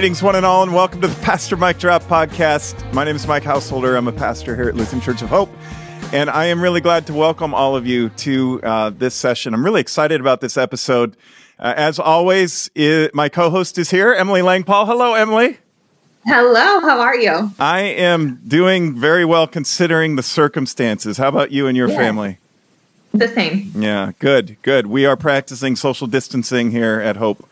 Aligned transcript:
Greetings, 0.00 0.22
one 0.22 0.34
and 0.34 0.46
all, 0.46 0.62
and 0.62 0.72
welcome 0.72 1.02
to 1.02 1.08
the 1.08 1.20
Pastor 1.20 1.58
Mike 1.58 1.78
Drop 1.78 2.02
podcast. 2.04 2.90
My 2.94 3.04
name 3.04 3.16
is 3.16 3.26
Mike 3.26 3.42
Householder. 3.42 3.96
I'm 3.96 4.08
a 4.08 4.12
pastor 4.12 4.56
here 4.56 4.66
at 4.70 4.74
Lutheran 4.74 5.02
Church 5.02 5.20
of 5.20 5.28
Hope, 5.28 5.50
and 6.10 6.30
I 6.30 6.46
am 6.46 6.62
really 6.62 6.80
glad 6.80 7.06
to 7.08 7.12
welcome 7.12 7.52
all 7.52 7.76
of 7.76 7.86
you 7.86 8.08
to 8.08 8.62
uh, 8.62 8.88
this 8.88 9.14
session. 9.14 9.52
I'm 9.52 9.62
really 9.62 9.82
excited 9.82 10.18
about 10.18 10.40
this 10.40 10.56
episode. 10.56 11.18
Uh, 11.58 11.74
as 11.76 11.98
always, 11.98 12.70
I- 12.78 13.10
my 13.12 13.28
co-host 13.28 13.76
is 13.76 13.90
here, 13.90 14.14
Emily 14.14 14.40
Langpaul. 14.40 14.86
Hello, 14.86 15.12
Emily. 15.12 15.58
Hello, 16.24 16.80
how 16.80 16.98
are 17.00 17.16
you? 17.16 17.50
I 17.60 17.80
am 17.80 18.40
doing 18.48 18.98
very 18.98 19.26
well 19.26 19.46
considering 19.46 20.16
the 20.16 20.22
circumstances. 20.22 21.18
How 21.18 21.28
about 21.28 21.50
you 21.52 21.66
and 21.66 21.76
your 21.76 21.90
Yeah. 21.90 21.96
family? 21.98 22.38
The 23.12 23.28
same. 23.28 23.70
Yeah, 23.76 24.12
good, 24.18 24.56
good. 24.62 24.86
We 24.86 25.04
are 25.04 25.18
practicing 25.18 25.76
social 25.76 26.06
distancing 26.06 26.70
here 26.70 27.00
at 27.00 27.18
Hope 27.18 27.46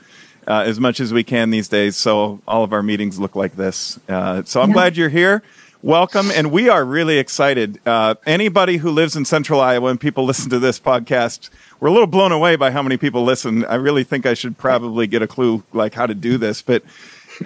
uh, 0.49 0.63
as 0.67 0.81
much 0.81 0.99
as 0.99 1.13
we 1.13 1.23
can 1.23 1.51
these 1.51 1.69
days, 1.69 1.95
so 1.97 2.41
all 2.49 2.65
of 2.65 2.73
our 2.73 2.83
meetings 2.83 3.21
look 3.21 3.37
like 3.37 3.55
this. 3.57 4.01
Uh, 4.09 4.43
so 4.45 4.61
I'm 4.63 4.71
Yeah. 4.71 4.75
glad 4.75 4.97
you're 4.97 5.09
here. 5.11 5.43
Welcome, 5.83 6.33
and 6.35 6.51
we 6.51 6.69
are 6.69 6.85
really 6.85 7.19
excited. 7.19 7.79
Uh, 7.87 8.15
anybody 8.27 8.79
who 8.79 8.91
lives 8.91 9.15
in 9.15 9.25
Central 9.25 9.61
Iowa 9.61 9.91
and 9.91 10.01
people 10.01 10.25
listen 10.31 10.51
to 10.51 10.59
this 10.59 10.81
podcast, 10.81 11.51
we're 11.79 11.89
a 11.89 11.93
little 11.93 12.09
blown 12.09 12.33
away 12.33 12.57
by 12.57 12.73
how 12.73 12.83
many 12.83 12.97
people 12.97 13.23
listen. 13.23 13.65
I 13.67 13.77
really 13.77 14.03
think 14.03 14.27
I 14.27 14.35
should 14.35 14.59
probably 14.59 15.07
get 15.07 15.23
a 15.23 15.29
clue 15.29 15.63
like 15.73 15.95
how 15.95 16.07
to 16.07 16.15
do 16.15 16.37
this, 16.39 16.63
but 16.63 16.83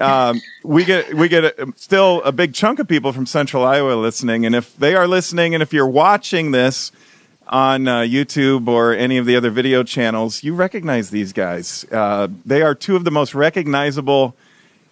um, 0.00 0.40
we 0.62 0.84
get 0.86 1.12
we 1.12 1.28
get 1.28 1.44
a, 1.44 1.72
still 1.76 2.22
a 2.22 2.32
big 2.32 2.54
chunk 2.54 2.78
of 2.78 2.88
people 2.88 3.12
from 3.12 3.26
Central 3.26 3.64
Iowa 3.64 3.92
listening, 4.00 4.46
and 4.46 4.54
if 4.54 4.74
they 4.78 4.94
are 4.94 5.06
listening, 5.06 5.52
and 5.52 5.62
if 5.62 5.74
you're 5.74 5.86
watching 5.86 6.52
this 6.52 6.90
on 7.52 7.86
uh, 7.86 8.00
YouTube 8.00 8.66
or 8.66 8.94
any 8.94 9.18
of 9.18 9.26
the 9.26 9.36
other 9.36 9.50
video 9.50 9.82
channels, 9.82 10.42
you 10.42 10.54
recognize 10.54 11.10
these 11.10 11.34
guys. 11.34 11.84
Uh, 11.92 12.28
they 12.46 12.62
are 12.62 12.74
two 12.74 12.96
of 12.96 13.04
the 13.04 13.10
most 13.10 13.34
recognizable 13.34 14.34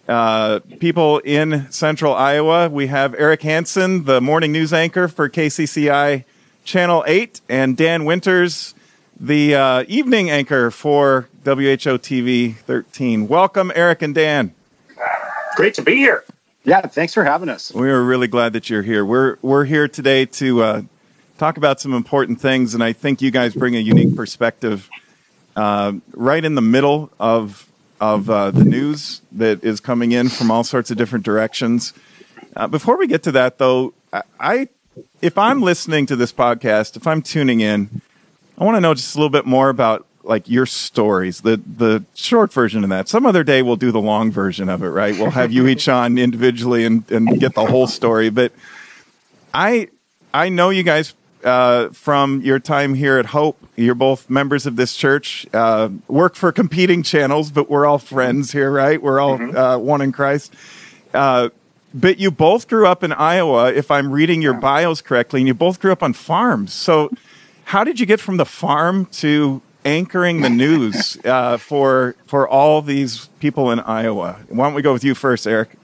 uh, 0.07 0.59
people 0.79 1.17
in 1.19 1.69
Central 1.71 2.13
Iowa. 2.13 2.69
We 2.69 2.87
have 2.87 3.15
Eric 3.15 3.41
Hansen, 3.41 4.05
the 4.05 4.21
morning 4.21 4.51
news 4.51 4.71
anchor 4.71 5.07
for 5.07 5.27
KCCI 5.27 6.23
Channel 6.63 7.03
8, 7.07 7.41
and 7.49 7.75
Dan 7.75 8.05
Winters, 8.05 8.75
the 9.19 9.55
uh, 9.55 9.83
evening 9.87 10.29
anchor 10.29 10.69
for 10.69 11.27
WHO 11.43 11.97
TV 11.97 12.55
13. 12.55 13.27
Welcome, 13.27 13.71
Eric 13.73 14.03
and 14.03 14.13
Dan. 14.13 14.53
Great 15.55 15.73
to 15.73 15.81
be 15.81 15.95
here. 15.95 16.23
Yeah, 16.63 16.81
thanks 16.81 17.15
for 17.15 17.23
having 17.23 17.49
us. 17.49 17.73
We 17.73 17.89
are 17.89 18.03
really 18.03 18.27
glad 18.27 18.53
that 18.53 18.69
you're 18.69 18.83
here. 18.83 19.03
We're 19.03 19.37
we're 19.41 19.65
here 19.65 19.87
today 19.87 20.27
to 20.27 20.61
uh, 20.61 20.81
talk 21.41 21.57
about 21.57 21.81
some 21.81 21.95
important 21.95 22.39
things, 22.39 22.75
and 22.75 22.83
I 22.83 22.93
think 22.93 23.19
you 23.19 23.31
guys 23.31 23.55
bring 23.55 23.75
a 23.75 23.79
unique 23.79 24.15
perspective 24.15 24.87
uh, 25.55 25.93
right 26.13 26.45
in 26.45 26.53
the 26.53 26.61
middle 26.61 27.11
of 27.19 27.67
of 27.99 28.29
uh, 28.29 28.51
the 28.51 28.63
news 28.63 29.21
that 29.31 29.63
is 29.63 29.79
coming 29.79 30.11
in 30.11 30.29
from 30.29 30.51
all 30.51 30.63
sorts 30.63 30.91
of 30.91 30.97
different 30.97 31.25
directions. 31.25 31.93
Uh, 32.55 32.67
before 32.67 32.95
we 32.95 33.07
get 33.07 33.23
to 33.23 33.31
that, 33.31 33.57
though, 33.57 33.93
I, 34.13 34.21
I 34.39 34.69
if 35.21 35.35
I'm 35.35 35.63
listening 35.63 36.05
to 36.07 36.15
this 36.15 36.31
podcast, 36.31 36.95
if 36.95 37.07
I'm 37.07 37.23
tuning 37.23 37.59
in, 37.59 38.01
I 38.59 38.63
want 38.63 38.77
to 38.77 38.81
know 38.81 38.93
just 38.93 39.15
a 39.15 39.17
little 39.17 39.31
bit 39.31 39.47
more 39.47 39.69
about 39.69 40.05
like 40.21 40.47
your 40.47 40.67
stories, 40.67 41.41
the 41.41 41.57
the 41.57 42.05
short 42.13 42.53
version 42.53 42.83
of 42.83 42.91
that. 42.91 43.09
Some 43.09 43.25
other 43.25 43.43
day 43.43 43.63
we'll 43.63 43.77
do 43.77 43.91
the 43.91 43.99
long 43.99 44.29
version 44.31 44.69
of 44.69 44.83
it, 44.83 44.89
right? 44.89 45.17
We'll 45.17 45.31
have 45.31 45.51
you 45.51 45.67
each 45.67 45.89
on 45.89 46.19
individually 46.19 46.85
and, 46.85 47.09
and 47.11 47.39
get 47.39 47.55
the 47.55 47.65
whole 47.65 47.87
story. 47.87 48.29
But 48.29 48.51
I 49.55 49.87
I 50.33 50.49
know 50.49 50.69
you 50.69 50.83
guys 50.83 51.15
uh, 51.43 51.89
from 51.89 52.41
your 52.41 52.59
time 52.59 52.93
here 52.93 53.17
at 53.17 53.27
Hope. 53.27 53.57
You're 53.75 53.95
both 53.95 54.29
members 54.29 54.65
of 54.65 54.75
this 54.75 54.95
church. 54.95 55.45
Uh, 55.53 55.89
work 56.07 56.35
for 56.35 56.51
competing 56.51 57.03
channels, 57.03 57.51
but 57.51 57.69
we're 57.69 57.85
all 57.85 57.97
friends 57.97 58.51
here, 58.51 58.71
right? 58.71 59.01
We're 59.01 59.19
all 59.19 59.57
uh, 59.57 59.77
one 59.77 60.01
in 60.01 60.11
Christ. 60.11 60.53
Uh, 61.13 61.49
but 61.93 62.19
you 62.19 62.31
both 62.31 62.67
grew 62.67 62.87
up 62.87 63.03
in 63.03 63.11
Iowa, 63.11 63.71
if 63.73 63.91
I'm 63.91 64.11
reading 64.11 64.41
your 64.41 64.53
bios 64.53 65.01
correctly, 65.01 65.41
and 65.41 65.47
you 65.47 65.53
both 65.53 65.79
grew 65.79 65.91
up 65.91 66.01
on 66.03 66.13
farms. 66.13 66.73
So, 66.73 67.09
how 67.65 67.83
did 67.83 67.99
you 67.99 68.05
get 68.05 68.19
from 68.19 68.37
the 68.37 68.45
farm 68.45 69.05
to 69.07 69.61
anchoring 69.83 70.41
the 70.41 70.49
news 70.49 71.17
uh, 71.25 71.57
for 71.57 72.15
for 72.27 72.47
all 72.47 72.81
these 72.81 73.27
people 73.39 73.71
in 73.71 73.79
Iowa? 73.81 74.39
Why 74.47 74.65
don't 74.65 74.73
we 74.73 74.81
go 74.81 74.93
with 74.93 75.03
you 75.03 75.15
first, 75.15 75.45
Eric? 75.47 75.77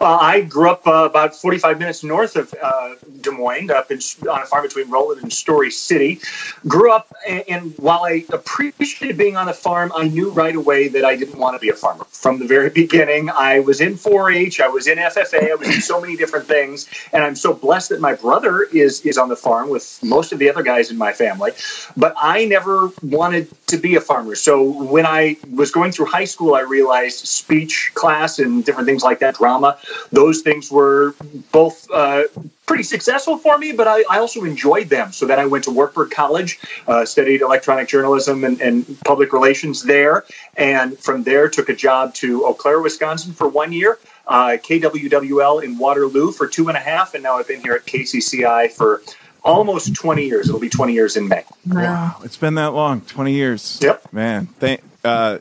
Uh, 0.00 0.18
I 0.20 0.42
grew 0.42 0.70
up 0.70 0.86
uh, 0.86 1.08
about 1.10 1.34
45 1.34 1.78
minutes 1.78 2.04
north 2.04 2.36
of 2.36 2.54
uh, 2.60 2.94
Des 3.20 3.30
Moines, 3.30 3.70
up 3.70 3.90
in, 3.90 3.98
on 4.28 4.42
a 4.42 4.46
farm 4.46 4.62
between 4.62 4.90
Roland 4.90 5.22
and 5.22 5.32
Story 5.32 5.70
City. 5.70 6.20
Grew 6.66 6.92
up, 6.92 7.14
and, 7.28 7.44
and 7.48 7.78
while 7.78 8.04
I 8.04 8.24
appreciated 8.32 9.16
being 9.16 9.36
on 9.36 9.46
the 9.46 9.54
farm, 9.54 9.92
I 9.94 10.08
knew 10.08 10.30
right 10.30 10.54
away 10.54 10.88
that 10.88 11.04
I 11.04 11.16
didn't 11.16 11.38
want 11.38 11.54
to 11.54 11.60
be 11.60 11.68
a 11.68 11.74
farmer. 11.74 12.04
From 12.04 12.38
the 12.38 12.46
very 12.46 12.70
beginning, 12.70 13.30
I 13.30 13.60
was 13.60 13.80
in 13.80 13.94
4-H, 13.94 14.60
I 14.60 14.68
was 14.68 14.86
in 14.86 14.98
FFA, 14.98 15.50
I 15.50 15.54
was 15.54 15.68
in 15.68 15.80
so 15.80 16.00
many 16.00 16.16
different 16.16 16.46
things, 16.46 16.88
and 17.12 17.22
I'm 17.22 17.36
so 17.36 17.52
blessed 17.52 17.90
that 17.90 18.00
my 18.00 18.14
brother 18.14 18.62
is 18.62 19.00
is 19.02 19.18
on 19.18 19.28
the 19.28 19.36
farm 19.36 19.68
with 19.68 19.98
most 20.02 20.32
of 20.32 20.38
the 20.38 20.48
other 20.50 20.62
guys 20.62 20.90
in 20.90 20.98
my 20.98 21.12
family. 21.12 21.52
But 21.96 22.14
I 22.16 22.44
never 22.44 22.90
wanted 23.02 23.48
to 23.68 23.76
be 23.76 23.96
a 23.96 24.00
farmer. 24.00 24.34
So 24.34 24.62
when 24.62 25.06
I 25.06 25.36
was 25.50 25.70
going 25.70 25.92
through 25.92 26.06
high 26.06 26.24
school, 26.24 26.54
I 26.54 26.60
realized 26.60 27.26
speech 27.26 27.90
class 27.94 28.38
and 28.38 28.64
different 28.64 28.86
things 28.86 29.02
like 29.02 29.20
that, 29.20 29.36
drama, 29.36 29.61
those 30.10 30.42
things 30.42 30.70
were 30.70 31.14
both 31.50 31.90
uh, 31.90 32.24
pretty 32.66 32.82
successful 32.84 33.36
for 33.38 33.58
me, 33.58 33.72
but 33.72 33.86
I, 33.86 34.04
I 34.10 34.18
also 34.18 34.44
enjoyed 34.44 34.88
them. 34.88 35.12
So 35.12 35.26
then 35.26 35.38
I 35.38 35.46
went 35.46 35.64
to 35.64 35.70
Wartburg 35.70 36.10
College, 36.10 36.60
uh, 36.86 37.04
studied 37.04 37.42
electronic 37.42 37.88
journalism 37.88 38.44
and, 38.44 38.60
and 38.60 38.98
public 39.04 39.32
relations 39.32 39.82
there, 39.82 40.24
and 40.56 40.98
from 40.98 41.24
there 41.24 41.48
took 41.48 41.68
a 41.68 41.74
job 41.74 42.14
to 42.14 42.44
Eau 42.44 42.54
Claire, 42.54 42.80
Wisconsin 42.80 43.32
for 43.32 43.48
one 43.48 43.72
year. 43.72 43.98
Uh, 44.26 44.56
KWWL 44.62 45.64
in 45.64 45.78
Waterloo 45.78 46.30
for 46.30 46.46
two 46.46 46.68
and 46.68 46.76
a 46.76 46.80
half, 46.80 47.14
and 47.14 47.24
now 47.24 47.38
I've 47.38 47.48
been 47.48 47.60
here 47.60 47.74
at 47.74 47.84
KCCI 47.84 48.70
for 48.70 49.02
almost 49.44 49.94
20 49.94 50.24
years. 50.24 50.48
It'll 50.48 50.60
be 50.60 50.68
20 50.68 50.92
years 50.92 51.16
in 51.16 51.28
May. 51.28 51.44
Wow. 51.66 52.20
It's 52.24 52.36
been 52.36 52.54
that 52.54 52.72
long, 52.72 53.00
20 53.00 53.32
years. 53.32 53.78
Yep. 53.82 54.12
Man, 54.12 54.46
thank, 54.46 54.80
uh, 55.04 55.38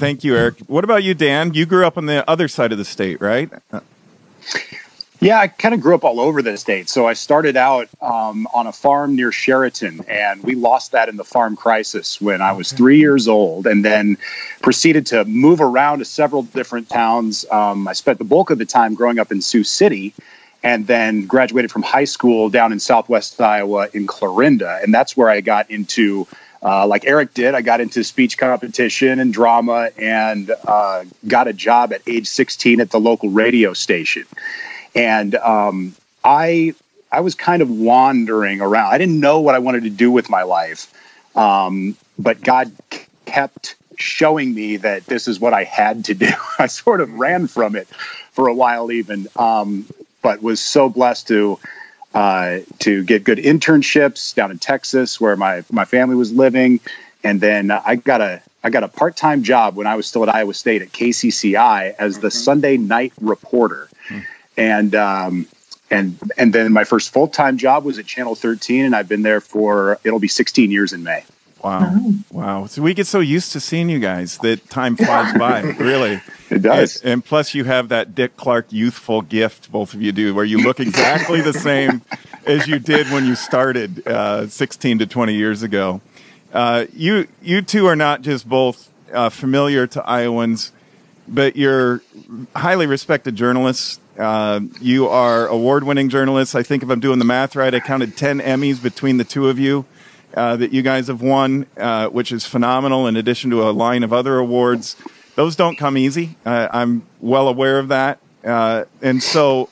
thank 0.00 0.24
you, 0.24 0.34
Eric. 0.34 0.58
What 0.66 0.82
about 0.82 1.04
you, 1.04 1.14
Dan? 1.14 1.54
You 1.54 1.66
grew 1.66 1.86
up 1.86 1.96
on 1.98 2.06
the 2.06 2.28
other 2.28 2.48
side 2.48 2.72
of 2.72 2.78
the 2.78 2.84
state, 2.84 3.20
right? 3.20 3.50
Yeah, 5.20 5.38
I 5.38 5.48
kind 5.48 5.74
of 5.74 5.82
grew 5.82 5.94
up 5.94 6.02
all 6.02 6.18
over 6.18 6.40
the 6.40 6.56
state. 6.56 6.88
So 6.88 7.06
I 7.06 7.12
started 7.12 7.54
out 7.54 7.88
um, 8.00 8.48
on 8.54 8.66
a 8.66 8.72
farm 8.72 9.16
near 9.16 9.30
Sheraton, 9.30 10.00
and 10.08 10.42
we 10.42 10.54
lost 10.54 10.92
that 10.92 11.10
in 11.10 11.16
the 11.16 11.24
farm 11.24 11.56
crisis 11.56 12.18
when 12.22 12.40
I 12.40 12.52
was 12.52 12.72
three 12.72 12.98
years 12.98 13.28
old, 13.28 13.66
and 13.66 13.84
then 13.84 14.16
proceeded 14.62 15.04
to 15.08 15.26
move 15.26 15.60
around 15.60 15.98
to 15.98 16.06
several 16.06 16.42
different 16.44 16.88
towns. 16.88 17.44
Um, 17.50 17.86
I 17.86 17.92
spent 17.92 18.16
the 18.16 18.24
bulk 18.24 18.48
of 18.48 18.56
the 18.56 18.64
time 18.64 18.94
growing 18.94 19.18
up 19.18 19.30
in 19.30 19.42
Sioux 19.42 19.62
City, 19.62 20.14
and 20.62 20.86
then 20.86 21.26
graduated 21.26 21.70
from 21.70 21.82
high 21.82 22.04
school 22.04 22.48
down 22.48 22.72
in 22.72 22.80
Southwest 22.80 23.38
Iowa 23.38 23.88
in 23.92 24.06
Clarinda, 24.06 24.80
and 24.82 24.92
that's 24.92 25.18
where 25.18 25.28
I 25.28 25.42
got 25.42 25.70
into. 25.70 26.26
Uh, 26.62 26.86
like 26.86 27.06
Eric 27.06 27.32
did, 27.34 27.54
I 27.54 27.62
got 27.62 27.80
into 27.80 28.04
speech 28.04 28.36
competition 28.38 29.18
and 29.18 29.32
drama 29.32 29.90
and 29.98 30.50
uh, 30.66 31.04
got 31.26 31.48
a 31.48 31.52
job 31.54 31.92
at 31.92 32.02
age 32.06 32.26
16 32.28 32.80
at 32.80 32.90
the 32.90 33.00
local 33.00 33.30
radio 33.30 33.72
station. 33.72 34.26
and 34.94 35.34
um, 35.36 35.94
I 36.24 36.74
I 37.12 37.20
was 37.20 37.34
kind 37.34 37.62
of 37.62 37.70
wandering 37.70 38.60
around. 38.60 38.92
I 38.92 38.98
didn't 38.98 39.20
know 39.20 39.40
what 39.40 39.54
I 39.54 39.58
wanted 39.58 39.84
to 39.84 39.90
do 39.90 40.10
with 40.10 40.30
my 40.30 40.42
life, 40.42 40.92
um, 41.36 41.96
but 42.18 42.40
God 42.42 42.72
kept 43.26 43.76
showing 43.98 44.54
me 44.54 44.76
that 44.78 45.06
this 45.06 45.28
is 45.28 45.40
what 45.40 45.52
I 45.52 45.64
had 45.64 46.04
to 46.06 46.14
do. 46.14 46.30
I 46.58 46.66
sort 46.66 47.00
of 47.00 47.12
ran 47.14 47.46
from 47.46 47.76
it 47.76 47.88
for 48.32 48.48
a 48.48 48.54
while, 48.54 48.92
even, 48.92 49.28
um, 49.36 49.86
but 50.22 50.42
was 50.42 50.60
so 50.60 50.88
blessed 50.88 51.28
to 51.28 51.58
uh, 52.14 52.58
to 52.80 53.04
get 53.04 53.24
good 53.24 53.38
internships 53.38 54.34
down 54.34 54.50
in 54.50 54.58
Texas, 54.58 55.20
where 55.20 55.36
my 55.36 55.64
my 55.70 55.84
family 55.84 56.16
was 56.16 56.32
living, 56.32 56.80
and 57.22 57.40
then 57.40 57.70
I 57.70 57.96
got 57.96 58.20
a 58.20 58.42
I 58.62 58.70
got 58.70 58.82
a 58.82 58.88
part 58.88 59.16
time 59.16 59.42
job 59.42 59.76
when 59.76 59.86
I 59.86 59.96
was 59.96 60.06
still 60.06 60.22
at 60.22 60.28
Iowa 60.28 60.54
State 60.54 60.82
at 60.82 60.88
KCCI 60.92 61.94
as 61.98 62.18
the 62.18 62.30
Sunday 62.30 62.76
night 62.76 63.12
reporter. 63.20 63.88
And 64.56 64.94
um, 64.94 65.46
and 65.90 66.18
and 66.36 66.52
then 66.52 66.72
my 66.72 66.84
first 66.84 67.12
full 67.12 67.28
time 67.28 67.58
job 67.58 67.84
was 67.84 67.98
at 67.98 68.06
Channel 68.06 68.34
13, 68.34 68.84
and 68.84 68.94
I've 68.94 69.08
been 69.08 69.22
there 69.22 69.40
for 69.40 69.98
it'll 70.04 70.18
be 70.18 70.28
16 70.28 70.70
years 70.70 70.92
in 70.92 71.02
May. 71.02 71.24
Wow. 71.62 71.94
Wow. 72.30 72.66
So 72.66 72.82
we 72.82 72.94
get 72.94 73.06
so 73.06 73.20
used 73.20 73.52
to 73.52 73.60
seeing 73.60 73.90
you 73.90 73.98
guys 73.98 74.38
that 74.38 74.68
time 74.70 74.96
flies 74.96 75.36
by, 75.36 75.60
really. 75.78 76.20
It 76.48 76.62
does. 76.62 77.00
And, 77.02 77.12
and 77.12 77.24
plus, 77.24 77.54
you 77.54 77.64
have 77.64 77.90
that 77.90 78.14
Dick 78.14 78.36
Clark 78.36 78.72
youthful 78.72 79.22
gift, 79.22 79.70
both 79.70 79.94
of 79.94 80.02
you 80.02 80.12
do, 80.12 80.34
where 80.34 80.44
you 80.44 80.58
look 80.58 80.80
exactly 80.80 81.40
the 81.40 81.52
same 81.52 82.02
as 82.46 82.66
you 82.66 82.78
did 82.78 83.08
when 83.08 83.26
you 83.26 83.34
started 83.34 84.06
uh, 84.06 84.46
16 84.48 85.00
to 85.00 85.06
20 85.06 85.34
years 85.34 85.62
ago. 85.62 86.00
Uh, 86.52 86.86
you, 86.94 87.28
you 87.42 87.62
two 87.62 87.86
are 87.86 87.96
not 87.96 88.22
just 88.22 88.48
both 88.48 88.90
uh, 89.12 89.28
familiar 89.28 89.86
to 89.86 90.02
Iowans, 90.08 90.72
but 91.28 91.56
you're 91.56 92.02
highly 92.56 92.86
respected 92.86 93.36
journalists. 93.36 94.00
Uh, 94.18 94.60
you 94.80 95.08
are 95.08 95.46
award 95.46 95.84
winning 95.84 96.08
journalists. 96.08 96.54
I 96.54 96.62
think 96.62 96.82
if 96.82 96.90
I'm 96.90 97.00
doing 97.00 97.18
the 97.18 97.24
math 97.24 97.54
right, 97.54 97.72
I 97.72 97.80
counted 97.80 98.16
10 98.16 98.40
Emmys 98.40 98.82
between 98.82 99.18
the 99.18 99.24
two 99.24 99.48
of 99.48 99.58
you 99.58 99.84
uh, 100.34 100.56
that 100.56 100.72
you 100.72 100.82
guys 100.82 101.08
have 101.08 101.22
won, 101.22 101.66
uh, 101.76 102.08
which 102.08 102.32
is 102.32 102.46
phenomenal, 102.46 103.06
in 103.06 103.16
addition 103.16 103.50
to 103.50 103.68
a 103.68 103.70
line 103.70 104.02
of 104.02 104.12
other 104.12 104.38
awards. 104.38 104.96
those 105.34 105.56
don't 105.56 105.76
come 105.76 105.96
easy. 105.96 106.36
Uh, 106.44 106.68
I'm 106.70 107.06
well 107.20 107.48
aware 107.48 107.78
of 107.78 107.88
that, 107.88 108.20
uh, 108.44 108.84
and 109.02 109.22
so 109.22 109.70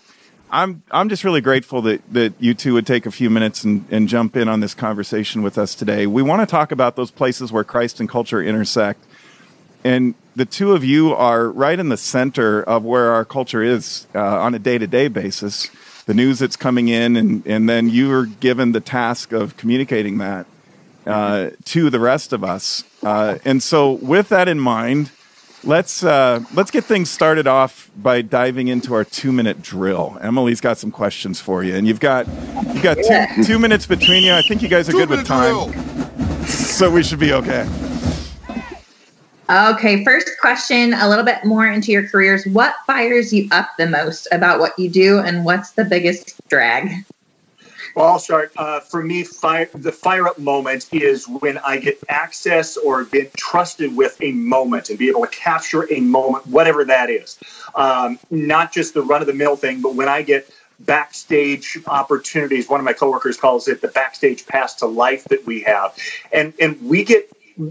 I'm 0.51 0.83
I'm 0.91 1.09
just 1.09 1.25
really 1.25 1.41
grateful 1.41 1.83
that 1.83 2.03
that 2.13 2.35
you 2.39 2.55
two 2.55 2.75
would 2.75 2.87
take 2.87 3.07
a 3.07 3.11
few 3.11 3.31
minutes 3.31 3.65
and, 3.65 3.85
and 3.91 4.09
jump 4.09 4.37
in 4.37 4.49
on 4.49 4.61
this 4.61 4.75
conversation 4.75 5.43
with 5.43 5.59
us 5.59 5.75
today. 5.75 6.07
We 6.07 6.23
want 6.23 6.41
to 6.41 6.47
talk 6.47 6.73
about 6.73 6.97
those 6.97 7.11
places 7.11 7.53
where 7.53 7.65
Christ 7.65 8.01
and 8.01 8.09
culture 8.09 8.43
intersect, 8.43 9.05
and 9.85 10.15
the 10.35 10.47
two 10.47 10.73
of 10.73 10.85
you 10.85 11.15
are 11.15 11.51
right 11.51 11.79
in 11.79 11.89
the 11.89 11.97
center 11.97 12.63
of 12.63 12.85
where 12.85 13.13
our 13.13 13.25
culture 13.25 13.63
is 13.63 14.07
uh, 14.15 14.41
on 14.41 14.55
a 14.55 14.59
day 14.59 14.79
to 14.79 14.87
day 14.87 15.09
basis. 15.09 15.69
The 16.09 16.15
news 16.15 16.39
that's 16.39 16.57
coming 16.57 16.89
in, 16.89 17.17
and 17.17 17.47
and 17.47 17.69
then 17.69 17.91
you 17.91 18.11
are 18.13 18.25
given 18.25 18.73
the 18.73 18.81
task 18.81 19.33
of 19.33 19.59
communicating 19.59 20.17
that 20.19 20.47
uh, 21.07 21.51
to 21.67 21.91
the 21.91 22.01
rest 22.01 22.33
of 22.33 22.43
us. 22.43 22.83
Uh, 23.03 23.37
and 23.45 23.63
so, 23.63 23.93
with 23.93 24.31
that 24.31 24.49
in 24.49 24.59
mind 24.59 25.11
let's 25.65 26.03
uh, 26.03 26.41
let's 26.55 26.71
get 26.71 26.85
things 26.85 27.11
started 27.11 27.47
off 27.47 27.91
by 27.97 28.23
diving 28.23 28.69
into 28.69 28.95
our 28.95 29.05
two 29.05 29.33
minute 29.33 29.63
drill. 29.63 30.19
Emily's 30.21 30.61
got 30.61 30.79
some 30.79 30.91
questions 30.91 31.41
for 31.41 31.63
you, 31.65 31.75
and 31.75 31.87
you've 31.87 32.01
got 32.01 32.27
you've 32.73 32.83
got 32.83 32.97
two, 32.97 33.45
two 33.45 33.59
minutes 33.59 33.87
between 33.87 34.25
you. 34.25 34.33
I 34.33 34.43
think 34.43 34.63
you 34.63 34.69
guys 34.69 34.89
are 34.89 34.93
good 34.93 35.11
with 35.11 35.27
time, 35.27 35.73
so 36.47 36.91
we 36.91 37.03
should 37.03 37.19
be 37.19 37.33
okay. 37.33 37.67
Okay, 39.51 40.05
first 40.05 40.29
question, 40.39 40.93
a 40.93 41.09
little 41.09 41.25
bit 41.25 41.43
more 41.43 41.67
into 41.67 41.91
your 41.91 42.07
careers. 42.07 42.47
What 42.47 42.75
fires 42.87 43.33
you 43.33 43.49
up 43.51 43.71
the 43.79 43.87
most 43.87 44.29
about 44.31 44.61
what 44.61 44.79
you 44.79 44.91
do, 44.91 45.21
and 45.21 45.43
what's 45.43 45.71
the 45.71 45.87
biggest 45.87 46.39
drag? 46.49 46.91
Well, 47.97 48.07
I'll 48.07 48.19
start. 48.19 48.53
Uh, 48.59 48.81
for 48.81 49.03
me, 49.03 49.25
fire, 49.25 49.71
the 49.75 49.91
fire 49.91 50.29
up 50.29 50.39
moment 50.39 50.93
is 50.93 51.27
when 51.27 51.57
I 51.59 51.79
get 51.79 51.99
access 52.11 52.77
or 52.77 53.05
get 53.05 53.35
trusted 53.39 53.97
with 53.97 54.19
a 54.21 54.33
moment 54.33 54.91
and 54.91 54.99
be 54.99 55.09
able 55.09 55.23
to 55.23 55.29
capture 55.29 55.91
a 55.91 56.01
moment, 56.01 56.47
whatever 56.47 56.85
that 56.85 57.09
is. 57.09 57.39
Um, 57.75 58.19
not 58.31 58.71
just 58.71 58.93
the 58.93 59.03
run 59.03 59.23
of 59.23 59.27
the 59.27 59.33
mill 59.33 59.57
thing, 59.57 59.81
but 59.81 59.95
when 59.95 60.09
I 60.09 60.21
get 60.21 60.51
backstage 60.81 61.79
opportunities. 61.87 62.69
One 62.69 62.81
of 62.81 62.85
my 62.85 62.93
coworkers 62.93 63.37
calls 63.37 63.67
it 63.67 63.81
the 63.81 63.89
backstage 63.89 64.47
pass 64.47 64.75
to 64.77 64.87
life 64.87 65.25
that 65.25 65.45
we 65.45 65.63
have, 65.63 65.97
and 66.33 66.53
and 66.61 66.81
we 66.83 67.03
get 67.05 67.29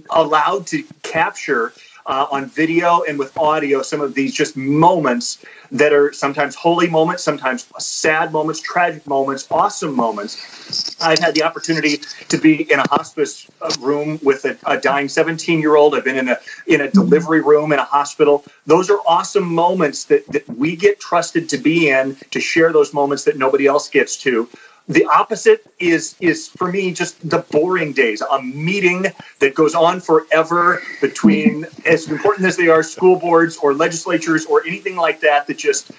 allowed 0.09 0.67
to 0.67 0.83
capture 1.03 1.73
uh, 2.07 2.25
on 2.31 2.45
video 2.45 3.03
and 3.03 3.19
with 3.19 3.37
audio 3.37 3.81
some 3.81 3.99
of 3.99 4.13
these 4.13 4.33
just 4.33 4.55
moments 4.55 5.43
that 5.71 5.91
are 5.91 6.13
sometimes 6.13 6.55
holy 6.55 6.89
moments, 6.89 7.21
sometimes 7.21 7.67
sad 7.79 8.31
moments, 8.31 8.61
tragic 8.61 9.05
moments, 9.05 9.45
awesome 9.51 9.93
moments. 9.93 10.95
I've 11.01 11.19
had 11.19 11.35
the 11.35 11.43
opportunity 11.43 11.99
to 12.29 12.37
be 12.37 12.71
in 12.71 12.79
a 12.79 12.87
hospice 12.87 13.49
uh, 13.61 13.73
room 13.81 14.19
with 14.23 14.45
a, 14.45 14.57
a 14.65 14.77
dying 14.77 15.09
17 15.09 15.59
year 15.59 15.75
old. 15.75 15.95
I've 15.95 16.05
been 16.05 16.17
in 16.17 16.29
a 16.29 16.37
in 16.65 16.79
a 16.79 16.89
delivery 16.89 17.41
room 17.41 17.73
in 17.73 17.79
a 17.79 17.83
hospital. 17.83 18.45
Those 18.65 18.89
are 18.89 18.99
awesome 19.05 19.53
moments 19.53 20.05
that, 20.05 20.25
that 20.27 20.47
we 20.49 20.77
get 20.77 21.01
trusted 21.01 21.49
to 21.49 21.57
be 21.57 21.89
in 21.89 22.15
to 22.31 22.39
share 22.39 22.71
those 22.71 22.93
moments 22.93 23.25
that 23.25 23.37
nobody 23.37 23.67
else 23.67 23.89
gets 23.89 24.15
to. 24.23 24.47
The 24.87 25.05
opposite 25.05 25.65
is 25.79 26.15
is 26.19 26.47
for 26.47 26.71
me 26.71 26.93
just 26.93 27.29
the 27.29 27.39
boring 27.39 27.93
days. 27.93 28.21
A 28.21 28.41
meeting 28.41 29.07
that 29.39 29.53
goes 29.53 29.75
on 29.75 29.99
forever 29.99 30.81
between 31.01 31.65
as 31.85 32.09
important 32.09 32.47
as 32.47 32.57
they 32.57 32.69
are 32.69 32.83
school 32.83 33.17
boards 33.17 33.57
or 33.57 33.73
legislatures 33.73 34.45
or 34.45 34.65
anything 34.65 34.95
like 34.95 35.19
that 35.21 35.47
that 35.47 35.57
just 35.57 35.91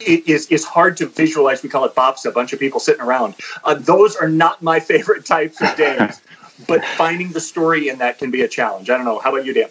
it 0.00 0.28
is 0.28 0.46
is 0.48 0.64
hard 0.64 0.96
to 0.98 1.06
visualize. 1.06 1.62
We 1.62 1.68
call 1.68 1.84
it 1.84 1.94
bops, 1.94 2.24
a 2.24 2.30
bunch 2.30 2.52
of 2.52 2.60
people 2.60 2.78
sitting 2.78 3.02
around. 3.02 3.34
Uh, 3.64 3.74
those 3.74 4.16
are 4.16 4.28
not 4.28 4.62
my 4.62 4.80
favorite 4.92 5.26
types 5.26 5.60
of 5.60 5.76
days. 5.76 6.20
but 6.66 6.84
finding 6.84 7.32
the 7.32 7.40
story 7.40 7.88
in 7.88 7.98
that 7.98 8.18
can 8.18 8.30
be 8.30 8.42
a 8.42 8.48
challenge. 8.48 8.90
I 8.90 8.96
don't 8.96 9.04
know. 9.04 9.18
How 9.18 9.32
about 9.32 9.44
you, 9.44 9.52
Dan? 9.52 9.68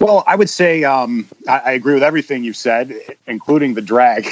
Well, 0.00 0.22
I 0.26 0.36
would 0.36 0.50
say 0.50 0.84
um, 0.84 1.26
I, 1.48 1.58
I, 1.58 1.72
agree 1.72 1.94
with 1.94 2.02
everything 2.02 2.44
you've 2.44 2.56
said, 2.56 2.94
including 3.26 3.72
the 3.72 3.80
drag. 3.80 4.28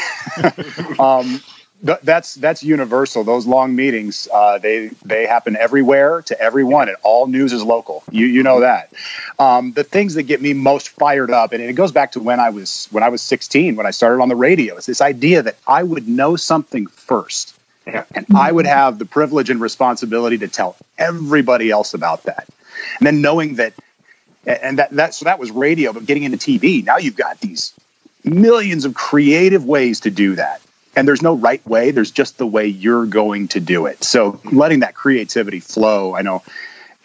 um, 0.98 1.40
that's 1.84 2.34
that's 2.36 2.62
universal. 2.62 3.24
Those 3.24 3.46
long 3.46 3.76
meetings, 3.76 4.26
uh, 4.32 4.58
they 4.58 4.88
they 5.04 5.26
happen 5.26 5.54
everywhere 5.56 6.22
to 6.22 6.40
everyone, 6.40 6.88
and 6.88 6.96
all 7.02 7.26
news 7.26 7.52
is 7.52 7.62
local. 7.62 8.02
You 8.10 8.24
you 8.24 8.42
know 8.42 8.60
that. 8.60 8.90
Um, 9.38 9.72
the 9.72 9.84
things 9.84 10.14
that 10.14 10.22
get 10.22 10.40
me 10.40 10.54
most 10.54 10.88
fired 10.88 11.30
up, 11.30 11.52
and 11.52 11.62
it 11.62 11.74
goes 11.74 11.92
back 11.92 12.12
to 12.12 12.20
when 12.20 12.40
I 12.40 12.48
was 12.50 12.88
when 12.90 13.02
I 13.02 13.10
was 13.10 13.20
16, 13.20 13.76
when 13.76 13.86
I 13.86 13.90
started 13.90 14.22
on 14.22 14.28
the 14.28 14.36
radio. 14.36 14.76
It's 14.76 14.86
this 14.86 15.02
idea 15.02 15.42
that 15.42 15.56
I 15.66 15.82
would 15.82 16.08
know 16.08 16.36
something 16.36 16.86
first, 16.86 17.54
yeah. 17.86 18.04
and 18.14 18.26
I 18.34 18.50
would 18.50 18.66
have 18.66 18.98
the 18.98 19.04
privilege 19.04 19.50
and 19.50 19.60
responsibility 19.60 20.38
to 20.38 20.48
tell 20.48 20.76
everybody 20.96 21.70
else 21.70 21.92
about 21.92 22.22
that, 22.22 22.48
and 22.98 23.06
then 23.06 23.20
knowing 23.20 23.56
that, 23.56 23.74
and 24.46 24.78
that 24.78 24.90
that 24.92 25.14
so 25.14 25.26
that 25.26 25.38
was 25.38 25.50
radio, 25.50 25.92
but 25.92 26.06
getting 26.06 26.22
into 26.22 26.38
TV. 26.38 26.82
Now 26.82 26.96
you've 26.96 27.16
got 27.16 27.40
these 27.40 27.74
millions 28.24 28.86
of 28.86 28.94
creative 28.94 29.66
ways 29.66 30.00
to 30.00 30.10
do 30.10 30.34
that 30.36 30.62
and 30.96 31.06
there's 31.08 31.22
no 31.22 31.34
right 31.34 31.64
way 31.66 31.90
there's 31.90 32.10
just 32.10 32.38
the 32.38 32.46
way 32.46 32.66
you're 32.66 33.06
going 33.06 33.48
to 33.48 33.60
do 33.60 33.86
it. 33.86 34.04
So 34.04 34.40
letting 34.44 34.80
that 34.80 34.94
creativity 34.94 35.60
flow 35.60 36.14
i 36.14 36.22
know 36.22 36.42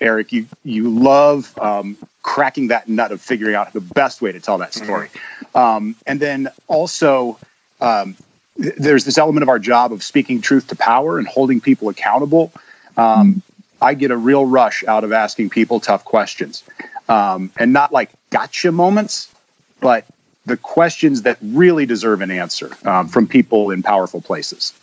eric 0.02 0.32
you 0.32 0.48
you 0.64 0.90
love 0.90 1.58
um, 1.60 1.98
cracking 2.22 2.68
that 2.68 2.88
nut 2.88 3.12
of 3.12 3.22
figuring 3.22 3.56
out 3.56 3.74
the 3.74 3.82
best 3.82 4.22
way 4.22 4.32
to 4.32 4.40
tell 4.40 4.60
that 4.60 4.74
story. 4.74 5.10
Um, 5.56 5.96
and 6.06 6.20
then 6.20 6.50
also 6.68 7.40
um, 7.82 8.16
th- 8.62 8.76
there's 8.76 9.04
this 9.04 9.18
element 9.18 9.42
of 9.44 9.50
our 9.50 9.60
job 9.60 9.92
of 9.92 10.04
speaking 10.04 10.42
truth 10.42 10.68
to 10.68 10.76
power 10.76 11.18
and 11.18 11.28
holding 11.28 11.60
people 11.60 11.90
accountable. 11.90 12.52
Um, 12.98 13.42
i 13.82 13.94
get 13.94 14.12
a 14.12 14.18
real 14.18 14.46
rush 14.46 14.84
out 14.86 15.04
of 15.04 15.12
asking 15.12 15.50
people 15.50 15.80
tough 15.80 16.04
questions. 16.06 16.64
Um, 17.08 17.52
and 17.58 17.74
not 17.74 17.92
like 17.92 18.12
gotcha 18.30 18.72
moments 18.72 19.34
but 19.80 20.06
the 20.46 20.58
questions 20.58 21.24
that 21.24 21.38
really 21.42 21.86
deserve 21.86 22.22
an 22.22 22.32
answer 22.32 22.76
um, 22.86 23.08
from 23.08 23.28
people 23.28 23.72
in 23.72 23.84
powerful 23.84 24.22
places. 24.22 24.74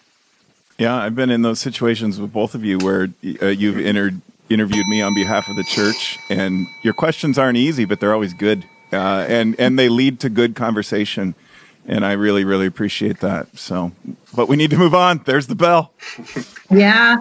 Yeah, 0.78 0.96
I've 0.96 1.14
been 1.14 1.30
in 1.30 1.42
those 1.42 1.58
situations 1.58 2.20
with 2.20 2.32
both 2.32 2.54
of 2.54 2.64
you 2.64 2.78
where 2.78 3.08
uh, 3.42 3.46
you've 3.46 3.78
inter- 3.78 4.12
interviewed 4.50 4.86
me 4.88 5.00
on 5.00 5.14
behalf 5.14 5.48
of 5.48 5.56
the 5.56 5.64
church, 5.64 6.18
and 6.28 6.66
your 6.82 6.92
questions 6.92 7.38
aren't 7.38 7.56
easy, 7.56 7.86
but 7.86 7.98
they're 7.98 8.12
always 8.12 8.34
good, 8.34 8.64
uh, 8.92 9.24
and 9.28 9.58
and 9.58 9.78
they 9.78 9.88
lead 9.88 10.20
to 10.20 10.28
good 10.28 10.54
conversation, 10.54 11.34
and 11.86 12.04
I 12.04 12.12
really 12.12 12.44
really 12.44 12.66
appreciate 12.66 13.20
that. 13.20 13.56
So, 13.56 13.92
but 14.34 14.48
we 14.48 14.56
need 14.56 14.70
to 14.70 14.76
move 14.76 14.94
on. 14.94 15.22
There's 15.24 15.46
the 15.46 15.54
bell. 15.54 15.92
Yeah. 16.70 17.16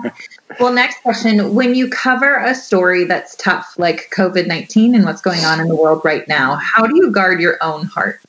Well, 0.60 0.74
next 0.74 1.01
question. 1.01 1.53
When 1.53 1.75
you 1.75 1.89
cover 1.89 2.38
a 2.38 2.55
story 2.55 3.03
that's 3.03 3.36
tough, 3.36 3.75
like 3.77 4.12
COVID 4.15 4.48
19 4.48 4.95
and 4.95 5.05
what's 5.05 5.22
going 5.22 5.43
on 5.45 5.60
in 5.60 5.67
the 5.67 5.75
world 5.75 6.01
right 6.03 6.27
now, 6.27 6.55
how 6.55 6.88
do 6.88 6.95
you 6.95 7.12
guard 7.12 7.39
your 7.39 7.57
own 7.62 7.86
heart? 7.86 8.22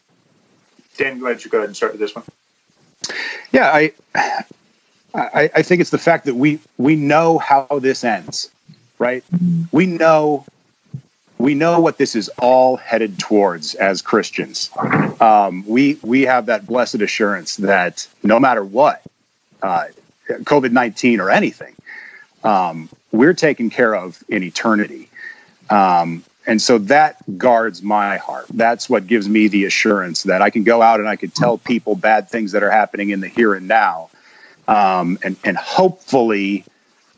Dan, 0.96 1.20
why 1.20 1.28
don't 1.28 1.44
you 1.44 1.50
go 1.50 1.58
ahead 1.58 1.68
and 1.68 1.76
start 1.76 1.92
with 1.92 2.00
this 2.00 2.14
one? 2.14 2.24
Yeah, 3.52 3.70
I, 3.70 3.92
I, 5.14 5.50
I 5.54 5.62
think 5.62 5.80
it's 5.80 5.90
the 5.90 5.98
fact 5.98 6.24
that 6.24 6.34
we 6.34 6.58
we 6.78 6.96
know 6.96 7.38
how 7.38 7.66
this 7.80 8.04
ends, 8.04 8.50
right? 8.98 9.24
Mm-hmm. 9.32 9.64
We 9.72 9.86
know 9.86 10.46
we 11.38 11.54
know 11.54 11.80
what 11.80 11.98
this 11.98 12.14
is 12.14 12.28
all 12.38 12.76
headed 12.76 13.18
towards 13.18 13.74
as 13.74 14.02
Christians. 14.02 14.70
Um, 15.20 15.64
we 15.66 15.98
we 16.02 16.22
have 16.22 16.46
that 16.46 16.66
blessed 16.66 17.02
assurance 17.02 17.56
that 17.56 18.06
no 18.22 18.40
matter 18.40 18.64
what, 18.64 19.02
uh, 19.62 19.86
COVID 20.28 20.72
nineteen 20.72 21.20
or 21.20 21.30
anything, 21.30 21.74
um, 22.42 22.88
we're 23.12 23.34
taken 23.34 23.70
care 23.70 23.94
of 23.94 24.22
in 24.28 24.42
eternity. 24.42 25.08
Um, 25.68 26.24
and 26.46 26.62
so 26.62 26.78
that 26.78 27.16
guards 27.36 27.82
my 27.82 28.18
heart. 28.18 28.46
That's 28.54 28.88
what 28.88 29.08
gives 29.08 29.28
me 29.28 29.48
the 29.48 29.64
assurance 29.64 30.22
that 30.24 30.42
I 30.42 30.50
can 30.50 30.62
go 30.62 30.80
out 30.80 31.00
and 31.00 31.08
I 31.08 31.16
can 31.16 31.30
tell 31.30 31.58
people 31.58 31.96
bad 31.96 32.28
things 32.28 32.52
that 32.52 32.62
are 32.62 32.70
happening 32.70 33.10
in 33.10 33.20
the 33.20 33.28
here 33.28 33.52
and 33.54 33.66
now, 33.68 34.10
um, 34.68 35.18
and 35.22 35.36
and 35.44 35.56
hopefully 35.56 36.64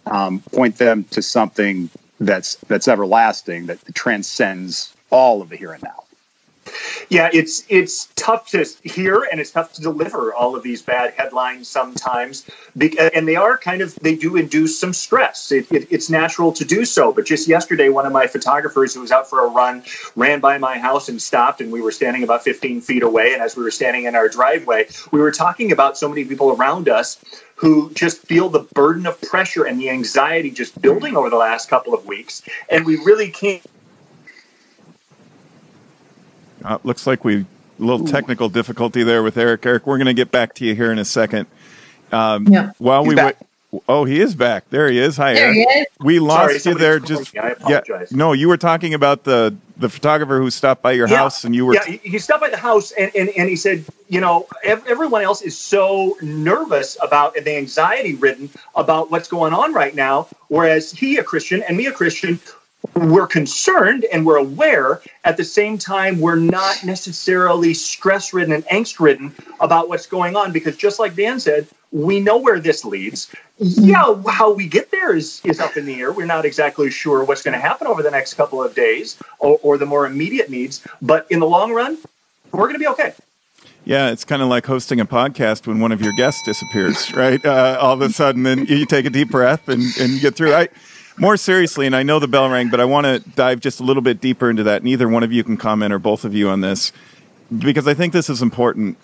um, 0.06 0.40
point 0.52 0.76
them 0.76 1.04
to 1.10 1.22
something 1.22 1.90
that's 2.20 2.56
that's 2.68 2.88
everlasting 2.88 3.66
that 3.66 3.78
transcends 3.94 4.94
all 5.10 5.42
of 5.42 5.48
the 5.50 5.56
here 5.56 5.72
and 5.72 5.82
now. 5.82 6.04
Yeah, 7.08 7.30
it's 7.32 7.64
it's 7.68 8.08
tough 8.16 8.48
to 8.50 8.64
hear 8.82 9.26
and 9.30 9.40
it's 9.40 9.50
tough 9.50 9.72
to 9.74 9.82
deliver 9.82 10.34
all 10.34 10.54
of 10.54 10.62
these 10.62 10.82
bad 10.82 11.14
headlines 11.14 11.68
sometimes, 11.68 12.48
and 12.78 13.26
they 13.26 13.36
are 13.36 13.56
kind 13.56 13.82
of 13.82 13.94
they 13.96 14.14
do 14.14 14.36
induce 14.36 14.78
some 14.78 14.92
stress. 14.92 15.50
It, 15.52 15.70
it, 15.72 15.88
it's 15.90 16.10
natural 16.10 16.52
to 16.52 16.64
do 16.64 16.84
so. 16.84 17.12
But 17.12 17.26
just 17.26 17.48
yesterday, 17.48 17.88
one 17.88 18.06
of 18.06 18.12
my 18.12 18.26
photographers 18.26 18.94
who 18.94 19.00
was 19.00 19.10
out 19.10 19.28
for 19.28 19.44
a 19.44 19.48
run 19.48 19.82
ran 20.16 20.40
by 20.40 20.58
my 20.58 20.78
house 20.78 21.08
and 21.08 21.20
stopped, 21.20 21.60
and 21.60 21.72
we 21.72 21.80
were 21.80 21.92
standing 21.92 22.22
about 22.22 22.44
15 22.44 22.80
feet 22.80 23.02
away. 23.02 23.32
And 23.32 23.42
as 23.42 23.56
we 23.56 23.62
were 23.62 23.70
standing 23.70 24.04
in 24.04 24.14
our 24.14 24.28
driveway, 24.28 24.88
we 25.10 25.20
were 25.20 25.32
talking 25.32 25.72
about 25.72 25.96
so 25.96 26.08
many 26.08 26.24
people 26.24 26.52
around 26.52 26.88
us 26.88 27.18
who 27.56 27.90
just 27.94 28.18
feel 28.18 28.48
the 28.48 28.60
burden 28.60 29.04
of 29.06 29.20
pressure 29.22 29.64
and 29.64 29.80
the 29.80 29.90
anxiety 29.90 30.50
just 30.50 30.80
building 30.80 31.16
over 31.16 31.28
the 31.28 31.36
last 31.36 31.68
couple 31.68 31.92
of 31.92 32.06
weeks, 32.06 32.42
and 32.68 32.86
we 32.86 32.96
really 32.96 33.30
can't 33.30 33.62
uh, 36.64 36.78
looks 36.84 37.06
like 37.06 37.24
we 37.24 37.40
a 37.40 37.46
little 37.78 38.06
technical 38.06 38.48
difficulty 38.48 39.02
there 39.04 39.22
with 39.22 39.36
Eric. 39.36 39.64
Eric, 39.64 39.86
we're 39.86 39.98
going 39.98 40.06
to 40.06 40.14
get 40.14 40.30
back 40.32 40.54
to 40.54 40.64
you 40.64 40.74
here 40.74 40.90
in 40.90 40.98
a 40.98 41.04
second. 41.04 41.46
Um, 42.10 42.46
yeah. 42.48 42.72
While 42.78 43.04
we 43.04 43.14
wait, 43.14 43.36
Oh, 43.86 44.06
he 44.06 44.18
is 44.18 44.34
back. 44.34 44.70
There 44.70 44.90
he 44.90 44.98
is. 44.98 45.18
Hi, 45.18 45.34
There 45.34 45.44
Eric. 45.44 45.56
he 45.56 45.62
is. 45.62 45.86
We 46.00 46.18
lost 46.20 46.62
Sorry, 46.62 46.74
you 46.74 46.78
there. 46.80 46.98
Just 46.98 47.34
me. 47.34 47.40
I 47.40 47.54
yeah. 47.68 47.80
No, 48.10 48.32
you 48.32 48.48
were 48.48 48.56
talking 48.56 48.94
about 48.94 49.24
the 49.24 49.54
the 49.76 49.90
photographer 49.90 50.38
who 50.40 50.50
stopped 50.50 50.80
by 50.80 50.92
your 50.92 51.06
Yeah. 51.06 51.18
house, 51.18 51.44
and 51.44 51.54
you 51.54 51.66
were 51.66 51.74
yeah, 51.74 51.84
he, 51.84 51.98
he 51.98 52.18
stopped 52.18 52.40
by 52.40 52.48
the 52.48 52.56
house 52.56 52.92
and, 52.92 53.12
and, 53.14 53.28
and 53.28 53.46
he 53.48 53.56
said, 53.56 53.84
you 54.08 54.22
know, 54.22 54.46
ev- 54.64 54.86
everyone 54.88 55.20
else 55.22 55.42
is 55.42 55.56
so 55.56 56.16
nervous 56.22 56.96
about 57.02 57.36
and 57.36 57.44
the 57.46 57.56
anxiety 57.58 58.14
ridden 58.14 58.48
about 58.74 59.10
what's 59.10 59.28
going 59.28 59.52
on 59.52 59.74
right 59.74 59.94
now. 59.94 60.28
Whereas 60.48 60.90
he, 60.90 61.18
a 61.18 61.22
Christian, 61.22 61.62
and 61.62 61.76
me, 61.76 61.86
a 61.86 61.92
Christian, 61.92 62.40
we're 62.94 63.26
concerned 63.26 64.04
and 64.12 64.24
we're 64.24 64.36
aware. 64.36 65.00
At 65.24 65.36
the 65.36 65.44
same 65.44 65.78
time, 65.78 66.20
we're 66.20 66.36
not 66.36 66.84
necessarily 66.84 67.74
stress 67.74 68.32
ridden 68.32 68.52
and 68.52 68.64
angst 68.66 69.00
ridden 69.00 69.34
about 69.60 69.88
what's 69.88 70.06
going 70.06 70.36
on 70.36 70.52
because 70.52 70.76
just 70.76 70.98
like 70.98 71.14
Dan 71.14 71.40
said, 71.40 71.66
we 71.90 72.20
know 72.20 72.36
where 72.36 72.60
this 72.60 72.84
leads. 72.84 73.34
Yeah, 73.58 74.20
how 74.28 74.52
we 74.52 74.68
get 74.68 74.90
there 74.90 75.16
is, 75.16 75.40
is 75.44 75.58
up 75.58 75.76
in 75.76 75.86
the 75.86 76.00
air. 76.00 76.12
We're 76.12 76.26
not 76.26 76.44
exactly 76.44 76.90
sure 76.90 77.24
what's 77.24 77.42
going 77.42 77.54
to 77.54 77.60
happen 77.60 77.86
over 77.86 78.02
the 78.02 78.10
next 78.10 78.34
couple 78.34 78.62
of 78.62 78.74
days 78.74 79.18
or, 79.38 79.58
or 79.62 79.78
the 79.78 79.86
more 79.86 80.06
immediate 80.06 80.50
needs. 80.50 80.86
But 81.02 81.26
in 81.30 81.40
the 81.40 81.46
long 81.46 81.72
run, 81.72 81.98
we're 82.52 82.66
going 82.66 82.74
to 82.74 82.78
be 82.78 82.88
okay. 82.88 83.14
Yeah, 83.84 84.10
it's 84.10 84.24
kind 84.24 84.42
of 84.42 84.48
like 84.48 84.66
hosting 84.66 85.00
a 85.00 85.06
podcast 85.06 85.66
when 85.66 85.80
one 85.80 85.92
of 85.92 86.02
your 86.02 86.12
guests 86.12 86.42
disappears, 86.44 87.14
right? 87.14 87.44
Uh, 87.44 87.78
all 87.80 87.94
of 87.94 88.02
a 88.02 88.10
sudden, 88.10 88.42
then 88.42 88.66
you 88.66 88.84
take 88.84 89.06
a 89.06 89.10
deep 89.10 89.30
breath 89.30 89.66
and, 89.68 89.82
and 89.98 90.12
you 90.12 90.20
get 90.20 90.36
through. 90.36 90.54
I, 90.54 90.68
more 91.18 91.36
seriously, 91.36 91.86
and 91.86 91.96
I 91.96 92.02
know 92.02 92.18
the 92.18 92.28
bell 92.28 92.48
rang, 92.48 92.68
but 92.68 92.80
I 92.80 92.84
want 92.84 93.06
to 93.06 93.30
dive 93.30 93.60
just 93.60 93.80
a 93.80 93.82
little 93.82 94.02
bit 94.02 94.20
deeper 94.20 94.50
into 94.50 94.62
that. 94.64 94.82
Neither 94.82 95.08
one 95.08 95.22
of 95.22 95.32
you 95.32 95.44
can 95.44 95.56
comment, 95.56 95.92
or 95.92 95.98
both 95.98 96.24
of 96.24 96.34
you, 96.34 96.48
on 96.48 96.60
this, 96.60 96.92
because 97.56 97.86
I 97.88 97.94
think 97.94 98.12
this 98.12 98.30
is 98.30 98.42
important. 98.42 98.98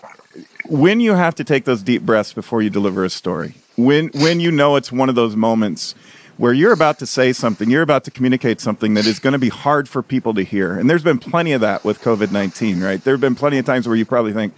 When 0.67 0.99
you 0.99 1.13
have 1.13 1.35
to 1.35 1.43
take 1.43 1.65
those 1.65 1.83
deep 1.83 2.01
breaths 2.01 2.33
before 2.33 2.61
you 2.61 2.69
deliver 2.69 3.03
a 3.03 3.09
story, 3.09 3.55
when 3.75 4.07
when 4.09 4.39
you 4.39 4.51
know 4.51 4.75
it's 4.75 4.91
one 4.91 5.09
of 5.09 5.15
those 5.15 5.35
moments 5.35 5.95
where 6.37 6.53
you're 6.53 6.73
about 6.73 6.99
to 6.99 7.05
say 7.05 7.31
something, 7.31 7.69
you're 7.69 7.81
about 7.81 8.03
to 8.03 8.11
communicate 8.11 8.59
something 8.59 8.93
that 8.95 9.05
is 9.05 9.19
going 9.19 9.33
to 9.33 9.39
be 9.39 9.49
hard 9.49 9.87
for 9.87 10.01
people 10.01 10.33
to 10.33 10.43
hear. 10.43 10.77
And 10.77 10.89
there's 10.89 11.03
been 11.03 11.19
plenty 11.19 11.53
of 11.53 11.61
that 11.61 11.83
with 11.85 12.01
COVID 12.01 12.31
19, 12.31 12.81
right? 12.81 13.01
There 13.03 13.13
have 13.13 13.21
been 13.21 13.35
plenty 13.35 13.57
of 13.57 13.65
times 13.65 13.87
where 13.87 13.95
you 13.95 14.05
probably 14.05 14.33
think, 14.33 14.53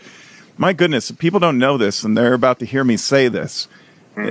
my 0.57 0.73
goodness, 0.73 1.11
people 1.11 1.39
don't 1.39 1.59
know 1.59 1.77
this 1.77 2.03
and 2.03 2.17
they're 2.17 2.33
about 2.33 2.59
to 2.59 2.65
hear 2.65 2.83
me 2.83 2.97
say 2.97 3.27
this. 3.27 3.67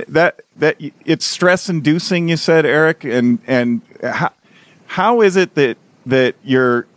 That, 0.09 0.41
that 0.57 0.77
it's 1.05 1.25
stress 1.25 1.69
inducing, 1.69 2.29
you 2.29 2.37
said, 2.37 2.65
Eric. 2.65 3.03
And, 3.03 3.39
and 3.47 3.81
how, 4.03 4.31
how 4.87 5.21
is 5.21 5.35
it 5.35 5.55
that, 5.55 5.77
that 6.05 6.35
your, 6.43 6.87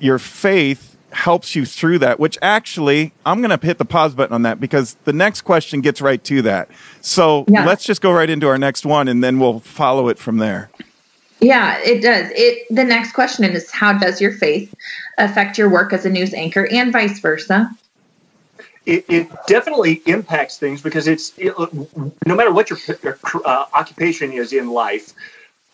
your 0.00 0.18
faith 0.18 0.96
helps 1.12 1.54
you 1.54 1.64
through 1.64 1.98
that, 2.00 2.20
which 2.20 2.36
actually 2.42 3.12
I'm 3.24 3.40
going 3.40 3.56
to 3.58 3.66
hit 3.66 3.78
the 3.78 3.84
pause 3.84 4.14
button 4.14 4.34
on 4.34 4.42
that 4.42 4.60
because 4.60 4.94
the 5.04 5.12
next 5.12 5.42
question 5.42 5.80
gets 5.80 6.00
right 6.00 6.22
to 6.24 6.42
that. 6.42 6.68
So 7.00 7.44
Yeah. 7.48 7.64
let's 7.64 7.84
just 7.84 8.02
go 8.02 8.12
right 8.12 8.28
into 8.28 8.46
our 8.48 8.58
next 8.58 8.84
one 8.84 9.08
and 9.08 9.24
then 9.24 9.38
we'll 9.38 9.60
follow 9.60 10.08
it 10.08 10.18
from 10.18 10.38
there. 10.38 10.70
Yeah, 11.40 11.78
it 11.78 12.00
does. 12.00 12.30
It 12.34 12.66
the 12.70 12.84
next 12.84 13.12
question 13.12 13.44
is 13.44 13.70
how 13.70 13.92
does 13.92 14.20
your 14.20 14.32
faith 14.32 14.74
affect 15.18 15.58
your 15.58 15.68
work 15.68 15.92
as 15.92 16.06
a 16.06 16.10
news 16.10 16.32
anchor 16.32 16.66
and 16.70 16.92
vice 16.92 17.18
versa? 17.20 17.70
It, 18.86 19.04
it 19.08 19.28
definitely 19.48 19.94
impacts 20.06 20.58
things 20.58 20.80
because 20.80 21.08
it's 21.08 21.32
it, 21.36 21.54
no 22.24 22.34
matter 22.34 22.52
what 22.52 22.70
your 22.70 22.78
uh, 23.44 23.66
occupation 23.74 24.32
is 24.32 24.52
in 24.52 24.70
life. 24.70 25.12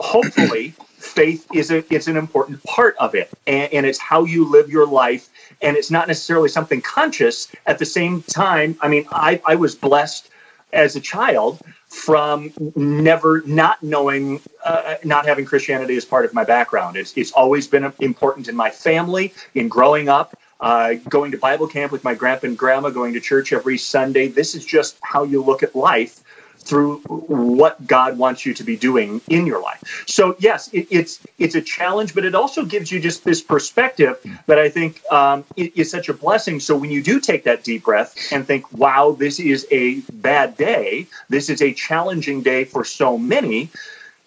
Hopefully, 0.01 0.71
faith 0.97 1.47
is 1.53 1.71
a 1.71 1.85
it's 1.95 2.09
an 2.09 2.17
important 2.17 2.63
part 2.65 2.97
of 2.99 3.15
it, 3.15 3.31
and, 3.47 3.73
and 3.73 3.87
it's 3.87 3.99
how 3.99 4.25
you 4.25 4.51
live 4.51 4.71
your 4.71 4.87
life. 4.87 5.29
And 5.61 5.77
it's 5.77 5.91
not 5.91 6.09
necessarily 6.09 6.49
something 6.49 6.81
conscious. 6.81 7.49
At 7.67 7.79
the 7.79 7.85
same 7.85 8.23
time, 8.23 8.77
I 8.81 8.89
mean, 8.89 9.07
I, 9.13 9.41
I 9.47 9.55
was 9.57 9.75
blessed 9.75 10.31
as 10.73 10.97
a 10.97 11.01
child 11.01 11.61
from 11.87 12.53
never 12.75 13.43
not 13.45 13.83
knowing, 13.83 14.41
uh, 14.65 14.95
not 15.05 15.27
having 15.27 15.45
Christianity 15.45 15.97
as 15.97 16.05
part 16.05 16.25
of 16.25 16.33
my 16.33 16.45
background. 16.45 16.97
It's, 16.97 17.13
it's 17.17 17.33
always 17.33 17.69
been 17.69 17.93
important 18.01 18.49
in 18.49 18.57
my 18.57 18.71
family, 18.71 19.35
in 19.55 19.69
growing 19.69 20.09
up, 20.09 20.35
uh, 20.63 20.95
going 21.09 21.33
to 21.33 21.39
Bible 21.39 21.67
camp 21.67 21.91
with 21.93 22.05
my 22.05 22.15
grandpa 22.15 22.47
and 22.47 22.57
grandma, 22.57 22.91
going 22.91 23.13
to 23.15 23.21
church 23.21 23.53
every 23.53 23.77
Sunday. 23.77 24.29
This 24.29 24.55
is 24.55 24.65
just 24.65 24.97
how 25.03 25.25
you 25.25 25.43
look 25.43 25.63
at 25.63 25.75
life 25.75 26.23
through 26.59 26.99
what 27.01 27.85
God 27.89 28.17
wants 28.17 28.47
you 28.47 28.55
to 28.55 28.63
be 28.63 28.77
doing 28.77 29.21
in 29.29 29.47
your 29.47 29.61
life. 29.61 30.05
So 30.07 30.37
yes, 30.39 30.69
it, 30.73 30.87
it's 30.91 31.19
it's 31.37 31.57
a 31.57 31.61
challenge, 31.61 32.15
but 32.15 32.25
it 32.25 32.37
also 32.37 32.65
gives 32.65 32.93
you 32.93 33.01
just 33.01 33.25
this 33.25 33.43
perspective 33.43 34.17
that 34.47 34.61
I 34.61 34.69
think 34.69 35.03
um, 35.11 35.45
is 35.57 35.91
such 35.91 36.09
a 36.09 36.15
blessing. 36.15 36.61
So 36.61 36.77
when 36.77 36.93
you 36.93 37.03
do 37.03 37.19
take 37.19 37.43
that 37.45 37.65
deep 37.65 37.83
breath 37.83 38.17
and 38.33 38.47
think, 38.47 38.73
"Wow, 38.73 39.17
this 39.19 39.41
is 39.41 39.67
a 39.73 40.01
bad 40.13 40.57
day. 40.57 41.09
This 41.29 41.51
is 41.51 41.61
a 41.61 41.73
challenging 41.73 42.43
day 42.43 42.65
for 42.65 42.85
so 42.85 43.19
many," 43.19 43.69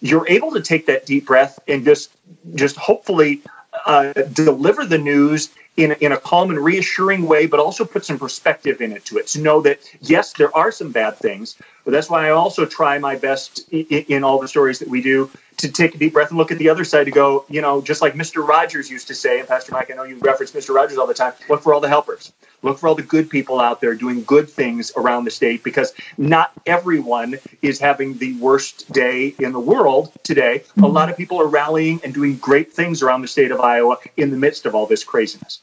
you're 0.02 0.28
able 0.28 0.52
to 0.52 0.60
take 0.60 0.84
that 0.86 1.06
deep 1.06 1.24
breath 1.24 1.58
and 1.66 1.86
just 1.86 2.10
just 2.54 2.76
hopefully 2.76 3.40
uh, 3.86 4.12
deliver 4.12 4.84
the 4.84 4.98
news 4.98 5.50
in, 5.76 5.92
in 6.00 6.12
a 6.12 6.16
calm 6.16 6.50
and 6.50 6.58
reassuring 6.58 7.26
way, 7.26 7.46
but 7.46 7.60
also 7.60 7.84
put 7.84 8.04
some 8.04 8.18
perspective 8.18 8.80
in 8.80 8.92
it 8.92 9.04
to 9.06 9.18
it 9.18 9.26
to 9.28 9.40
know 9.40 9.60
that 9.62 9.80
yes, 10.00 10.32
there 10.32 10.54
are 10.56 10.72
some 10.72 10.90
bad 10.90 11.16
things, 11.16 11.56
but 11.84 11.90
that's 11.90 12.10
why 12.10 12.26
I 12.26 12.30
also 12.30 12.66
try 12.66 12.98
my 12.98 13.16
best 13.16 13.68
in, 13.70 13.84
in 13.84 14.24
all 14.24 14.40
the 14.40 14.48
stories 14.48 14.78
that 14.78 14.88
we 14.88 15.02
do 15.02 15.30
to 15.58 15.70
take 15.70 15.94
a 15.94 15.98
deep 15.98 16.12
breath 16.12 16.30
and 16.30 16.38
look 16.38 16.50
at 16.50 16.58
the 16.58 16.68
other 16.68 16.84
side 16.84 17.04
to 17.04 17.10
go, 17.10 17.44
you 17.48 17.60
know, 17.60 17.80
just 17.80 18.02
like 18.02 18.14
Mr. 18.14 18.46
Rogers 18.46 18.90
used 18.90 19.08
to 19.08 19.14
say, 19.14 19.38
and 19.38 19.48
Pastor 19.48 19.72
Mike, 19.72 19.90
I 19.90 19.94
know 19.94 20.02
you 20.02 20.18
reference 20.18 20.52
Mr. 20.52 20.74
Rogers 20.74 20.98
all 20.98 21.06
the 21.06 21.14
time. 21.14 21.32
Look 21.48 21.62
for 21.62 21.72
all 21.72 21.80
the 21.80 21.88
helpers. 21.88 22.32
Look 22.62 22.78
for 22.78 22.88
all 22.88 22.94
the 22.94 23.02
good 23.02 23.30
people 23.30 23.60
out 23.60 23.80
there 23.80 23.94
doing 23.94 24.24
good 24.24 24.50
things 24.50 24.92
around 24.96 25.24
the 25.24 25.30
state 25.30 25.62
because 25.62 25.92
not 26.18 26.52
everyone 26.66 27.38
is 27.62 27.78
having 27.78 28.18
the 28.18 28.34
worst 28.38 28.90
day 28.92 29.34
in 29.38 29.52
the 29.52 29.60
world 29.60 30.12
today. 30.24 30.64
A 30.82 30.86
lot 30.86 31.08
of 31.08 31.16
people 31.16 31.40
are 31.40 31.46
rallying 31.46 32.00
and 32.02 32.12
doing 32.12 32.36
great 32.36 32.72
things 32.72 33.02
around 33.02 33.22
the 33.22 33.28
state 33.28 33.50
of 33.50 33.60
Iowa 33.60 33.98
in 34.16 34.30
the 34.30 34.36
midst 34.36 34.66
of 34.66 34.74
all 34.74 34.86
this 34.86 35.04
craziness. 35.04 35.60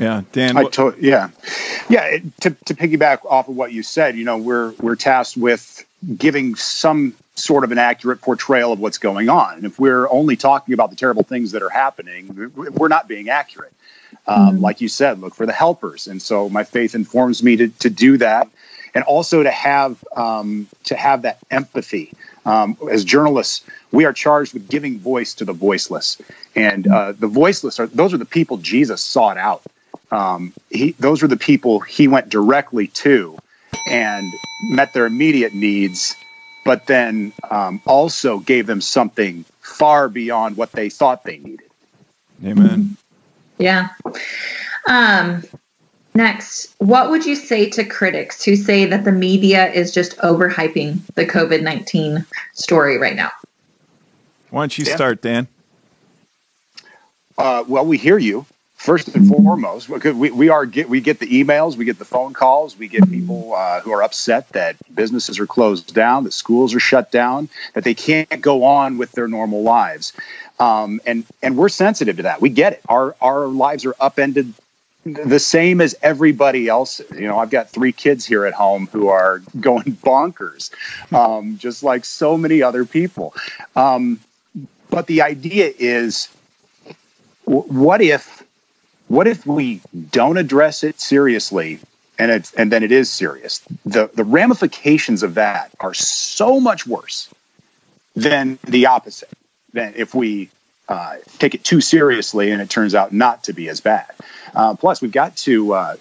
Yeah, 0.00 0.22
Dan. 0.32 0.56
I 0.56 0.64
to- 0.64 0.96
yeah, 0.98 1.28
yeah. 1.90 2.04
It, 2.06 2.40
to 2.40 2.50
to 2.64 2.74
piggyback 2.74 3.24
off 3.26 3.48
of 3.48 3.54
what 3.54 3.72
you 3.72 3.82
said, 3.82 4.16
you 4.16 4.24
know, 4.24 4.38
we're 4.38 4.72
we're 4.80 4.96
tasked 4.96 5.36
with 5.36 5.84
giving 6.16 6.54
some 6.54 7.14
sort 7.34 7.62
of 7.64 7.70
an 7.72 7.78
accurate 7.78 8.22
portrayal 8.22 8.72
of 8.72 8.80
what's 8.80 8.96
going 8.98 9.28
on. 9.28 9.56
And 9.56 9.64
if 9.66 9.78
we're 9.78 10.08
only 10.10 10.36
talking 10.36 10.72
about 10.72 10.88
the 10.90 10.96
terrible 10.96 11.22
things 11.22 11.52
that 11.52 11.62
are 11.62 11.68
happening, 11.70 12.50
we- 12.56 12.70
we're 12.70 12.88
not 12.88 13.08
being 13.08 13.28
accurate. 13.28 13.72
Um, 14.26 14.60
Like 14.60 14.80
you 14.80 14.88
said, 14.88 15.20
look 15.20 15.34
for 15.34 15.46
the 15.46 15.52
helpers. 15.52 16.06
And 16.06 16.20
so 16.20 16.48
my 16.48 16.64
faith 16.64 16.94
informs 16.94 17.42
me 17.42 17.56
to 17.56 17.68
to 17.68 17.90
do 17.90 18.16
that, 18.18 18.48
and 18.94 19.04
also 19.04 19.42
to 19.42 19.50
have 19.50 20.02
um, 20.16 20.66
to 20.84 20.96
have 20.96 21.22
that 21.22 21.38
empathy. 21.50 22.12
Um, 22.46 22.78
as 22.90 23.04
journalists, 23.04 23.62
we 23.92 24.06
are 24.06 24.14
charged 24.14 24.54
with 24.54 24.66
giving 24.70 24.98
voice 24.98 25.34
to 25.34 25.44
the 25.44 25.52
voiceless, 25.52 26.16
and 26.56 26.88
uh, 26.88 27.12
the 27.12 27.28
voiceless 27.28 27.78
are 27.78 27.86
those 27.86 28.14
are 28.14 28.18
the 28.18 28.24
people 28.24 28.56
Jesus 28.56 29.02
sought 29.02 29.36
out 29.36 29.62
um, 30.10 30.52
he, 30.70 30.92
those 30.92 31.22
were 31.22 31.28
the 31.28 31.36
people 31.36 31.80
he 31.80 32.08
went 32.08 32.28
directly 32.28 32.88
to 32.88 33.38
and 33.88 34.26
met 34.70 34.92
their 34.92 35.06
immediate 35.06 35.54
needs, 35.54 36.14
but 36.64 36.86
then 36.86 37.32
um, 37.50 37.80
also 37.86 38.38
gave 38.40 38.66
them 38.66 38.80
something 38.80 39.44
far 39.60 40.08
beyond 40.08 40.56
what 40.56 40.72
they 40.72 40.90
thought 40.90 41.24
they 41.24 41.38
needed. 41.38 41.70
Amen. 42.44 42.96
Yeah. 43.58 43.90
Um, 44.88 45.44
next, 46.14 46.74
what 46.78 47.10
would 47.10 47.24
you 47.24 47.36
say 47.36 47.68
to 47.70 47.84
critics 47.84 48.44
who 48.44 48.56
say 48.56 48.86
that 48.86 49.04
the 49.04 49.12
media 49.12 49.70
is 49.70 49.92
just 49.92 50.16
overhyping 50.18 51.04
the 51.14 51.26
COVID 51.26 51.62
19 51.62 52.24
story 52.54 52.98
right 52.98 53.16
now? 53.16 53.30
Why 54.50 54.62
don't 54.62 54.76
you 54.76 54.84
Dan? 54.84 54.96
start, 54.96 55.22
Dan? 55.22 55.48
Uh, 57.38 57.64
well, 57.68 57.86
we 57.86 57.96
hear 57.96 58.18
you 58.18 58.44
first 58.80 59.14
and 59.14 59.28
foremost. 59.28 59.90
We, 59.90 60.30
we 60.30 60.48
are 60.48 60.64
get 60.64 60.88
we 60.88 61.02
get 61.02 61.18
the 61.18 61.26
emails, 61.26 61.76
we 61.76 61.84
get 61.84 61.98
the 61.98 62.06
phone 62.06 62.32
calls, 62.32 62.78
we 62.78 62.88
get 62.88 63.08
people 63.10 63.54
uh, 63.54 63.80
who 63.80 63.92
are 63.92 64.02
upset 64.02 64.48
that 64.50 64.76
businesses 64.94 65.38
are 65.38 65.46
closed 65.46 65.94
down, 65.94 66.24
that 66.24 66.32
schools 66.32 66.74
are 66.74 66.80
shut 66.80 67.12
down, 67.12 67.50
that 67.74 67.84
they 67.84 67.92
can't 67.92 68.40
go 68.40 68.64
on 68.64 68.96
with 68.96 69.12
their 69.12 69.28
normal 69.28 69.62
lives, 69.62 70.14
um, 70.58 70.98
and 71.04 71.26
and 71.42 71.58
we're 71.58 71.68
sensitive 71.68 72.16
to 72.16 72.22
that. 72.22 72.40
We 72.40 72.48
get 72.48 72.72
it. 72.72 72.80
Our 72.88 73.14
our 73.20 73.46
lives 73.46 73.84
are 73.84 73.94
upended 74.00 74.54
the 75.04 75.38
same 75.38 75.82
as 75.82 75.94
everybody 76.02 76.66
else. 76.66 77.02
You 77.14 77.28
know, 77.28 77.38
I've 77.38 77.50
got 77.50 77.68
three 77.68 77.92
kids 77.92 78.24
here 78.24 78.46
at 78.46 78.54
home 78.54 78.88
who 78.92 79.08
are 79.08 79.40
going 79.60 79.92
bonkers, 80.04 80.70
um, 81.12 81.58
just 81.58 81.82
like 81.82 82.06
so 82.06 82.38
many 82.38 82.62
other 82.62 82.86
people. 82.86 83.34
Um, 83.76 84.20
but 84.88 85.06
the 85.06 85.20
idea 85.22 85.70
is, 85.78 86.28
what 87.44 88.00
if, 88.00 88.39
what 89.10 89.26
if 89.26 89.44
we 89.44 89.80
don't 90.12 90.36
address 90.36 90.84
it 90.84 91.00
seriously, 91.00 91.80
and 92.16 92.30
it, 92.30 92.52
and 92.56 92.70
then 92.70 92.84
it 92.84 92.92
is 92.92 93.10
serious? 93.10 93.60
The 93.84 94.08
the 94.14 94.22
ramifications 94.22 95.24
of 95.24 95.34
that 95.34 95.72
are 95.80 95.94
so 95.94 96.60
much 96.60 96.86
worse 96.86 97.28
than 98.14 98.60
the 98.62 98.86
opposite. 98.86 99.30
Than 99.72 99.94
if 99.96 100.14
we 100.14 100.48
uh, 100.88 101.16
take 101.38 101.56
it 101.56 101.64
too 101.64 101.80
seriously 101.80 102.52
and 102.52 102.62
it 102.62 102.70
turns 102.70 102.94
out 102.94 103.12
not 103.12 103.42
to 103.44 103.52
be 103.52 103.68
as 103.68 103.80
bad. 103.80 104.06
Uh, 104.54 104.76
plus, 104.76 105.02
we've 105.02 105.10
got 105.10 105.36
to. 105.38 105.72
Uh, 105.72 105.96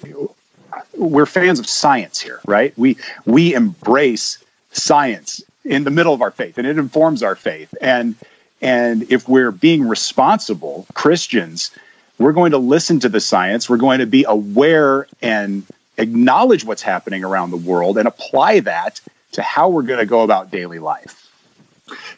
we're 0.95 1.25
fans 1.25 1.57
of 1.57 1.65
science 1.65 2.21
here, 2.21 2.39
right? 2.45 2.77
We 2.77 2.97
we 3.25 3.55
embrace 3.55 4.37
science 4.71 5.41
in 5.65 5.83
the 5.83 5.89
middle 5.89 6.13
of 6.13 6.21
our 6.21 6.31
faith 6.31 6.59
and 6.59 6.67
it 6.67 6.77
informs 6.77 7.23
our 7.23 7.35
faith. 7.35 7.73
And 7.81 8.13
and 8.61 9.11
if 9.11 9.27
we're 9.27 9.51
being 9.51 9.87
responsible 9.87 10.85
Christians, 10.93 11.71
we're 12.19 12.33
going 12.33 12.51
to 12.51 12.57
listen 12.57 12.99
to 12.99 13.09
the 13.09 13.19
science. 13.19 13.69
We're 13.69 13.77
going 13.77 13.99
to 13.99 14.05
be 14.05 14.25
aware 14.25 15.07
and 15.21 15.63
acknowledge 15.97 16.63
what's 16.63 16.81
happening 16.81 17.23
around 17.23 17.51
the 17.51 17.57
world 17.57 17.97
and 17.97 18.07
apply 18.07 18.59
that 18.61 19.01
to 19.31 19.41
how 19.41 19.69
we're 19.69 19.83
going 19.83 19.99
to 19.99 20.05
go 20.05 20.21
about 20.21 20.51
daily 20.51 20.79
life 20.79 21.28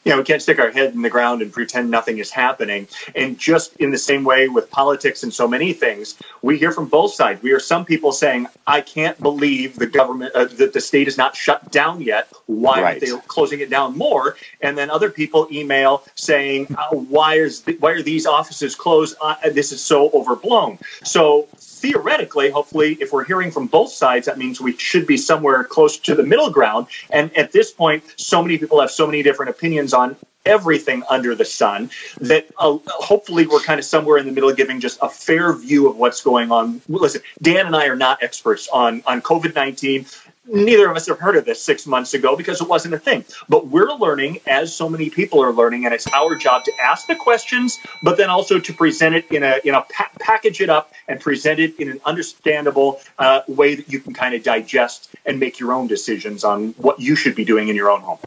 you 0.03 0.11
know, 0.11 0.17
we 0.17 0.23
can't 0.23 0.41
stick 0.41 0.59
our 0.59 0.71
head 0.71 0.93
in 0.93 1.01
the 1.01 1.09
ground 1.09 1.41
and 1.41 1.51
pretend 1.51 1.89
nothing 1.89 2.17
is 2.17 2.31
happening. 2.31 2.87
And 3.15 3.37
just 3.37 3.75
in 3.77 3.91
the 3.91 3.97
same 3.97 4.23
way 4.23 4.47
with 4.47 4.69
politics 4.69 5.23
and 5.23 5.33
so 5.33 5.47
many 5.47 5.73
things, 5.73 6.15
we 6.41 6.57
hear 6.57 6.71
from 6.71 6.87
both 6.87 7.13
sides. 7.13 7.41
We 7.41 7.49
hear 7.49 7.59
some 7.59 7.85
people 7.85 8.11
saying, 8.11 8.47
"I 8.67 8.81
can't 8.81 9.19
believe 9.21 9.75
the 9.75 9.87
government 9.87 10.33
uh, 10.33 10.45
that 10.45 10.73
the 10.73 10.81
state 10.81 11.07
is 11.07 11.17
not 11.17 11.35
shut 11.35 11.71
down 11.71 12.01
yet. 12.01 12.27
Why 12.45 12.81
right. 12.81 12.83
aren't 12.83 13.01
they 13.01 13.27
closing 13.27 13.59
it 13.59 13.69
down 13.69 13.97
more?" 13.97 14.35
And 14.61 14.77
then 14.77 14.89
other 14.89 15.09
people 15.09 15.47
email 15.51 16.03
saying, 16.15 16.75
uh, 16.77 16.95
"Why 16.95 17.35
is 17.35 17.61
the, 17.61 17.73
why 17.79 17.91
are 17.91 18.01
these 18.01 18.25
offices 18.25 18.75
closed? 18.75 19.15
Uh, 19.21 19.35
this 19.51 19.71
is 19.71 19.81
so 19.81 20.09
overblown." 20.11 20.79
So 21.03 21.47
theoretically, 21.81 22.51
hopefully, 22.51 22.97
if 23.01 23.11
we're 23.11 23.25
hearing 23.25 23.51
from 23.51 23.67
both 23.67 23.91
sides, 23.91 24.27
that 24.27 24.37
means 24.37 24.61
we 24.61 24.77
should 24.77 25.07
be 25.07 25.17
somewhere 25.17 25.63
close 25.63 25.97
to 25.97 26.15
the 26.15 26.23
middle 26.23 26.51
ground. 26.51 26.87
And 27.09 27.35
at 27.35 27.51
this 27.51 27.71
point, 27.71 28.03
so 28.17 28.41
many 28.41 28.57
people 28.59 28.79
have 28.79 28.91
so 28.91 29.07
many 29.07 29.23
different 29.23 29.49
opinions 29.49 29.93
on 29.93 30.15
everything 30.45 31.03
under 31.09 31.35
the 31.35 31.45
sun 31.45 31.89
that 32.19 32.47
uh, 32.57 32.77
hopefully 32.87 33.45
we're 33.45 33.59
kind 33.59 33.79
of 33.79 33.85
somewhere 33.85 34.17
in 34.17 34.25
the 34.25 34.31
middle 34.31 34.51
giving 34.53 34.79
just 34.79 34.97
a 35.01 35.09
fair 35.09 35.53
view 35.53 35.87
of 35.87 35.95
what's 35.97 36.23
going 36.23 36.51
on 36.51 36.81
listen 36.87 37.21
dan 37.43 37.67
and 37.67 37.75
i 37.75 37.85
are 37.85 37.95
not 37.95 38.23
experts 38.23 38.67
on 38.69 39.03
on 39.05 39.21
covid-19 39.21 40.30
neither 40.51 40.89
of 40.89 40.95
us 40.95 41.07
have 41.07 41.19
heard 41.19 41.35
of 41.35 41.45
this 41.45 41.61
six 41.61 41.87
months 41.87 42.13
ago 42.13 42.35
because 42.35 42.61
it 42.61 42.67
wasn't 42.67 42.93
a 42.93 42.99
thing. 42.99 43.23
But 43.49 43.67
we're 43.67 43.91
learning 43.93 44.39
as 44.47 44.75
so 44.75 44.89
many 44.89 45.09
people 45.09 45.43
are 45.43 45.53
learning, 45.53 45.85
and 45.85 45.93
it's 45.93 46.11
our 46.13 46.35
job 46.35 46.63
to 46.65 46.71
ask 46.81 47.07
the 47.07 47.15
questions, 47.15 47.77
but 48.03 48.17
then 48.17 48.29
also 48.29 48.59
to 48.59 48.73
present 48.73 49.15
it 49.15 49.31
in 49.31 49.43
a 49.43 49.59
in 49.63 49.73
a 49.73 49.81
pa- 49.81 50.11
package 50.19 50.61
it 50.61 50.69
up 50.69 50.93
and 51.07 51.19
present 51.19 51.59
it 51.59 51.79
in 51.79 51.89
an 51.89 52.01
understandable 52.05 53.01
uh, 53.19 53.41
way 53.47 53.75
that 53.75 53.91
you 53.91 53.99
can 53.99 54.13
kind 54.13 54.35
of 54.35 54.43
digest 54.43 55.09
and 55.25 55.39
make 55.39 55.59
your 55.59 55.73
own 55.73 55.87
decisions 55.87 56.43
on 56.43 56.69
what 56.77 56.99
you 56.99 57.15
should 57.15 57.35
be 57.35 57.45
doing 57.45 57.67
in 57.67 57.75
your 57.75 57.89
own 57.89 58.01
home. 58.01 58.19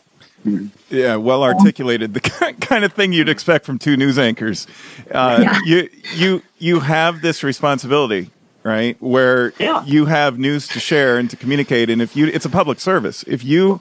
Yeah, 0.90 1.16
well 1.16 1.42
articulated. 1.42 2.12
The 2.14 2.20
kind 2.60 2.84
of 2.84 2.92
thing 2.92 3.12
you'd 3.12 3.30
expect 3.30 3.64
from 3.64 3.78
two 3.78 3.96
news 3.96 4.18
anchors. 4.18 4.66
Uh, 5.10 5.40
yeah. 5.42 5.58
You 5.64 5.88
you 6.14 6.42
you 6.58 6.80
have 6.80 7.22
this 7.22 7.42
responsibility 7.42 8.30
right? 8.64 9.00
Where 9.00 9.52
yeah. 9.60 9.84
you 9.84 10.06
have 10.06 10.38
news 10.38 10.66
to 10.68 10.80
share 10.80 11.18
and 11.18 11.30
to 11.30 11.36
communicate, 11.36 11.90
and 11.90 12.02
if 12.02 12.16
you, 12.16 12.26
it's 12.26 12.46
a 12.46 12.50
public 12.50 12.80
service. 12.80 13.22
If 13.28 13.44
you 13.44 13.80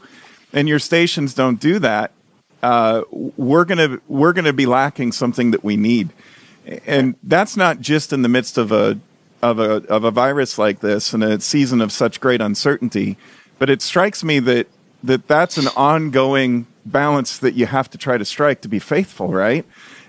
and 0.51 0.67
your 0.67 0.79
stations 0.79 1.33
don't 1.33 1.59
do 1.59 1.79
that, 1.79 2.11
uh, 2.61 3.03
we're 3.11 3.65
gonna 3.65 3.99
we're 4.07 4.33
gonna 4.33 4.53
be 4.53 4.65
lacking 4.65 5.13
something 5.13 5.51
that 5.51 5.63
we 5.63 5.77
need, 5.77 6.09
and 6.85 7.15
that's 7.23 7.57
not 7.57 7.79
just 7.79 8.13
in 8.13 8.21
the 8.21 8.29
midst 8.29 8.57
of 8.57 8.71
a 8.71 8.99
of 9.41 9.59
a 9.59 9.85
of 9.87 10.03
a 10.03 10.11
virus 10.11 10.57
like 10.57 10.79
this 10.79 11.13
and 11.13 11.23
a 11.23 11.39
season 11.41 11.81
of 11.81 11.91
such 11.91 12.19
great 12.19 12.41
uncertainty, 12.41 13.17
but 13.59 13.69
it 13.69 13.81
strikes 13.81 14.23
me 14.23 14.39
that 14.39 14.67
that 15.03 15.27
that's 15.27 15.57
an 15.57 15.67
ongoing 15.75 16.67
balance 16.85 17.37
that 17.39 17.53
you 17.53 17.65
have 17.65 17.89
to 17.89 17.97
try 17.97 18.17
to 18.17 18.25
strike 18.25 18.61
to 18.61 18.67
be 18.67 18.79
faithful, 18.79 19.29
right? 19.29 19.65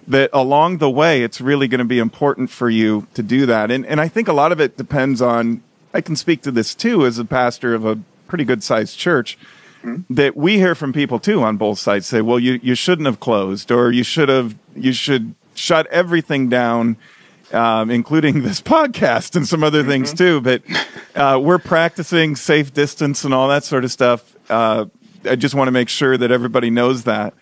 That 0.08 0.30
along 0.32 0.78
the 0.78 0.90
way, 0.90 1.22
it's 1.22 1.40
really 1.40 1.68
going 1.68 1.78
to 1.78 1.84
be 1.84 1.98
important 1.98 2.50
for 2.50 2.68
you 2.68 3.06
to 3.14 3.22
do 3.22 3.46
that. 3.46 3.70
And, 3.70 3.86
and 3.86 4.00
I 4.00 4.08
think 4.08 4.28
a 4.28 4.32
lot 4.32 4.52
of 4.52 4.60
it 4.60 4.76
depends 4.76 5.22
on, 5.22 5.62
I 5.92 6.00
can 6.00 6.16
speak 6.16 6.42
to 6.42 6.50
this 6.50 6.74
too 6.74 7.06
as 7.06 7.18
a 7.18 7.24
pastor 7.24 7.74
of 7.74 7.84
a 7.84 7.98
pretty 8.26 8.44
good 8.44 8.62
sized 8.62 8.98
church, 8.98 9.38
mm-hmm. 9.82 10.12
that 10.14 10.36
we 10.36 10.56
hear 10.56 10.74
from 10.74 10.92
people 10.92 11.18
too 11.18 11.42
on 11.42 11.56
both 11.56 11.78
sides 11.78 12.06
say, 12.06 12.20
well, 12.20 12.38
you, 12.38 12.60
you 12.62 12.74
shouldn't 12.74 13.06
have 13.06 13.20
closed 13.20 13.70
or 13.70 13.90
you 13.90 14.02
should 14.02 14.28
have, 14.28 14.56
you 14.74 14.92
should 14.92 15.34
shut 15.54 15.86
everything 15.88 16.48
down. 16.48 16.96
Um, 17.52 17.90
including 17.90 18.42
this 18.42 18.60
podcast 18.60 19.36
and 19.36 19.46
some 19.46 19.62
other 19.62 19.82
mm-hmm. 19.82 19.90
things 19.90 20.12
too. 20.14 20.40
But 20.40 20.62
uh, 21.14 21.38
we're 21.40 21.58
practicing 21.58 22.34
safe 22.34 22.74
distance 22.74 23.22
and 23.22 23.32
all 23.32 23.46
that 23.48 23.62
sort 23.62 23.84
of 23.84 23.92
stuff. 23.92 24.34
Uh, 24.50 24.86
I 25.24 25.36
just 25.36 25.54
want 25.54 25.68
to 25.68 25.72
make 25.72 25.88
sure 25.88 26.16
that 26.16 26.32
everybody 26.32 26.70
knows 26.70 27.04
that. 27.04 27.34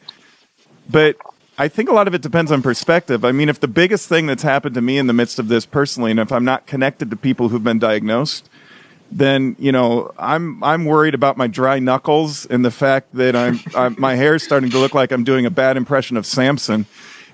But 0.91 1.17
I 1.59 1.69
think 1.69 1.89
a 1.89 1.93
lot 1.93 2.09
of 2.09 2.15
it 2.15 2.23
depends 2.23 2.51
on 2.51 2.63
perspective. 2.63 3.25
I 3.25 3.33
mean, 3.33 3.49
if 3.49 3.61
the 3.61 3.69
biggest 3.69 4.09
thing 4.09 4.27
that's 4.27 4.43
happened 4.43 4.75
to 4.75 4.81
me 4.81 4.99
in 4.99 5.07
the 5.07 5.13
midst 5.13 5.39
of 5.39 5.49
this 5.49 5.67
personally, 5.67 6.11
and 6.11 6.19
if 6.19 6.33
I'm 6.33 6.45
not 6.45 6.67
connected 6.67 7.11
to 7.11 7.17
people 7.17 7.51
who've 7.51 7.63
been 7.63 7.79
diagnosed, 7.79 8.49
then 9.11 9.55
you 9.59 9.71
know 9.71 10.13
I'm 10.19 10.63
I'm 10.65 10.87
worried 10.87 11.15
about 11.15 11.37
my 11.37 11.47
dry 11.47 11.79
knuckles 11.79 12.47
and 12.47 12.65
the 12.65 12.71
fact 12.71 13.15
that 13.15 13.37
I'm, 13.37 13.61
I'm 13.77 13.97
my 13.99 14.15
hair's 14.15 14.43
starting 14.43 14.71
to 14.71 14.79
look 14.79 14.95
like 14.95 15.13
I'm 15.13 15.25
doing 15.25 15.45
a 15.45 15.51
bad 15.51 15.77
impression 15.77 16.17
of 16.17 16.25
Samson 16.25 16.87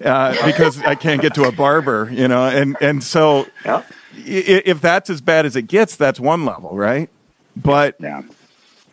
uh, 0.05 0.35
because 0.45 0.81
I 0.83 0.95
can't 0.95 1.23
get 1.23 1.35
to 1.35 1.45
a 1.45 1.53
barber, 1.53 2.11
you 2.13 2.27
know, 2.27 2.45
and 2.45 2.77
and 2.81 3.03
so 3.03 3.47
yeah. 3.65 3.85
if 4.17 4.81
that's 4.81 5.11
as 5.11 5.21
bad 5.21 5.47
as 5.47 5.55
it 5.55 5.63
gets, 5.63 5.97
that's 5.97 6.19
one 6.19 6.45
level, 6.45 6.77
right? 6.77 7.09
But 7.57 7.97
yeah. 8.01 8.23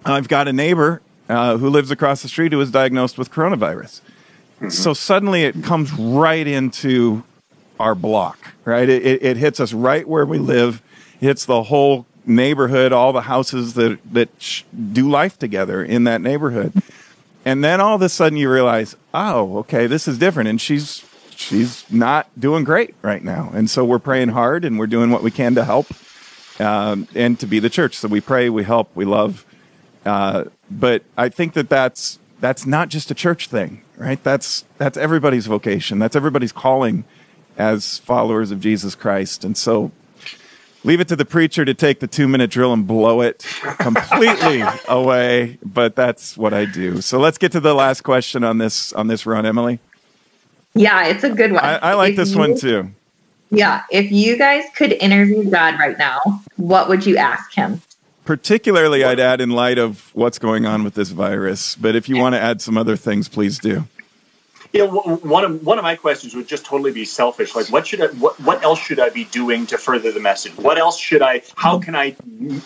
I've 0.06 0.28
got 0.28 0.48
a 0.48 0.54
neighbor 0.54 1.02
uh, 1.30 1.58
who 1.58 1.70
lives 1.70 1.90
across 1.90 2.22
the 2.22 2.28
street 2.28 2.52
who 2.52 2.60
was 2.60 2.72
diagnosed 2.72 3.18
with 3.18 3.32
coronavirus. 3.32 4.02
Mm-hmm. 4.56 4.70
So 4.70 4.94
suddenly 4.94 5.44
it 5.44 5.64
comes 5.64 5.92
right 5.94 6.48
into 6.48 7.24
our 7.80 7.96
block, 7.96 8.54
right? 8.64 8.88
It, 8.88 9.06
it, 9.06 9.24
it, 9.24 9.38
hits 9.38 9.60
us 9.60 9.74
right 9.74 10.08
where 10.08 10.26
we 10.26 10.38
live, 10.38 10.82
hits 11.20 11.46
the 11.46 11.64
whole 11.64 12.06
neighborhood, 12.26 12.94
all 12.94 13.12
the 13.12 13.22
houses 13.22 13.74
that, 13.74 14.00
that 14.14 14.30
sh- 14.40 14.64
do 14.94 15.10
life 15.10 15.38
together 15.38 15.84
in 15.84 16.06
that 16.06 16.22
neighborhood. 16.22 16.72
And 17.44 17.64
then 17.64 17.82
all 17.82 17.96
of 17.96 18.02
a 18.02 18.10
sudden 18.10 18.38
you 18.38 18.50
realize, 18.50 18.96
oh, 19.14 19.58
okay, 19.60 19.88
this 19.88 20.08
is 20.08 20.18
different. 20.18 20.50
And 20.50 20.60
she's, 20.60 21.04
she's 21.36 21.90
not 21.92 22.28
doing 22.40 22.64
great 22.64 22.96
right 23.02 23.24
now. 23.24 23.52
And 23.54 23.70
so 23.70 23.84
we're 23.84 24.00
praying 24.00 24.30
hard 24.30 24.64
and 24.64 24.80
we're 24.80 24.88
doing 24.88 25.12
what 25.12 25.22
we 25.22 25.32
can 25.32 25.54
to 25.56 25.66
help 25.66 25.88
um, 26.60 27.08
and 27.14 27.38
to 27.42 27.46
be 27.46 27.60
the 27.60 27.70
church. 27.70 27.98
So 27.98 28.08
we 28.08 28.22
pray, 28.22 28.50
we 28.50 28.64
help, 28.64 28.90
we 28.96 29.06
love. 29.06 29.46
Uh, 30.06 30.46
but 30.72 31.04
I 31.18 31.30
think 31.30 31.54
that 31.54 31.70
that's, 31.70 32.20
that's 32.40 32.66
not 32.66 32.90
just 32.90 33.12
a 33.12 33.16
church 33.16 33.50
thing 33.50 33.82
right? 33.98 34.22
That's 34.24 34.66
that's 34.78 34.98
everybody's 34.98 35.48
vocation. 35.48 36.00
That's 36.00 36.16
everybody's 36.16 36.52
calling 36.52 37.06
as 37.58 38.00
followers 38.00 38.52
of 38.52 38.60
Jesus 38.60 38.96
Christ. 38.96 39.44
And 39.44 39.58
so 39.58 39.92
leave 40.84 41.00
it 41.00 41.08
to 41.08 41.16
the 41.16 41.26
preacher 41.26 41.66
to 41.66 41.74
take 41.74 42.00
the 42.00 42.08
2-minute 42.08 42.50
drill 42.50 42.74
and 42.74 42.86
blow 42.86 43.22
it 43.22 43.46
completely 43.80 44.64
away, 44.88 45.58
but 45.64 45.96
that's 45.96 46.38
what 46.38 46.54
I 46.54 46.66
do. 46.66 47.02
So 47.02 47.20
let's 47.20 47.38
get 47.38 47.52
to 47.54 47.60
the 47.60 47.74
last 47.74 48.02
question 48.02 48.44
on 48.44 48.58
this 48.58 48.94
on 48.94 49.08
this 49.08 49.26
run, 49.26 49.46
Emily. 49.46 49.80
Yeah, 50.74 51.06
it's 51.08 51.24
a 51.24 51.30
good 51.30 51.54
one. 51.54 51.64
I, 51.64 51.78
I 51.78 51.94
like 51.94 52.12
if 52.12 52.18
this 52.18 52.34
you, 52.34 52.40
one 52.40 52.58
too. 52.58 52.92
Yeah, 53.50 53.84
if 53.90 54.12
you 54.12 54.38
guys 54.38 54.64
could 54.76 54.92
interview 54.92 55.50
God 55.50 55.80
right 55.80 55.98
now, 55.98 56.20
what 56.58 56.90
would 56.90 57.06
you 57.06 57.18
ask 57.18 57.54
him? 57.54 57.82
Particularly, 58.26 59.04
I'd 59.04 59.20
add 59.20 59.40
in 59.40 59.52
light 59.52 59.78
of 59.78 60.14
what's 60.16 60.40
going 60.40 60.66
on 60.66 60.84
with 60.84 60.96
this 60.96 61.10
virus. 61.10 61.76
But 61.76 61.96
if 61.96 62.10
you 62.10 62.18
want 62.18 62.34
to 62.34 62.42
add 62.42 62.60
some 62.60 62.78
other 62.78 62.98
things, 62.98 63.30
please 63.30 63.60
do. 63.60 63.86
Yeah, 64.74 64.84
one 64.84 65.46
of 65.46 65.64
one 65.66 65.78
of 65.78 65.84
my 65.84 65.96
questions 65.96 66.36
would 66.36 66.48
just 66.48 66.66
totally 66.66 66.92
be 66.92 67.06
selfish. 67.06 67.56
Like, 67.56 67.72
what 67.72 67.88
should 67.88 68.02
I, 68.02 68.08
what 68.08 68.38
what 68.42 68.62
else 68.62 68.80
should 68.80 69.00
I 69.00 69.10
be 69.10 69.24
doing 69.24 69.68
to 69.68 69.78
further 69.78 70.12
the 70.12 70.20
message? 70.20 70.58
What 70.58 70.78
else 70.78 71.00
should 71.00 71.22
I? 71.22 71.44
How 71.56 71.80
can 71.80 71.96
I 71.96 72.18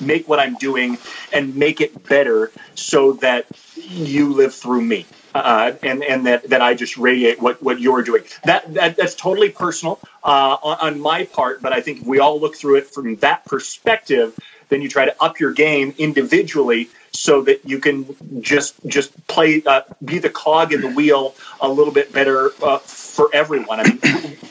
make 0.02 0.28
what 0.28 0.40
I'm 0.40 0.56
doing 0.56 0.98
and 1.32 1.56
make 1.56 1.82
it 1.82 2.08
better 2.08 2.52
so 2.74 3.14
that 3.14 3.46
you 3.76 4.34
live 4.34 4.56
through 4.56 4.82
me? 4.82 5.06
Uh, 5.36 5.74
and 5.84 6.04
and 6.04 6.26
that, 6.26 6.50
that 6.50 6.62
I 6.64 6.74
just 6.74 6.98
radiate 6.98 7.40
what, 7.40 7.62
what 7.62 7.80
you're 7.80 8.02
doing. 8.02 8.24
That, 8.46 8.74
that 8.74 8.98
that's 8.98 9.14
totally 9.14 9.50
personal 9.50 10.00
uh, 10.24 10.58
on, 10.64 10.94
on, 10.94 11.00
my 11.00 11.26
part, 11.26 11.62
but 11.62 11.72
I 11.72 11.82
think 11.82 12.02
if 12.02 12.08
we 12.08 12.18
all 12.18 12.40
look 12.40 12.56
through 12.56 12.78
it 12.78 12.88
from 12.88 13.18
that 13.18 13.46
perspective, 13.46 14.36
then 14.70 14.82
you 14.82 14.90
try 14.90 15.06
to 15.06 15.24
up 15.24 15.40
your 15.40 15.52
game 15.52 15.94
individually 15.98 16.90
so 17.12 17.42
that 17.42 17.66
you 17.66 17.80
can 17.80 18.06
just 18.42 18.76
just 18.86 19.28
play 19.28 19.62
uh, 19.66 19.82
be 20.04 20.20
the 20.20 20.30
cog 20.30 20.72
in 20.74 20.82
the 20.82 20.90
wheel 20.90 21.36
a 21.60 21.68
little 21.68 21.94
bit 21.94 22.14
better 22.14 22.52
uh, 22.64 22.78
for 22.78 23.30
everyone. 23.34 23.80
I 23.80 23.84
mean, 23.84 24.00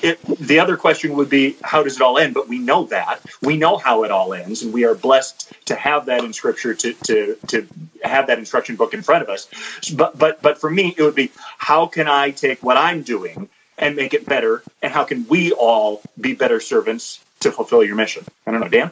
it, 0.03 0.21
the 0.23 0.59
other 0.61 0.77
question 0.77 1.15
would 1.15 1.31
be 1.31 1.57
how 1.63 1.83
does 1.83 1.97
it 1.97 2.03
all 2.03 2.19
end? 2.19 2.35
But 2.35 2.49
we 2.49 2.59
know 2.59 2.85
that 2.87 3.21
we 3.43 3.57
know 3.57 3.77
how 3.77 4.05
it 4.05 4.11
all 4.11 4.35
ends, 4.35 4.63
and 4.63 4.73
we 4.73 4.85
are 4.85 4.95
blessed 4.95 5.53
to 5.67 5.75
have 5.75 6.07
that 6.07 6.25
in 6.25 6.33
Scripture 6.33 6.75
to 6.75 6.93
to 6.93 7.37
to 7.49 7.67
have 8.03 8.27
that 8.27 8.39
instruction 8.39 8.77
book 8.77 8.95
in 8.95 9.03
front 9.03 9.23
of 9.23 9.29
us. 9.29 9.49
But 9.95 10.19
but 10.19 10.43
but 10.43 10.59
for 10.59 10.71
me, 10.71 10.95
it 10.97 11.03
would 11.03 11.15
be 11.15 11.31
how 11.59 11.87
can 11.87 12.09
I 12.09 12.31
take 12.33 12.63
what 12.63 12.77
I'm 12.77 13.03
doing 13.03 13.49
and 13.79 13.95
make 13.95 14.13
it 14.13 14.27
better, 14.27 14.63
and 14.83 14.93
how 14.93 15.05
can 15.05 15.27
we 15.29 15.53
all 15.53 16.03
be 16.21 16.35
better 16.35 16.61
servants 16.61 17.25
to 17.41 17.53
fulfill 17.53 17.85
your 17.85 17.95
mission? 17.95 18.25
I 18.47 18.51
don't 18.51 18.61
know, 18.61 18.69
Dan. 18.69 18.91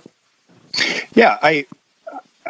Yeah, 1.15 1.39
I 1.43 1.67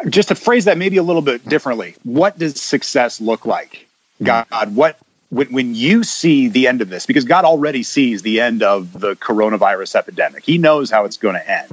just 0.08 0.28
to 0.28 0.34
phrase 0.34 0.66
that 0.66 0.78
maybe 0.78 0.96
a 0.96 1.02
little 1.02 1.22
bit 1.22 1.48
differently. 1.48 1.94
What 2.04 2.38
does 2.38 2.60
success 2.60 3.20
look 3.20 3.46
like? 3.46 3.86
God, 4.22 4.74
what 4.74 4.98
when, 5.30 5.52
when 5.52 5.74
you 5.74 6.04
see 6.04 6.48
the 6.48 6.68
end 6.68 6.80
of 6.80 6.88
this, 6.88 7.06
because 7.06 7.24
God 7.24 7.44
already 7.44 7.82
sees 7.82 8.22
the 8.22 8.40
end 8.40 8.62
of 8.62 8.98
the 8.98 9.16
coronavirus 9.16 9.96
epidemic, 9.96 10.44
He 10.44 10.58
knows 10.58 10.90
how 10.90 11.04
it's 11.04 11.16
going 11.16 11.34
to 11.34 11.50
end. 11.50 11.72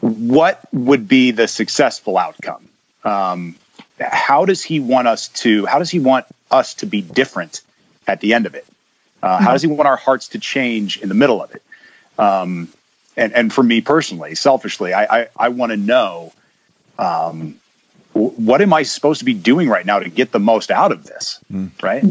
What 0.00 0.60
would 0.72 1.08
be 1.08 1.30
the 1.30 1.46
successful 1.48 2.18
outcome? 2.18 2.68
Um, 3.04 3.56
how 4.00 4.44
does 4.44 4.62
he 4.62 4.80
want 4.80 5.08
us 5.08 5.28
to? 5.28 5.64
How 5.66 5.78
does 5.78 5.90
he 5.90 6.00
want 6.00 6.26
us 6.50 6.74
to 6.74 6.86
be 6.86 7.02
different 7.02 7.62
at 8.06 8.20
the 8.20 8.34
end 8.34 8.46
of 8.46 8.54
it? 8.54 8.66
Uh, 9.22 9.36
mm-hmm. 9.36 9.44
How 9.44 9.52
does 9.52 9.62
he 9.62 9.68
want 9.68 9.86
our 9.86 9.96
hearts 9.96 10.28
to 10.28 10.38
change 10.38 10.98
in 10.98 11.08
the 11.08 11.14
middle 11.14 11.42
of 11.42 11.54
it? 11.54 11.62
Um, 12.18 12.68
and 13.16 13.32
and 13.32 13.52
for 13.52 13.62
me 13.62 13.80
personally, 13.80 14.34
selfishly, 14.34 14.92
I 14.92 15.04
I, 15.04 15.28
I 15.36 15.48
want 15.48 15.72
to 15.72 15.76
know. 15.76 16.32
Um, 16.98 17.58
what 18.12 18.60
am 18.60 18.74
I 18.74 18.82
supposed 18.82 19.20
to 19.20 19.24
be 19.24 19.32
doing 19.32 19.70
right 19.70 19.86
now 19.86 19.98
to 19.98 20.10
get 20.10 20.32
the 20.32 20.38
most 20.38 20.70
out 20.70 20.92
of 20.92 21.04
this? 21.04 21.40
Mm. 21.50 21.70
Right? 21.82 22.04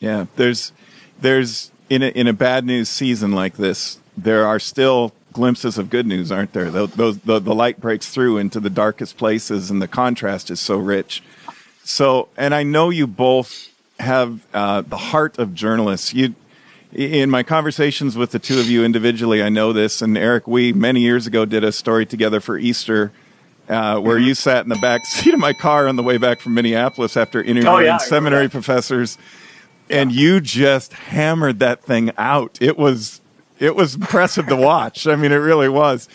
Yeah, 0.00 0.26
there's 0.36 0.72
there's 1.20 1.70
in 1.88 2.02
a, 2.02 2.08
in 2.08 2.26
a 2.26 2.32
bad 2.32 2.64
news 2.64 2.88
season 2.88 3.32
like 3.32 3.56
this, 3.56 3.98
there 4.16 4.46
are 4.46 4.58
still 4.58 5.12
glimpses 5.32 5.78
of 5.78 5.90
good 5.90 6.06
news, 6.06 6.32
aren't 6.32 6.52
there? 6.52 6.70
The, 6.70 6.86
those, 6.86 7.18
the, 7.18 7.38
the 7.38 7.54
light 7.54 7.80
breaks 7.80 8.08
through 8.08 8.38
into 8.38 8.60
the 8.60 8.70
darkest 8.70 9.16
places, 9.16 9.70
and 9.70 9.82
the 9.82 9.88
contrast 9.88 10.50
is 10.50 10.60
so 10.60 10.76
rich. 10.78 11.22
So, 11.84 12.28
and 12.36 12.54
I 12.54 12.62
know 12.62 12.90
you 12.90 13.06
both 13.06 13.68
have 13.98 14.46
uh, 14.54 14.82
the 14.82 14.96
heart 14.96 15.38
of 15.38 15.54
journalists. 15.54 16.14
You, 16.14 16.34
in 16.92 17.30
my 17.30 17.42
conversations 17.42 18.16
with 18.16 18.32
the 18.32 18.38
two 18.38 18.58
of 18.58 18.66
you 18.66 18.84
individually, 18.84 19.42
I 19.42 19.48
know 19.48 19.72
this. 19.72 20.02
And 20.02 20.18
Eric, 20.18 20.46
we 20.46 20.72
many 20.72 21.00
years 21.00 21.26
ago 21.26 21.44
did 21.44 21.64
a 21.64 21.72
story 21.72 22.06
together 22.06 22.40
for 22.40 22.58
Easter. 22.58 23.12
Uh, 23.68 24.00
where 24.00 24.18
you 24.18 24.34
sat 24.34 24.64
in 24.64 24.68
the 24.68 24.78
back 24.78 25.04
seat 25.04 25.32
of 25.32 25.38
my 25.38 25.52
car 25.52 25.86
on 25.86 25.94
the 25.94 26.02
way 26.02 26.18
back 26.18 26.40
from 26.40 26.54
Minneapolis 26.54 27.16
after 27.16 27.40
interviewing 27.40 27.68
oh, 27.68 27.78
yeah, 27.78 27.98
seminary 27.98 28.48
professors, 28.48 29.16
yeah. 29.88 30.00
and 30.00 30.10
you 30.10 30.40
just 30.40 30.92
hammered 30.92 31.60
that 31.60 31.80
thing 31.84 32.10
out. 32.18 32.58
It 32.60 32.76
was 32.76 33.20
it 33.60 33.76
was 33.76 33.94
impressive 33.94 34.48
to 34.48 34.56
watch. 34.56 35.06
I 35.06 35.14
mean, 35.14 35.30
it 35.30 35.36
really 35.36 35.68
was. 35.68 36.08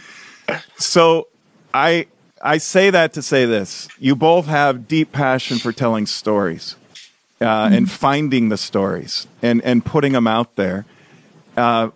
So 0.76 1.30
I 1.74 2.08
I 2.42 2.58
say 2.58 2.90
that 2.90 3.14
to 3.14 3.22
say 3.22 3.46
this: 3.46 3.88
you 4.00 4.18
both 4.18 4.48
have 4.48 4.86
deep 4.86 5.14
passion 5.14 5.58
for 5.58 5.72
telling 5.72 6.08
stories 6.08 6.76
uh, 7.42 7.70
and 7.72 7.90
finding 7.90 8.50
the 8.50 8.58
stories 8.58 9.28
and 9.42 9.62
and 9.64 9.86
putting 9.86 10.14
them 10.14 10.28
out 10.28 10.56
there. 10.56 10.86
Uh, 11.58 11.90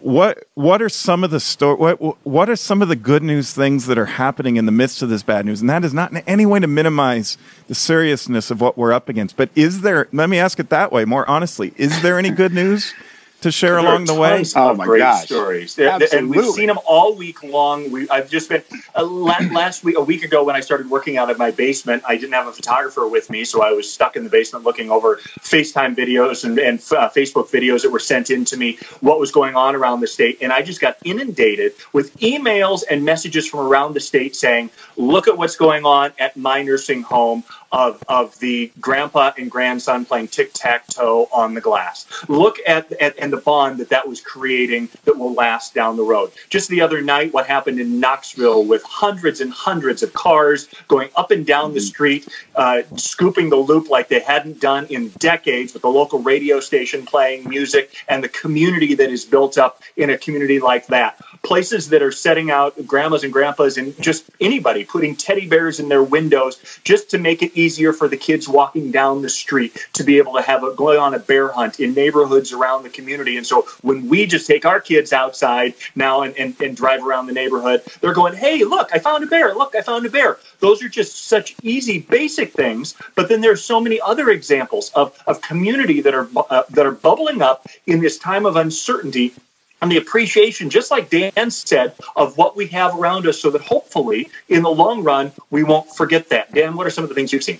what 0.00 0.44
what 0.54 0.80
are 0.80 0.88
some 0.88 1.24
of 1.24 1.30
the 1.30 1.40
sto- 1.40 1.76
what 1.76 2.00
what 2.26 2.48
are 2.48 2.56
some 2.56 2.80
of 2.80 2.88
the 2.88 2.96
good 2.96 3.22
news 3.22 3.52
things 3.52 3.86
that 3.86 3.98
are 3.98 4.06
happening 4.06 4.56
in 4.56 4.66
the 4.66 4.72
midst 4.72 5.02
of 5.02 5.08
this 5.08 5.22
bad 5.22 5.44
news? 5.44 5.60
And 5.60 5.68
that 5.68 5.84
is 5.84 5.92
not 5.92 6.10
in 6.10 6.18
any 6.18 6.46
way 6.46 6.58
to 6.58 6.66
minimize 6.66 7.36
the 7.68 7.74
seriousness 7.74 8.50
of 8.50 8.60
what 8.60 8.78
we're 8.78 8.92
up 8.92 9.08
against. 9.08 9.36
But 9.36 9.50
is 9.54 9.82
there? 9.82 10.08
Let 10.12 10.30
me 10.30 10.38
ask 10.38 10.58
it 10.58 10.70
that 10.70 10.90
way, 10.90 11.04
more 11.04 11.28
honestly: 11.28 11.74
Is 11.76 12.00
there 12.02 12.18
any 12.18 12.30
good 12.30 12.54
news? 12.54 12.94
To 13.42 13.50
share 13.50 13.70
there 13.70 13.78
along 13.78 14.04
the 14.04 14.14
way? 14.14 14.44
Oh 14.56 14.74
my 14.74 14.84
great 14.84 15.00
gosh. 15.00 15.24
stories, 15.24 15.78
Absolutely. 15.78 16.18
and 16.18 16.30
we've 16.30 16.54
seen 16.54 16.66
them 16.66 16.78
all 16.86 17.14
week 17.14 17.42
long. 17.42 17.90
We, 17.90 18.08
I've 18.08 18.30
just 18.30 18.48
been 18.48 18.62
uh, 18.94 19.04
last 19.04 19.84
week, 19.84 19.96
a 19.96 20.02
week 20.02 20.24
ago, 20.24 20.44
when 20.44 20.56
I 20.56 20.60
started 20.60 20.90
working 20.90 21.16
out 21.16 21.30
of 21.30 21.38
my 21.38 21.50
basement. 21.50 22.02
I 22.06 22.16
didn't 22.16 22.34
have 22.34 22.46
a 22.46 22.52
photographer 22.52 23.06
with 23.08 23.30
me, 23.30 23.44
so 23.44 23.62
I 23.62 23.72
was 23.72 23.90
stuck 23.90 24.16
in 24.16 24.24
the 24.24 24.30
basement 24.30 24.64
looking 24.64 24.90
over 24.90 25.16
FaceTime 25.40 25.96
videos 25.96 26.44
and, 26.44 26.58
and 26.58 26.78
uh, 26.78 27.08
Facebook 27.10 27.50
videos 27.50 27.82
that 27.82 27.90
were 27.90 27.98
sent 27.98 28.30
in 28.30 28.44
to 28.46 28.56
me. 28.56 28.78
What 29.00 29.18
was 29.18 29.32
going 29.32 29.54
on 29.54 29.74
around 29.74 30.00
the 30.00 30.06
state, 30.06 30.38
and 30.40 30.52
I 30.52 30.62
just 30.62 30.80
got 30.80 30.96
inundated 31.04 31.72
with 31.92 32.16
emails 32.18 32.82
and 32.90 33.04
messages 33.04 33.48
from 33.48 33.60
around 33.60 33.94
the 33.94 34.00
state 34.00 34.36
saying, 34.36 34.70
"Look 34.96 35.28
at 35.28 35.36
what's 35.36 35.56
going 35.56 35.84
on 35.84 36.12
at 36.18 36.36
my 36.36 36.62
nursing 36.62 37.02
home." 37.02 37.44
Of, 37.72 38.02
of 38.08 38.38
the 38.40 38.72
grandpa 38.80 39.32
and 39.38 39.50
grandson 39.50 40.04
playing 40.04 40.28
tic 40.28 40.50
tac 40.52 40.86
toe 40.88 41.28
on 41.32 41.54
the 41.54 41.60
glass. 41.60 42.06
Look 42.28 42.56
at, 42.66 42.90
at 42.92 43.18
and 43.18 43.32
the 43.32 43.36
bond 43.36 43.78
that 43.78 43.90
that 43.90 44.08
was 44.08 44.20
creating 44.20 44.88
that 45.04 45.18
will 45.18 45.34
last 45.34 45.74
down 45.74 45.96
the 45.96 46.02
road. 46.02 46.32
Just 46.48 46.68
the 46.68 46.80
other 46.80 47.00
night, 47.00 47.32
what 47.32 47.46
happened 47.46 47.78
in 47.78 48.00
Knoxville 48.00 48.64
with 48.64 48.82
hundreds 48.82 49.40
and 49.40 49.52
hundreds 49.52 50.02
of 50.02 50.12
cars 50.12 50.68
going 50.88 51.10
up 51.16 51.30
and 51.30 51.46
down 51.46 51.74
the 51.74 51.80
street, 51.80 52.28
uh, 52.56 52.82
scooping 52.96 53.50
the 53.50 53.56
loop 53.56 53.88
like 53.88 54.08
they 54.08 54.20
hadn't 54.20 54.60
done 54.60 54.86
in 54.86 55.08
decades, 55.18 55.72
with 55.72 55.82
the 55.82 55.88
local 55.88 56.20
radio 56.20 56.60
station 56.60 57.04
playing 57.06 57.48
music 57.48 57.94
and 58.08 58.24
the 58.24 58.28
community 58.28 58.94
that 58.94 59.10
is 59.10 59.24
built 59.24 59.58
up 59.58 59.82
in 59.96 60.10
a 60.10 60.18
community 60.18 60.58
like 60.58 60.86
that. 60.88 61.20
Places 61.42 61.88
that 61.90 62.02
are 62.02 62.12
setting 62.12 62.50
out 62.50 62.74
grandmas 62.86 63.24
and 63.24 63.32
grandpas 63.32 63.76
and 63.76 64.00
just 64.00 64.30
anybody 64.40 64.84
putting 64.84 65.16
teddy 65.16 65.48
bears 65.48 65.80
in 65.80 65.88
their 65.88 66.02
windows 66.02 66.60
just 66.84 67.10
to 67.10 67.18
make 67.18 67.42
it 67.42 67.52
easier 67.60 67.92
for 67.92 68.08
the 68.08 68.16
kids 68.16 68.48
walking 68.48 68.90
down 68.90 69.22
the 69.22 69.28
street 69.28 69.86
to 69.92 70.04
be 70.04 70.18
able 70.18 70.34
to 70.34 70.42
have 70.42 70.64
a 70.64 70.74
go 70.74 70.98
on 71.00 71.14
a 71.14 71.18
bear 71.18 71.48
hunt 71.48 71.80
in 71.80 71.94
neighborhoods 71.94 72.52
around 72.52 72.82
the 72.82 72.90
community. 72.90 73.36
And 73.36 73.46
so 73.46 73.66
when 73.82 74.08
we 74.08 74.26
just 74.26 74.46
take 74.46 74.64
our 74.64 74.80
kids 74.80 75.12
outside 75.12 75.74
now 75.94 76.22
and, 76.22 76.36
and, 76.36 76.60
and 76.60 76.76
drive 76.76 77.04
around 77.06 77.26
the 77.26 77.32
neighborhood, 77.32 77.82
they're 78.00 78.14
going, 78.14 78.34
Hey, 78.34 78.64
look, 78.64 78.90
I 78.92 78.98
found 78.98 79.24
a 79.24 79.26
bear. 79.26 79.54
Look, 79.54 79.74
I 79.74 79.82
found 79.82 80.06
a 80.06 80.10
bear. 80.10 80.38
Those 80.60 80.82
are 80.82 80.88
just 80.88 81.26
such 81.26 81.54
easy, 81.62 82.00
basic 82.00 82.52
things. 82.52 82.94
But 83.14 83.28
then 83.28 83.40
there's 83.40 83.64
so 83.64 83.80
many 83.80 84.00
other 84.00 84.30
examples 84.30 84.90
of, 84.94 85.16
of 85.26 85.40
community 85.42 86.00
that 86.00 86.14
are 86.14 86.28
uh, 86.50 86.62
that 86.70 86.86
are 86.86 86.92
bubbling 86.92 87.42
up 87.42 87.66
in 87.86 88.00
this 88.00 88.18
time 88.18 88.46
of 88.46 88.56
uncertainty 88.56 89.34
and 89.80 89.90
the 89.90 89.96
appreciation, 89.96 90.70
just 90.70 90.90
like 90.90 91.10
Dan 91.10 91.50
said, 91.50 91.94
of 92.16 92.36
what 92.36 92.56
we 92.56 92.66
have 92.68 92.98
around 92.98 93.26
us 93.26 93.40
so 93.40 93.50
that 93.50 93.62
hopefully 93.62 94.28
in 94.48 94.62
the 94.62 94.70
long 94.70 95.02
run, 95.02 95.32
we 95.50 95.62
won't 95.62 95.90
forget 95.90 96.28
that. 96.28 96.52
Dan, 96.52 96.76
what 96.76 96.86
are 96.86 96.90
some 96.90 97.04
of 97.04 97.08
the 97.08 97.14
things 97.14 97.32
you've 97.32 97.44
seen? 97.44 97.58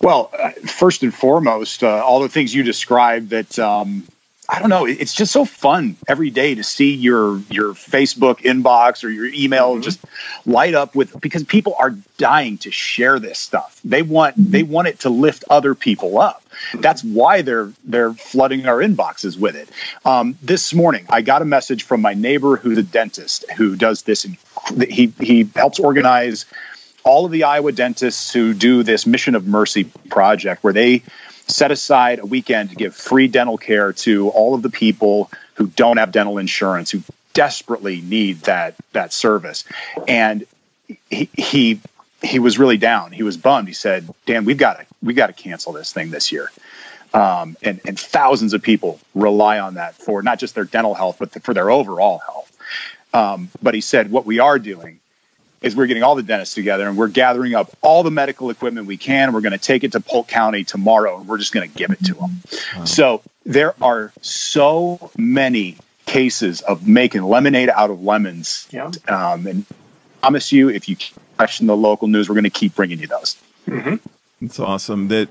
Well, 0.00 0.30
uh, 0.38 0.50
first 0.50 1.02
and 1.02 1.14
foremost, 1.14 1.84
uh, 1.84 2.02
all 2.04 2.20
the 2.20 2.28
things 2.28 2.54
you 2.54 2.62
described 2.62 3.30
that 3.30 3.58
um, 3.58 4.06
I 4.50 4.60
don't 4.60 4.70
know. 4.70 4.86
It's 4.86 5.12
just 5.12 5.30
so 5.30 5.44
fun 5.44 5.96
every 6.06 6.30
day 6.30 6.54
to 6.54 6.64
see 6.64 6.94
your 6.94 7.38
your 7.50 7.74
Facebook 7.74 8.38
inbox 8.38 9.04
or 9.04 9.10
your 9.10 9.26
email 9.26 9.72
mm-hmm. 9.72 9.82
just 9.82 10.00
light 10.46 10.74
up 10.74 10.94
with 10.94 11.20
because 11.20 11.44
people 11.44 11.76
are 11.78 11.90
dying 12.16 12.56
to 12.58 12.70
share 12.70 13.18
this 13.18 13.38
stuff. 13.38 13.78
They 13.84 14.00
want 14.00 14.36
they 14.38 14.62
want 14.62 14.88
it 14.88 15.00
to 15.00 15.10
lift 15.10 15.44
other 15.50 15.74
people 15.74 16.18
up. 16.18 16.42
That's 16.72 17.04
why 17.04 17.42
they're 17.42 17.72
they're 17.84 18.14
flooding 18.14 18.66
our 18.66 18.78
inboxes 18.78 19.38
with 19.38 19.54
it. 19.54 19.68
Um, 20.06 20.38
this 20.42 20.72
morning, 20.72 21.04
I 21.10 21.20
got 21.20 21.42
a 21.42 21.44
message 21.44 21.82
from 21.82 22.00
my 22.00 22.14
neighbor 22.14 22.56
who's 22.56 22.78
a 22.78 22.82
dentist 22.82 23.44
who 23.52 23.76
does 23.76 24.02
this. 24.04 24.26
he 24.88 25.12
he 25.20 25.46
helps 25.54 25.78
organize 25.78 26.46
all 27.04 27.26
of 27.26 27.32
the 27.32 27.44
Iowa 27.44 27.72
dentists 27.72 28.32
who 28.32 28.54
do 28.54 28.82
this 28.82 29.06
Mission 29.06 29.34
of 29.34 29.46
Mercy 29.46 29.84
project, 29.84 30.64
where 30.64 30.72
they 30.72 31.02
set 31.48 31.70
aside 31.70 32.18
a 32.18 32.26
weekend 32.26 32.70
to 32.70 32.76
give 32.76 32.94
free 32.94 33.28
dental 33.28 33.58
care 33.58 33.92
to 33.92 34.28
all 34.30 34.54
of 34.54 34.62
the 34.62 34.70
people 34.70 35.30
who 35.54 35.66
don't 35.66 35.96
have 35.96 36.12
dental 36.12 36.38
insurance, 36.38 36.90
who 36.90 37.02
desperately 37.34 38.00
need 38.00 38.40
that 38.42 38.74
that 38.92 39.12
service. 39.12 39.64
And 40.06 40.46
he 41.10 41.28
he 41.34 41.80
he 42.22 42.38
was 42.38 42.58
really 42.58 42.78
down. 42.78 43.12
He 43.12 43.22
was 43.22 43.36
bummed. 43.36 43.68
He 43.68 43.74
said, 43.74 44.08
"Dan, 44.26 44.44
we've 44.44 44.58
got 44.58 44.78
to 44.78 44.86
we 45.02 45.14
got 45.14 45.28
to 45.28 45.32
cancel 45.32 45.72
this 45.72 45.92
thing 45.92 46.10
this 46.10 46.30
year." 46.32 46.50
Um, 47.14 47.56
and 47.62 47.80
and 47.86 47.98
thousands 47.98 48.52
of 48.52 48.62
people 48.62 49.00
rely 49.14 49.58
on 49.58 49.74
that 49.74 49.94
for 49.94 50.22
not 50.22 50.38
just 50.38 50.54
their 50.54 50.64
dental 50.64 50.94
health, 50.94 51.16
but 51.18 51.42
for 51.42 51.54
their 51.54 51.70
overall 51.70 52.18
health. 52.18 52.48
Um, 53.14 53.50
but 53.62 53.74
he 53.74 53.80
said, 53.80 54.10
what 54.10 54.26
we 54.26 54.38
are 54.38 54.58
doing 54.58 55.00
is 55.60 55.74
we're 55.74 55.86
getting 55.86 56.02
all 56.02 56.14
the 56.14 56.22
dentists 56.22 56.54
together 56.54 56.86
and 56.88 56.96
we're 56.96 57.08
gathering 57.08 57.54
up 57.54 57.70
all 57.82 58.02
the 58.02 58.10
medical 58.10 58.50
equipment 58.50 58.86
we 58.86 58.96
can. 58.96 59.32
We're 59.32 59.40
going 59.40 59.52
to 59.52 59.58
take 59.58 59.84
it 59.84 59.92
to 59.92 60.00
Polk 60.00 60.28
County 60.28 60.64
tomorrow 60.64 61.18
and 61.18 61.28
we're 61.28 61.38
just 61.38 61.52
going 61.52 61.68
to 61.68 61.76
give 61.76 61.90
it 61.90 62.04
to 62.04 62.14
them. 62.14 62.42
Wow. 62.76 62.84
So 62.84 63.22
there 63.44 63.74
are 63.82 64.12
so 64.22 65.10
many 65.16 65.76
cases 66.06 66.60
of 66.62 66.86
making 66.86 67.22
lemonade 67.22 67.70
out 67.70 67.90
of 67.90 68.02
lemons. 68.02 68.68
Yeah. 68.70 68.90
Um, 69.08 69.46
and 69.46 69.66
I 69.70 70.20
promise 70.20 70.52
you, 70.52 70.68
if 70.68 70.88
you 70.88 70.96
question 71.36 71.66
the 71.66 71.76
local 71.76 72.08
news, 72.08 72.28
we're 72.28 72.34
going 72.34 72.44
to 72.44 72.50
keep 72.50 72.74
bringing 72.74 73.00
you 73.00 73.06
those. 73.06 73.36
Mm-hmm. 73.66 73.96
It's 74.44 74.60
awesome 74.60 75.08
that 75.08 75.28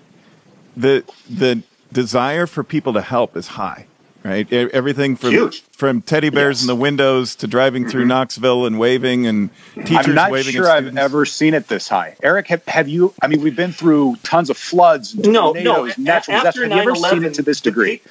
the 0.75 1.03
the 1.29 1.63
desire 1.91 2.45
for 2.45 2.63
people 2.63 2.93
to 2.93 3.01
help 3.01 3.37
is 3.37 3.47
high 3.47 3.87
right? 4.27 4.51
Everything 4.51 5.15
from 5.15 5.31
Huge. 5.31 5.61
from 5.71 6.01
teddy 6.01 6.29
bears 6.29 6.57
yes. 6.57 6.63
in 6.63 6.67
the 6.67 6.75
windows 6.75 7.35
to 7.37 7.47
driving 7.47 7.83
mm-hmm. 7.83 7.91
through 7.91 8.05
Knoxville 8.05 8.65
and 8.65 8.77
waving 8.77 9.25
and 9.25 9.49
teachers 9.75 10.07
I'm 10.07 10.15
not 10.15 10.31
waving. 10.31 10.53
Sure, 10.53 10.69
I've 10.69 10.95
ever 10.97 11.25
seen 11.25 11.53
it 11.53 11.67
this 11.67 11.87
high. 11.87 12.15
Eric, 12.21 12.47
have, 12.47 12.65
have, 12.65 12.87
you? 12.87 13.13
I 13.21 13.27
mean, 13.27 13.41
we've 13.41 13.55
been 13.55 13.71
through 13.71 14.17
tons 14.23 14.49
of 14.49 14.57
floods, 14.57 15.15
no, 15.15 15.53
no, 15.53 15.85
natural 15.97 16.37
disasters. 16.37 16.63
Have 16.63 16.71
you 16.71 16.81
ever 16.81 16.95
seen 16.95 17.23
it 17.23 17.33
to 17.35 17.41
this 17.41 17.61
degree? 17.61 18.01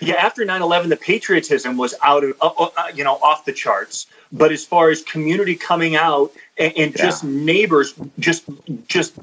yeah, 0.00 0.14
after 0.14 0.44
9/11, 0.44 0.88
the 0.88 0.96
patriotism 0.96 1.76
was 1.76 1.94
out 2.02 2.24
of 2.24 2.34
uh, 2.40 2.48
uh, 2.56 2.70
you 2.94 3.04
know 3.04 3.14
off 3.16 3.44
the 3.44 3.52
charts. 3.52 4.06
But 4.32 4.52
as 4.52 4.64
far 4.64 4.90
as 4.90 5.02
community 5.02 5.56
coming 5.56 5.96
out 5.96 6.32
and, 6.56 6.72
and 6.76 6.94
yeah. 6.94 7.04
just 7.04 7.22
neighbors, 7.22 7.94
just 8.18 8.44
just 8.86 9.18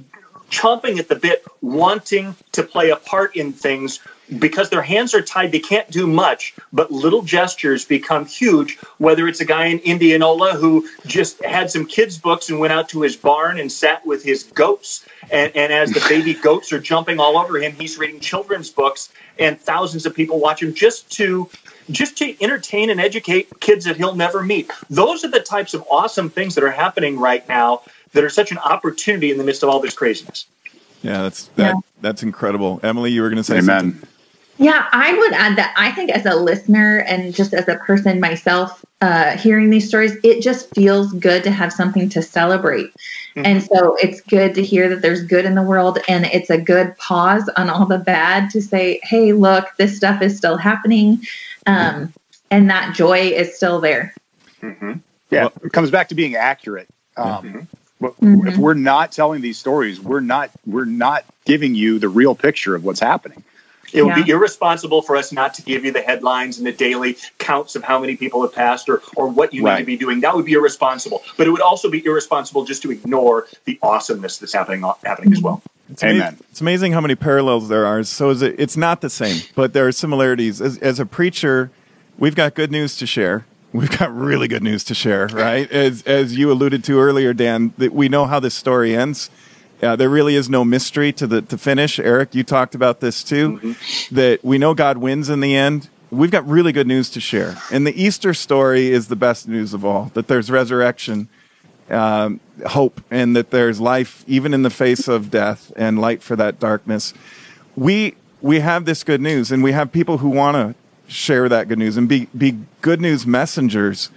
chomping 0.49 0.99
at 0.99 1.09
the 1.09 1.15
bit, 1.15 1.43
wanting 1.61 2.35
to 2.53 2.63
play 2.63 2.91
a 2.91 2.95
part 2.95 3.35
in 3.35 3.53
things 3.53 3.99
because 4.39 4.69
their 4.69 4.81
hands 4.81 5.13
are 5.13 5.21
tied, 5.21 5.51
they 5.51 5.59
can't 5.59 5.89
do 5.89 6.05
much, 6.05 6.53
but 6.73 6.91
little 6.91 7.21
gestures 7.21 7.85
become 7.85 8.25
huge. 8.25 8.77
Whether 8.97 9.27
it's 9.27 9.39
a 9.39 9.45
guy 9.45 9.67
in 9.67 9.79
Indianola 9.79 10.53
who 10.53 10.87
just 11.05 11.43
had 11.43 11.71
some 11.71 11.85
kids' 11.85 12.17
books 12.17 12.49
and 12.49 12.59
went 12.59 12.73
out 12.73 12.89
to 12.89 13.01
his 13.01 13.15
barn 13.15 13.59
and 13.59 13.71
sat 13.71 14.05
with 14.05 14.23
his 14.23 14.43
goats, 14.43 15.05
and, 15.31 15.55
and 15.55 15.71
as 15.71 15.91
the 15.91 16.05
baby 16.09 16.33
goats 16.41 16.73
are 16.73 16.79
jumping 16.79 17.19
all 17.19 17.37
over 17.37 17.57
him, 17.57 17.73
he's 17.73 17.97
reading 17.97 18.19
children's 18.19 18.69
books, 18.69 19.09
and 19.39 19.59
thousands 19.59 20.05
of 20.05 20.13
people 20.13 20.39
watch 20.39 20.61
him 20.61 20.73
just 20.73 21.11
to 21.13 21.49
just 21.89 22.17
to 22.17 22.43
entertain 22.43 22.89
and 22.89 22.99
educate 22.99 23.47
kids 23.61 23.85
that 23.85 23.95
he'll 23.95 24.13
never 24.13 24.43
meet. 24.43 24.69
Those 24.89 25.23
are 25.23 25.29
the 25.29 25.39
types 25.39 25.73
of 25.73 25.85
awesome 25.89 26.29
things 26.29 26.55
that 26.55 26.63
are 26.65 26.71
happening 26.71 27.17
right 27.17 27.47
now 27.47 27.81
that 28.11 28.25
are 28.25 28.29
such 28.29 28.51
an 28.51 28.57
opportunity 28.57 29.31
in 29.31 29.37
the 29.37 29.43
midst 29.45 29.63
of 29.63 29.69
all 29.69 29.79
this 29.79 29.93
craziness. 29.93 30.47
Yeah, 31.01 31.21
that's 31.21 31.47
that, 31.55 31.75
yeah. 31.75 31.79
that's 32.01 32.23
incredible. 32.23 32.79
Emily, 32.83 33.11
you 33.11 33.21
were 33.21 33.29
going 33.29 33.37
to 33.37 33.43
say 33.43 33.59
Amen. 33.59 33.91
something. 33.91 34.09
Yeah, 34.59 34.87
I 34.91 35.13
would 35.13 35.33
add 35.33 35.57
that 35.57 35.73
I 35.77 35.91
think 35.91 36.09
as 36.09 36.25
a 36.25 36.35
listener 36.35 36.99
and 37.07 37.33
just 37.33 37.53
as 37.53 37.67
a 37.67 37.75
person 37.75 38.19
myself, 38.19 38.83
uh, 39.01 39.37
hearing 39.37 39.69
these 39.69 39.87
stories, 39.87 40.13
it 40.23 40.41
just 40.41 40.73
feels 40.73 41.13
good 41.13 41.43
to 41.43 41.51
have 41.51 41.71
something 41.71 42.09
to 42.09 42.23
celebrate. 42.23 42.87
Mm-hmm. 42.87 43.45
And 43.45 43.63
so 43.63 43.95
it's 44.01 44.21
good 44.21 44.55
to 44.55 44.63
hear 44.63 44.89
that 44.89 45.03
there's 45.03 45.21
good 45.21 45.45
in 45.45 45.53
the 45.53 45.61
world 45.61 45.99
and 46.07 46.25
it's 46.25 46.49
a 46.49 46.57
good 46.59 46.97
pause 46.97 47.47
on 47.55 47.69
all 47.69 47.85
the 47.85 47.99
bad 47.99 48.49
to 48.51 48.61
say, 48.61 48.99
hey, 49.03 49.33
look, 49.33 49.67
this 49.77 49.95
stuff 49.95 50.23
is 50.23 50.35
still 50.35 50.57
happening. 50.57 51.21
Um, 51.67 52.11
and 52.49 52.69
that 52.69 52.95
joy 52.95 53.19
is 53.19 53.55
still 53.55 53.79
there. 53.79 54.15
Mm-hmm. 54.61 54.93
Yeah, 55.29 55.41
well, 55.43 55.53
it 55.65 55.73
comes 55.73 55.91
back 55.91 56.09
to 56.09 56.15
being 56.15 56.35
accurate. 56.35 56.87
Um, 57.15 57.67
mm-hmm. 58.01 58.47
If 58.47 58.57
we're 58.57 58.73
not 58.73 59.11
telling 59.11 59.41
these 59.41 59.57
stories, 59.57 59.99
we're 59.99 60.19
not 60.19 60.51
we're 60.65 60.85
not 60.85 61.25
giving 61.45 61.73
you 61.73 61.97
the 61.97 62.09
real 62.09 62.35
picture 62.35 62.75
of 62.75 62.83
what's 62.83 62.99
happening. 62.99 63.43
It 63.93 64.03
would 64.03 64.17
yeah. 64.17 64.23
be 64.23 64.31
irresponsible 64.31 65.01
for 65.01 65.15
us 65.15 65.31
not 65.31 65.53
to 65.55 65.61
give 65.61 65.85
you 65.85 65.91
the 65.91 66.01
headlines 66.01 66.57
and 66.57 66.67
the 66.67 66.71
daily 66.71 67.17
counts 67.37 67.75
of 67.75 67.83
how 67.83 67.99
many 67.99 68.15
people 68.15 68.41
have 68.41 68.53
passed 68.53 68.89
or, 68.89 69.01
or 69.15 69.27
what 69.27 69.53
you 69.53 69.63
right. 69.63 69.75
need 69.75 69.81
to 69.81 69.85
be 69.85 69.97
doing. 69.97 70.21
That 70.21 70.35
would 70.35 70.45
be 70.45 70.53
irresponsible. 70.53 71.23
But 71.37 71.47
it 71.47 71.51
would 71.51 71.61
also 71.61 71.89
be 71.89 72.05
irresponsible 72.05 72.65
just 72.65 72.81
to 72.83 72.91
ignore 72.91 73.47
the 73.65 73.79
awesomeness 73.81 74.37
that's 74.39 74.53
happening 74.53 74.83
uh, 74.83 74.93
happening 75.03 75.33
as 75.33 75.41
well. 75.41 75.61
It's 75.89 76.03
Amen. 76.03 76.21
Amazing, 76.21 76.45
it's 76.49 76.61
amazing 76.61 76.91
how 76.91 77.01
many 77.01 77.15
parallels 77.15 77.69
there 77.69 77.85
are. 77.85 78.03
So 78.03 78.31
it, 78.31 78.55
it's 78.59 78.75
not 78.75 79.01
the 79.01 79.09
same, 79.09 79.41
but 79.55 79.73
there 79.73 79.87
are 79.87 79.91
similarities. 79.91 80.61
As, 80.61 80.77
as 80.79 80.99
a 80.99 81.05
preacher, 81.05 81.71
we've 82.17 82.35
got 82.35 82.55
good 82.55 82.71
news 82.71 82.97
to 82.97 83.07
share. 83.07 83.45
We've 83.73 83.95
got 83.97 84.15
really 84.15 84.47
good 84.47 84.63
news 84.63 84.83
to 84.85 84.93
share, 84.93 85.27
right? 85.27 85.69
As 85.71 86.01
as 86.03 86.37
you 86.37 86.51
alluded 86.51 86.83
to 86.85 86.99
earlier, 86.99 87.33
Dan, 87.33 87.73
that 87.77 87.93
we 87.93 88.09
know 88.09 88.25
how 88.25 88.39
this 88.39 88.53
story 88.53 88.95
ends 88.95 89.29
uh, 89.81 89.95
there 89.95 90.09
really 90.09 90.35
is 90.35 90.49
no 90.49 90.65
mystery 90.65 91.11
to 91.13 91.27
the 91.27 91.41
to 91.43 91.57
finish. 91.57 91.99
Eric, 91.99 92.33
you 92.33 92.43
talked 92.43 92.75
about 92.75 92.99
this 92.99 93.23
too. 93.23 93.59
Mm-hmm. 93.59 94.15
That 94.15 94.43
we 94.43 94.57
know 94.57 94.73
God 94.73 94.97
wins 94.97 95.29
in 95.29 95.39
the 95.39 95.55
end. 95.55 95.89
We've 96.09 96.31
got 96.31 96.47
really 96.47 96.71
good 96.71 96.87
news 96.87 97.09
to 97.11 97.19
share, 97.19 97.57
and 97.71 97.85
the 97.85 98.01
Easter 98.01 98.33
story 98.33 98.89
is 98.89 99.07
the 99.07 99.15
best 99.15 99.47
news 99.47 99.73
of 99.73 99.83
all. 99.85 100.11
That 100.13 100.27
there's 100.27 100.49
resurrection, 100.49 101.27
um, 101.89 102.39
hope, 102.65 103.01
and 103.11 103.35
that 103.35 103.51
there's 103.51 103.79
life 103.79 104.23
even 104.25 104.53
in 104.53 104.63
the 104.63 104.69
face 104.69 105.07
of 105.07 105.29
death, 105.29 105.71
and 105.75 105.99
light 105.99 106.23
for 106.23 106.35
that 106.37 106.59
darkness. 106.59 107.13
We 107.75 108.15
we 108.41 108.61
have 108.61 108.85
this 108.85 109.03
good 109.03 109.21
news, 109.21 109.51
and 109.51 109.63
we 109.63 109.73
have 109.73 109.91
people 109.91 110.19
who 110.19 110.29
want 110.29 110.55
to 110.55 111.11
share 111.11 111.49
that 111.49 111.67
good 111.67 111.77
news 111.77 111.97
and 111.97 112.07
be 112.07 112.27
be 112.35 112.57
good 112.81 113.01
news 113.01 113.27
messengers 113.27 114.09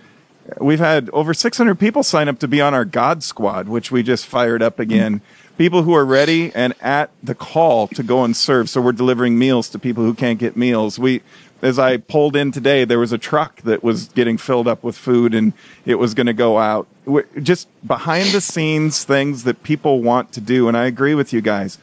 We've 0.58 0.80
had 0.80 1.10
over 1.10 1.34
600 1.34 1.78
people 1.78 2.02
sign 2.02 2.28
up 2.28 2.38
to 2.40 2.48
be 2.48 2.60
on 2.60 2.74
our 2.74 2.84
God 2.84 3.22
Squad, 3.22 3.68
which 3.68 3.92
we 3.92 4.02
just 4.02 4.26
fired 4.26 4.62
up 4.62 4.78
again 4.78 5.20
people 5.60 5.82
who 5.82 5.92
are 5.92 6.06
ready 6.06 6.50
and 6.54 6.72
at 6.80 7.10
the 7.22 7.34
call 7.34 7.86
to 7.86 8.02
go 8.02 8.24
and 8.24 8.34
serve. 8.34 8.70
So 8.70 8.80
we're 8.80 8.92
delivering 8.92 9.38
meals 9.38 9.68
to 9.68 9.78
people 9.78 10.02
who 10.02 10.14
can't 10.14 10.38
get 10.38 10.56
meals. 10.56 10.98
We, 10.98 11.20
as 11.60 11.78
I 11.78 11.98
pulled 11.98 12.34
in 12.34 12.50
today, 12.50 12.86
there 12.86 12.98
was 12.98 13.12
a 13.12 13.18
truck 13.18 13.60
that 13.64 13.84
was 13.84 14.08
getting 14.08 14.38
filled 14.38 14.66
up 14.66 14.82
with 14.82 14.96
food 14.96 15.34
and 15.34 15.52
it 15.84 15.96
was 15.96 16.14
going 16.14 16.28
to 16.28 16.32
go 16.32 16.56
out. 16.56 16.88
Just 17.42 17.68
behind 17.86 18.30
the 18.30 18.40
scenes 18.40 19.04
things 19.04 19.44
that 19.44 19.62
people 19.62 20.02
want 20.02 20.32
to 20.32 20.40
do. 20.40 20.66
And 20.66 20.78
I 20.78 20.86
agree 20.86 21.14
with 21.14 21.30
you 21.30 21.42
guys. 21.42 21.76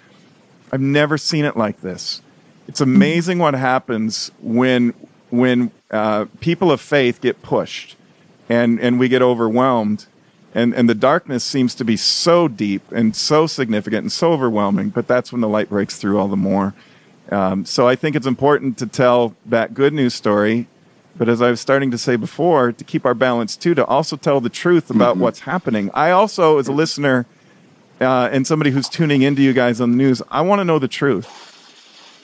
I've 0.71 0.81
never 0.81 1.15
seen 1.19 1.45
it 1.45 1.55
like 1.55 1.81
this. 1.81 2.23
It's 2.67 2.81
amazing 2.81 3.37
what 3.37 3.53
happens 3.53 4.31
when 4.41 4.95
when 5.29 5.69
uh, 5.91 6.25
people 6.39 6.71
of 6.71 6.81
faith 6.81 7.21
get 7.21 7.43
pushed 7.43 7.95
and 8.49 8.79
and 8.79 8.99
we 8.99 9.07
get 9.07 9.21
overwhelmed 9.21 10.07
and 10.57 10.73
and 10.73 10.89
the 10.89 10.95
darkness 10.95 11.43
seems 11.43 11.75
to 11.75 11.85
be 11.85 11.95
so 11.95 12.47
deep 12.47 12.81
and 12.91 13.15
so 13.15 13.45
significant 13.45 14.01
and 14.01 14.11
so 14.11 14.33
overwhelming 14.33 14.89
but 14.89 15.07
that's 15.07 15.31
when 15.31 15.39
the 15.39 15.47
light 15.47 15.69
breaks 15.69 15.97
through 15.97 16.17
all 16.19 16.27
the 16.27 16.35
more. 16.35 16.73
Um, 17.29 17.65
so 17.65 17.87
i 17.87 17.95
think 17.95 18.15
it's 18.15 18.25
important 18.25 18.77
to 18.79 18.87
tell 18.87 19.35
that 19.45 19.73
good 19.73 19.93
news 19.93 20.13
story 20.13 20.67
but 21.17 21.27
as 21.29 21.41
i 21.41 21.49
was 21.49 21.61
starting 21.61 21.91
to 21.91 21.97
say 21.97 22.15
before 22.15 22.71
to 22.71 22.83
keep 22.83 23.05
our 23.05 23.13
balance 23.13 23.55
too 23.55 23.75
to 23.75 23.85
also 23.85 24.15
tell 24.15 24.39
the 24.41 24.49
truth 24.49 24.89
about 24.89 25.15
mm-hmm. 25.15 25.23
what's 25.23 25.41
happening. 25.41 25.91
I 25.93 26.11
also 26.11 26.57
as 26.57 26.67
a 26.67 26.71
listener 26.71 27.25
uh, 27.99 28.29
and 28.31 28.47
somebody 28.47 28.71
who's 28.71 28.87
tuning 28.87 29.23
into 29.23 29.41
you 29.41 29.53
guys 29.53 29.79
on 29.81 29.91
the 29.91 29.97
news 29.97 30.21
i 30.31 30.41
want 30.41 30.59
to 30.59 30.65
know 30.65 30.79
the 30.79 30.87
truth. 30.87 31.29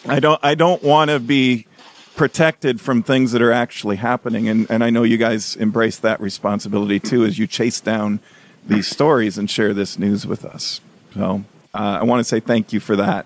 I 0.08 0.20
don't 0.20 0.40
i 0.44 0.56
don't 0.56 0.82
want 0.82 1.12
to 1.12 1.20
be 1.20 1.68
protected 2.16 2.80
from 2.80 3.04
things 3.04 3.32
that 3.32 3.42
are 3.42 3.52
actually 3.52 3.96
happening. 3.96 4.48
And, 4.48 4.70
and 4.70 4.84
I 4.84 4.90
know 4.90 5.04
you 5.04 5.18
guys 5.18 5.56
embrace 5.56 5.98
that 6.00 6.20
responsibility 6.22 7.00
too 7.00 7.26
as 7.26 7.40
you 7.40 7.48
chase 7.48 7.80
down 7.80 8.20
these 8.66 8.88
stories 8.88 9.38
and 9.38 9.50
share 9.50 9.74
this 9.74 9.98
news 9.98 10.26
with 10.26 10.46
us. 10.46 10.80
So 11.14 11.44
uh, 11.74 12.00
I 12.02 12.04
want 12.04 12.20
to 12.20 12.24
say 12.24 12.40
thank 12.40 12.72
you 12.72 12.80
for 12.80 12.96
that 12.96 13.26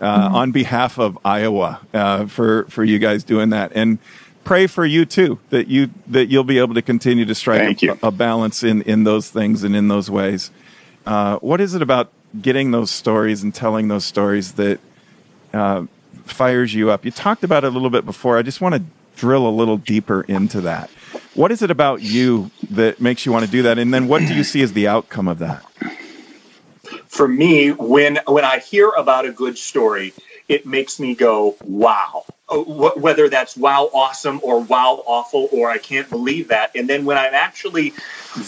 uh, 0.00 0.26
mm-hmm. 0.26 0.34
on 0.34 0.52
behalf 0.52 0.98
of 0.98 1.18
Iowa 1.24 1.80
uh, 1.92 2.26
for 2.26 2.64
for 2.64 2.84
you 2.84 2.98
guys 2.98 3.24
doing 3.24 3.50
that 3.50 3.72
and 3.74 3.98
pray 4.44 4.66
for 4.66 4.86
you 4.86 5.04
too 5.04 5.38
that 5.50 5.68
you 5.68 5.90
that 6.06 6.26
you'll 6.26 6.44
be 6.44 6.58
able 6.58 6.74
to 6.74 6.82
continue 6.82 7.24
to 7.24 7.34
strike 7.34 7.82
a, 7.82 7.98
a, 8.02 8.10
balance 8.10 8.62
in 8.62 8.82
in 8.82 9.04
those 9.04 9.30
things 9.30 9.62
and 9.64 9.76
in 9.76 9.88
those 9.88 10.10
ways. 10.10 10.50
Uh, 11.04 11.36
what 11.38 11.60
is 11.60 11.74
it 11.74 11.82
about 11.82 12.10
getting 12.40 12.70
those 12.70 12.90
stories 12.90 13.42
and 13.42 13.54
telling 13.54 13.88
those 13.88 14.04
stories 14.04 14.52
that 14.52 14.78
uh, 15.52 15.84
fires 16.24 16.74
you 16.74 16.90
up? 16.90 17.04
You 17.04 17.10
talked 17.10 17.44
about 17.44 17.64
it 17.64 17.68
a 17.68 17.70
little 17.70 17.90
bit 17.90 18.04
before. 18.04 18.38
I 18.38 18.42
just 18.42 18.60
want 18.60 18.74
to 18.74 18.82
drill 19.16 19.46
a 19.46 19.50
little 19.50 19.76
deeper 19.76 20.22
into 20.22 20.62
that. 20.62 20.90
What 21.34 21.52
is 21.52 21.62
it 21.62 21.70
about 21.70 22.02
you 22.02 22.50
that 22.70 23.00
makes 23.00 23.26
you 23.26 23.32
want 23.32 23.44
to 23.44 23.50
do 23.50 23.62
that? 23.62 23.78
And 23.78 23.92
then 23.92 24.08
what 24.08 24.20
do 24.20 24.34
you 24.34 24.44
see 24.44 24.62
as 24.62 24.72
the 24.72 24.88
outcome 24.88 25.28
of 25.28 25.38
that? 25.38 25.64
For 27.06 27.28
me, 27.28 27.72
when 27.72 28.18
when 28.26 28.44
I 28.44 28.58
hear 28.58 28.90
about 28.90 29.26
a 29.26 29.32
good 29.32 29.58
story, 29.58 30.12
it 30.48 30.66
makes 30.66 30.98
me 30.98 31.14
go, 31.14 31.56
wow. 31.62 32.24
Uh, 32.48 32.58
whether 32.58 33.28
that's 33.28 33.56
wow, 33.56 33.88
awesome, 33.94 34.40
or 34.42 34.60
wow, 34.60 35.04
awful, 35.06 35.48
or 35.52 35.70
I 35.70 35.78
can't 35.78 36.10
believe 36.10 36.48
that. 36.48 36.72
And 36.74 36.88
then 36.88 37.04
when 37.04 37.16
I'm 37.16 37.34
actually 37.34 37.92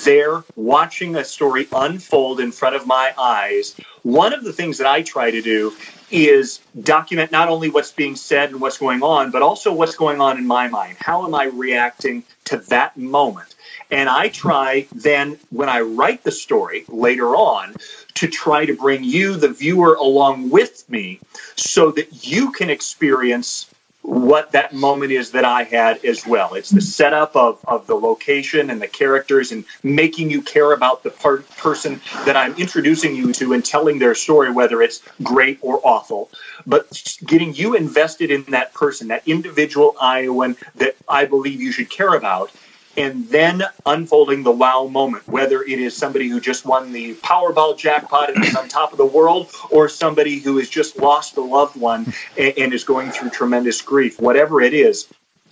there 0.04 0.42
watching 0.56 1.14
a 1.14 1.24
story 1.24 1.68
unfold 1.72 2.40
in 2.40 2.50
front 2.50 2.74
of 2.74 2.84
my 2.84 3.14
eyes, 3.16 3.76
one 4.02 4.32
of 4.32 4.42
the 4.42 4.52
things 4.52 4.78
that 4.78 4.88
I 4.88 5.02
try 5.02 5.30
to 5.30 5.40
do 5.40 5.72
is 6.12 6.60
document 6.82 7.32
not 7.32 7.48
only 7.48 7.70
what's 7.70 7.92
being 7.92 8.16
said 8.16 8.50
and 8.50 8.60
what's 8.60 8.78
going 8.78 9.02
on, 9.02 9.30
but 9.30 9.42
also 9.42 9.72
what's 9.72 9.96
going 9.96 10.20
on 10.20 10.38
in 10.38 10.46
my 10.46 10.68
mind. 10.68 10.96
How 11.00 11.24
am 11.26 11.34
I 11.34 11.44
reacting 11.44 12.24
to 12.44 12.58
that 12.68 12.96
moment? 12.96 13.54
And 13.90 14.08
I 14.08 14.28
try 14.28 14.86
then, 14.94 15.38
when 15.50 15.68
I 15.68 15.80
write 15.80 16.22
the 16.22 16.30
story 16.30 16.84
later 16.88 17.34
on, 17.34 17.74
to 18.14 18.28
try 18.28 18.66
to 18.66 18.76
bring 18.76 19.04
you, 19.04 19.36
the 19.36 19.48
viewer, 19.48 19.94
along 19.94 20.50
with 20.50 20.88
me 20.90 21.20
so 21.56 21.90
that 21.92 22.26
you 22.26 22.52
can 22.52 22.70
experience 22.70 23.71
what 24.02 24.52
that 24.52 24.72
moment 24.72 25.12
is 25.12 25.30
that 25.30 25.44
I 25.44 25.62
had 25.62 26.04
as 26.04 26.26
well. 26.26 26.54
It's 26.54 26.70
the 26.70 26.80
setup 26.80 27.36
of, 27.36 27.64
of 27.66 27.86
the 27.86 27.94
location 27.94 28.68
and 28.68 28.82
the 28.82 28.88
characters 28.88 29.52
and 29.52 29.64
making 29.82 30.30
you 30.30 30.42
care 30.42 30.72
about 30.72 31.04
the 31.04 31.10
part, 31.10 31.48
person 31.50 32.00
that 32.26 32.36
I'm 32.36 32.56
introducing 32.56 33.14
you 33.14 33.32
to 33.34 33.52
and 33.52 33.64
telling 33.64 34.00
their 34.00 34.16
story, 34.16 34.50
whether 34.50 34.82
it's 34.82 35.02
great 35.22 35.58
or 35.60 35.80
awful. 35.84 36.30
But 36.66 37.16
getting 37.24 37.54
you 37.54 37.76
invested 37.76 38.32
in 38.32 38.42
that 38.44 38.74
person, 38.74 39.08
that 39.08 39.22
individual 39.26 39.94
Iowan 40.00 40.56
that 40.74 40.96
I 41.08 41.24
believe 41.24 41.60
you 41.60 41.70
should 41.70 41.88
care 41.88 42.14
about, 42.14 42.50
and 42.96 43.28
then 43.28 43.62
unfolding 43.86 44.42
the 44.42 44.50
wow 44.50 44.86
moment, 44.86 45.26
whether 45.28 45.62
it 45.62 45.78
is 45.78 45.96
somebody 45.96 46.28
who 46.28 46.40
just 46.40 46.66
won 46.66 46.92
the 46.92 47.14
Powerball 47.16 47.76
jackpot 47.76 48.34
and 48.34 48.44
is 48.44 48.54
on 48.54 48.68
top 48.68 48.92
of 48.92 48.98
the 48.98 49.06
world, 49.06 49.50
or 49.70 49.88
somebody 49.88 50.38
who 50.38 50.58
has 50.58 50.68
just 50.68 50.98
lost 50.98 51.36
a 51.36 51.40
loved 51.40 51.76
one 51.76 52.12
and, 52.38 52.54
and 52.58 52.74
is 52.74 52.84
going 52.84 53.10
through 53.10 53.30
tremendous 53.30 53.80
grief, 53.80 54.20
whatever 54.20 54.60
it 54.60 54.74
is. 54.74 55.08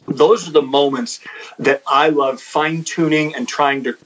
Those 0.07 0.48
are 0.48 0.53
the 0.53 0.62
moments 0.62 1.20
that 1.59 1.83
I 1.87 2.09
love 2.09 2.40
fine 2.40 2.85
tuning 2.85 3.35
and 3.35 3.46
trying 3.46 3.85
to 3.85 3.96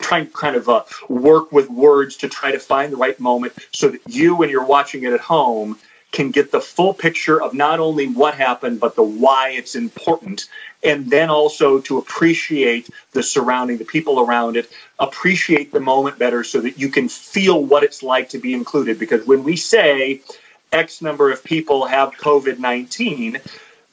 trying 0.00 0.26
to 0.26 0.32
kind 0.32 0.56
of 0.56 0.68
uh, 0.68 0.84
work 1.08 1.50
with 1.50 1.68
words 1.68 2.16
to 2.18 2.28
try 2.28 2.52
to 2.52 2.58
find 2.58 2.92
the 2.92 2.96
right 2.96 3.18
moment 3.18 3.52
so 3.72 3.88
that 3.88 4.00
you, 4.06 4.36
when 4.36 4.48
you're 4.48 4.64
watching 4.64 5.02
it 5.02 5.12
at 5.12 5.20
home, 5.20 5.76
can 6.10 6.30
get 6.30 6.50
the 6.50 6.60
full 6.60 6.94
picture 6.94 7.40
of 7.40 7.52
not 7.52 7.80
only 7.80 8.06
what 8.06 8.34
happened, 8.34 8.80
but 8.80 8.96
the 8.96 9.02
why 9.02 9.50
it's 9.50 9.74
important. 9.74 10.48
And 10.82 11.10
then 11.10 11.28
also 11.28 11.80
to 11.82 11.98
appreciate 11.98 12.88
the 13.12 13.22
surrounding, 13.22 13.76
the 13.76 13.84
people 13.84 14.20
around 14.20 14.56
it, 14.56 14.70
appreciate 14.98 15.70
the 15.72 15.80
moment 15.80 16.18
better 16.18 16.44
so 16.44 16.60
that 16.60 16.78
you 16.78 16.88
can 16.88 17.08
feel 17.08 17.62
what 17.62 17.82
it's 17.82 18.02
like 18.02 18.30
to 18.30 18.38
be 18.38 18.54
included. 18.54 18.98
Because 18.98 19.26
when 19.26 19.44
we 19.44 19.56
say 19.56 20.22
X 20.72 21.02
number 21.02 21.30
of 21.30 21.44
people 21.44 21.86
have 21.86 22.12
COVID 22.12 22.58
19, 22.58 23.40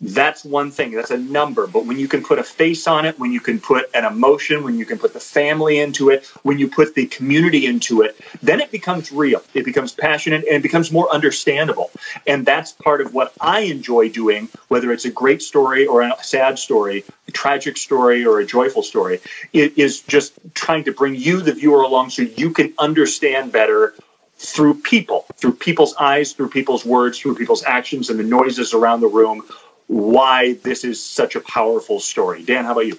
that's 0.10 0.44
one 0.46 0.72
thing. 0.72 0.92
That's 0.92 1.12
a 1.12 1.18
number. 1.18 1.68
But 1.68 1.86
when 1.86 1.98
you 1.98 2.08
can 2.08 2.24
put 2.24 2.40
a 2.40 2.44
face 2.44 2.88
on 2.88 3.06
it 3.06 3.20
when 3.20 3.32
you 3.32 3.40
can 3.40 3.60
put 3.60 3.90
an 3.94 4.06
emotion 4.06 4.64
when 4.64 4.78
you 4.78 4.86
can 4.86 4.98
put 4.98 5.14
the 5.14 5.20
family 5.20 5.80
into 5.80 6.10
it 6.10 6.26
when 6.44 6.58
you 6.58 6.68
put 6.68 6.96
the 6.96 7.06
community 7.08 7.66
into 7.66 8.02
it 8.02 8.20
then 8.42 8.60
it 8.60 8.72
becomes 8.72 9.12
real. 9.12 9.42
It 9.54 9.66
becomes 9.66 9.92
passionate 9.92 10.46
and 10.46 10.58
it 10.58 10.64
becomes 10.64 10.92
more 10.92 11.12
understandable. 11.12 11.92
And 12.28 12.46
that's 12.46 12.72
part 12.72 13.02
of 13.02 13.14
what 13.14 13.34
i 13.42 13.62
enjoy 13.62 14.10
doing 14.10 14.50
whether 14.68 14.92
it's 14.92 15.06
a 15.06 15.12
great 15.12 15.42
story 15.42 15.86
or 15.86 16.02
a 16.02 16.16
sad 16.24 16.60
story 16.60 17.04
a 17.28 17.32
tragic 17.32 17.78
story 17.78 18.26
or 18.26 18.40
a 18.40 18.46
joyful 18.46 18.84
story. 18.84 19.20
It 19.54 19.78
is 19.78 20.02
just 20.02 20.34
trying 20.54 20.84
to 20.86 20.92
bring 20.92 21.16
you 21.16 21.42
the 21.42 21.54
viewer 21.54 21.82
along 21.82 22.12
so 22.12 22.22
you 22.22 22.52
can 22.52 22.74
understand 22.78 23.52
better 23.52 23.96
through 24.38 24.76
people, 24.76 25.26
through 25.38 25.54
people's 25.54 25.96
eyes, 25.96 26.34
through 26.34 26.50
people's 26.50 26.86
words, 26.86 27.20
through 27.20 27.36
people's 27.36 27.64
actions, 27.64 28.10
and 28.10 28.20
the 28.20 28.24
noises 28.24 28.74
around 28.74 29.02
the 29.02 29.08
room, 29.08 29.44
why 29.88 30.54
this 30.54 30.84
is 30.84 31.02
such 31.02 31.36
a 31.36 31.42
powerful 31.42 32.00
story. 32.00 32.44
Dan, 32.44 32.66
how 32.66 32.72
about 32.72 32.88
you? 32.88 32.98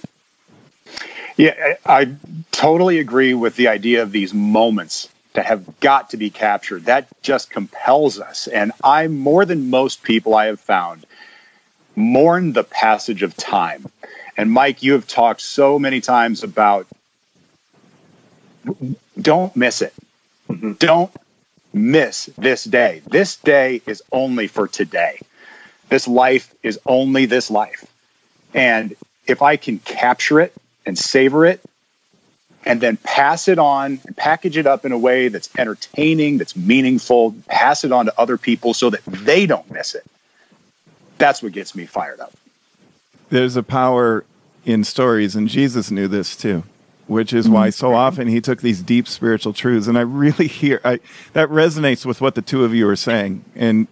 Yeah, 1.36 1.74
I 1.84 2.14
totally 2.50 2.98
agree 2.98 3.34
with 3.34 3.56
the 3.56 3.68
idea 3.68 4.02
of 4.02 4.12
these 4.12 4.32
moments 4.32 5.08
that 5.34 5.46
have 5.46 5.80
got 5.80 6.10
to 6.10 6.16
be 6.16 6.30
captured. 6.30 6.86
That 6.86 7.08
just 7.22 7.50
compels 7.50 8.18
us. 8.18 8.46
And 8.46 8.72
I, 8.82 9.06
more 9.08 9.44
than 9.44 9.68
most 9.68 10.02
people 10.02 10.34
I 10.34 10.46
have 10.46 10.60
found, 10.60 11.04
mourn 11.94 12.52
the 12.52 12.64
passage 12.64 13.22
of 13.22 13.36
time. 13.36 13.86
And 14.36 14.50
Mike, 14.50 14.82
you 14.82 14.92
have 14.92 15.06
talked 15.06 15.42
so 15.42 15.78
many 15.78 16.00
times 16.00 16.42
about 16.42 16.86
don't 19.20 19.54
miss 19.54 19.82
it. 19.82 19.94
Mm-hmm. 20.48 20.72
Don't 20.72 21.14
miss 21.72 22.30
this 22.38 22.64
day. 22.64 23.02
This 23.06 23.36
day 23.36 23.82
is 23.86 24.02
only 24.10 24.46
for 24.48 24.68
today. 24.68 25.20
This 25.88 26.08
life 26.08 26.54
is 26.62 26.78
only 26.86 27.26
this 27.26 27.50
life. 27.50 27.84
And 28.54 28.94
if 29.26 29.42
I 29.42 29.56
can 29.56 29.78
capture 29.78 30.40
it 30.40 30.52
and 30.84 30.98
savor 30.98 31.46
it 31.46 31.60
and 32.64 32.80
then 32.80 32.96
pass 32.96 33.48
it 33.48 33.58
on 33.58 34.00
and 34.04 34.16
package 34.16 34.56
it 34.56 34.66
up 34.66 34.84
in 34.84 34.92
a 34.92 34.98
way 34.98 35.28
that's 35.28 35.48
entertaining, 35.56 36.38
that's 36.38 36.56
meaningful, 36.56 37.34
pass 37.48 37.84
it 37.84 37.92
on 37.92 38.06
to 38.06 38.20
other 38.20 38.36
people 38.36 38.74
so 38.74 38.90
that 38.90 39.04
they 39.04 39.46
don't 39.46 39.70
miss 39.70 39.94
it. 39.94 40.04
That's 41.18 41.42
what 41.42 41.52
gets 41.52 41.74
me 41.74 41.86
fired 41.86 42.20
up. 42.20 42.32
There's 43.30 43.56
a 43.56 43.62
power 43.62 44.24
in 44.64 44.84
stories, 44.84 45.36
and 45.36 45.48
Jesus 45.48 45.90
knew 45.90 46.08
this 46.08 46.36
too, 46.36 46.64
which 47.06 47.32
is 47.32 47.48
why 47.48 47.70
so 47.70 47.88
mm-hmm. 47.88 47.96
often 47.96 48.28
he 48.28 48.40
took 48.40 48.60
these 48.60 48.82
deep 48.82 49.06
spiritual 49.08 49.52
truths. 49.52 49.86
And 49.86 49.96
I 49.96 50.02
really 50.02 50.48
hear 50.48 50.80
I, 50.84 51.00
that 51.32 51.48
resonates 51.48 52.04
with 52.04 52.20
what 52.20 52.34
the 52.34 52.42
two 52.42 52.64
of 52.64 52.74
you 52.74 52.88
are 52.88 52.96
saying. 52.96 53.44
And 53.54 53.86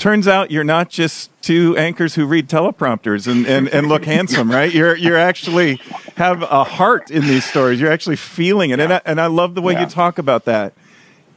turns 0.00 0.26
out 0.26 0.50
you're 0.50 0.64
not 0.64 0.88
just 0.88 1.30
two 1.42 1.76
anchors 1.76 2.14
who 2.16 2.26
read 2.26 2.48
teleprompters 2.48 3.30
and, 3.30 3.46
and, 3.46 3.68
and 3.68 3.86
look 3.86 4.04
handsome, 4.04 4.50
right? 4.50 4.72
You're 4.72 4.96
you're 4.96 5.18
actually 5.18 5.76
have 6.16 6.42
a 6.42 6.64
heart 6.64 7.10
in 7.10 7.22
these 7.22 7.44
stories. 7.44 7.80
You're 7.80 7.92
actually 7.92 8.16
feeling 8.16 8.70
it, 8.70 8.80
and 8.80 8.94
I, 8.94 9.00
and 9.04 9.20
I 9.20 9.26
love 9.26 9.54
the 9.54 9.62
way 9.62 9.74
yeah. 9.74 9.82
you 9.82 9.86
talk 9.86 10.18
about 10.18 10.46
that. 10.46 10.72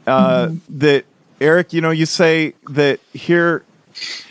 Uh, 0.06 0.46
mm-hmm. 0.46 0.78
That 0.78 1.04
Eric, 1.40 1.72
you 1.72 1.80
know, 1.80 1.90
you 1.90 2.06
say 2.06 2.54
that 2.70 3.00
here 3.12 3.64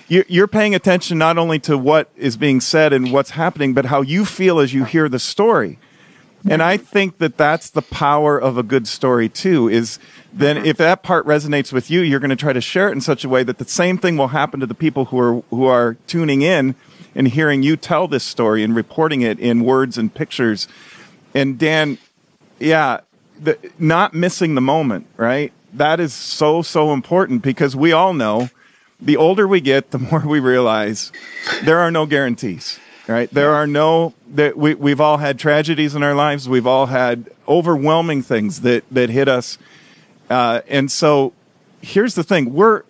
you're 0.08 0.48
paying 0.48 0.76
attention 0.76 1.18
not 1.18 1.38
only 1.38 1.60
to 1.60 1.78
what 1.78 2.10
is 2.18 2.36
being 2.36 2.60
said 2.60 2.92
and 2.92 3.12
what's 3.12 3.32
happening, 3.32 3.74
but 3.74 3.86
how 3.86 4.02
you 4.02 4.26
feel 4.26 4.60
as 4.60 4.74
you 4.74 4.84
hear 4.84 5.08
the 5.08 5.20
story. 5.20 5.80
And 6.50 6.62
I 6.62 6.78
think 6.78 7.20
that 7.20 7.38
that's 7.38 7.70
the 7.70 7.82
power 7.82 8.38
of 8.38 8.58
a 8.58 8.64
good 8.64 8.88
story 8.88 9.30
too. 9.30 9.70
Is 9.70 9.98
then 10.34 10.58
if 10.58 10.78
that 10.78 11.04
part 11.04 11.26
resonates 11.26 11.72
with 11.72 11.90
you, 11.90 12.02
you're 12.02 12.20
going 12.20 12.32
to 12.32 12.36
try 12.36 12.54
to 12.54 12.62
share 12.62 12.90
it 12.90 12.92
in 12.92 13.02
such 13.02 13.24
a 13.24 13.30
way 13.30 13.44
that 13.44 13.60
the 13.60 13.66
same 13.66 13.98
thing 13.98 14.18
will 14.18 14.30
happen 14.30 14.60
to 14.60 14.66
the 14.66 14.74
people 14.74 15.06
who 15.06 15.20
are 15.20 15.42
who 15.50 15.66
are 15.66 15.96
tuning 16.08 16.42
in 16.42 16.76
and 17.16 17.30
hearing 17.30 17.64
you 17.64 17.78
tell 17.78 18.08
this 18.08 18.24
story 18.24 18.64
and 18.64 18.76
reporting 18.76 19.22
it 19.22 19.40
in 19.40 19.64
words 19.64 19.98
and 19.98 20.14
pictures. 20.14 20.68
And 21.34 21.58
Dan, 21.58 21.98
yeah, 22.60 23.02
the, 23.40 23.58
not 23.80 24.14
missing 24.14 24.56
the 24.56 24.62
moment, 24.62 25.08
right? 25.16 25.54
That 25.74 26.00
is 26.00 26.14
so 26.14 26.62
so 26.62 26.92
important 26.92 27.42
because 27.42 27.76
we 27.76 27.94
all 27.94 28.14
know 28.14 28.50
the 29.00 29.18
older 29.18 29.48
we 29.48 29.62
get, 29.62 29.92
the 29.92 30.00
more 30.00 30.20
we 30.26 30.40
realize 30.40 31.12
there 31.64 31.80
are 31.80 31.92
no 31.92 32.06
guarantees. 32.06 32.80
Right? 33.14 33.30
There 33.30 33.52
are 33.52 33.68
no 33.68 34.14
that 34.30 34.58
we 34.58 34.74
we've 34.74 35.02
all 35.02 35.18
had 35.18 35.38
tragedies 35.40 35.96
in 35.96 36.04
our 36.04 36.16
lives. 36.16 36.50
We've 36.50 36.68
all 36.68 36.88
had 36.88 37.30
overwhelming 37.48 38.24
things 38.24 38.62
that 38.62 38.84
that 38.92 39.10
hit 39.10 39.28
us 39.28 39.58
uh, 40.30 40.62
and 40.68 40.92
so 40.92 41.34
here's 41.82 42.16
the 42.16 42.24
thing 42.24 42.54
we're 42.54 42.84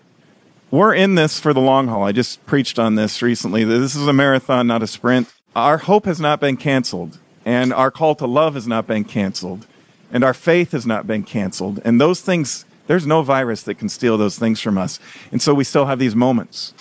we're 0.72 0.94
in 0.94 1.16
this 1.16 1.40
for 1.40 1.54
the 1.54 1.62
long 1.62 1.88
haul. 1.88 2.04
I 2.04 2.12
just 2.12 2.44
preached 2.46 2.80
on 2.80 2.96
this 2.96 3.22
recently. 3.22 3.64
This 3.64 3.96
is 3.96 4.08
a 4.08 4.14
marathon, 4.14 4.66
not 4.66 4.82
a 4.82 4.88
sprint. 4.88 5.32
Our 5.56 5.78
hope 5.78 6.06
has 6.06 6.20
not 6.20 6.40
been 6.40 6.58
canceled, 6.58 7.20
and 7.46 7.72
our 7.74 7.92
call 7.92 8.16
to 8.16 8.26
love 8.26 8.56
has 8.56 8.68
not 8.68 8.88
been 8.88 9.04
canceled, 9.04 9.68
and 10.12 10.24
our 10.24 10.34
faith 10.34 10.72
has 10.72 10.86
not 10.86 11.06
been 11.06 11.24
canceled. 11.24 11.80
And 11.86 12.02
those 12.02 12.22
things, 12.22 12.66
there's 12.88 13.06
no 13.06 13.22
virus 13.22 13.62
that 13.64 13.76
can 13.76 13.90
steal 13.90 14.18
those 14.18 14.40
things 14.40 14.60
from 14.60 14.78
us. 14.80 15.00
And 15.32 15.42
so 15.42 15.54
we 15.54 15.64
still 15.64 15.86
have 15.86 16.00
these 16.00 16.16
moments, 16.16 16.74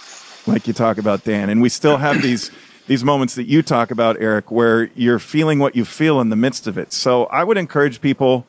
like 0.46 0.66
you 0.66 0.72
talk 0.72 0.96
about, 0.96 1.24
Dan, 1.24 1.50
and 1.50 1.60
we 1.60 1.68
still 1.68 1.98
have 1.98 2.22
these 2.22 2.50
these 2.92 3.02
moments 3.02 3.36
that 3.36 3.44
you 3.44 3.62
talk 3.62 3.90
about, 3.90 4.20
Eric, 4.20 4.50
where 4.50 4.90
you're 4.94 5.18
feeling 5.18 5.58
what 5.58 5.74
you 5.74 5.82
feel 5.82 6.20
in 6.20 6.28
the 6.28 6.36
midst 6.36 6.66
of 6.66 6.76
it. 6.76 6.92
So 6.92 7.24
I 7.24 7.42
would 7.42 7.56
encourage 7.56 8.02
people 8.02 8.46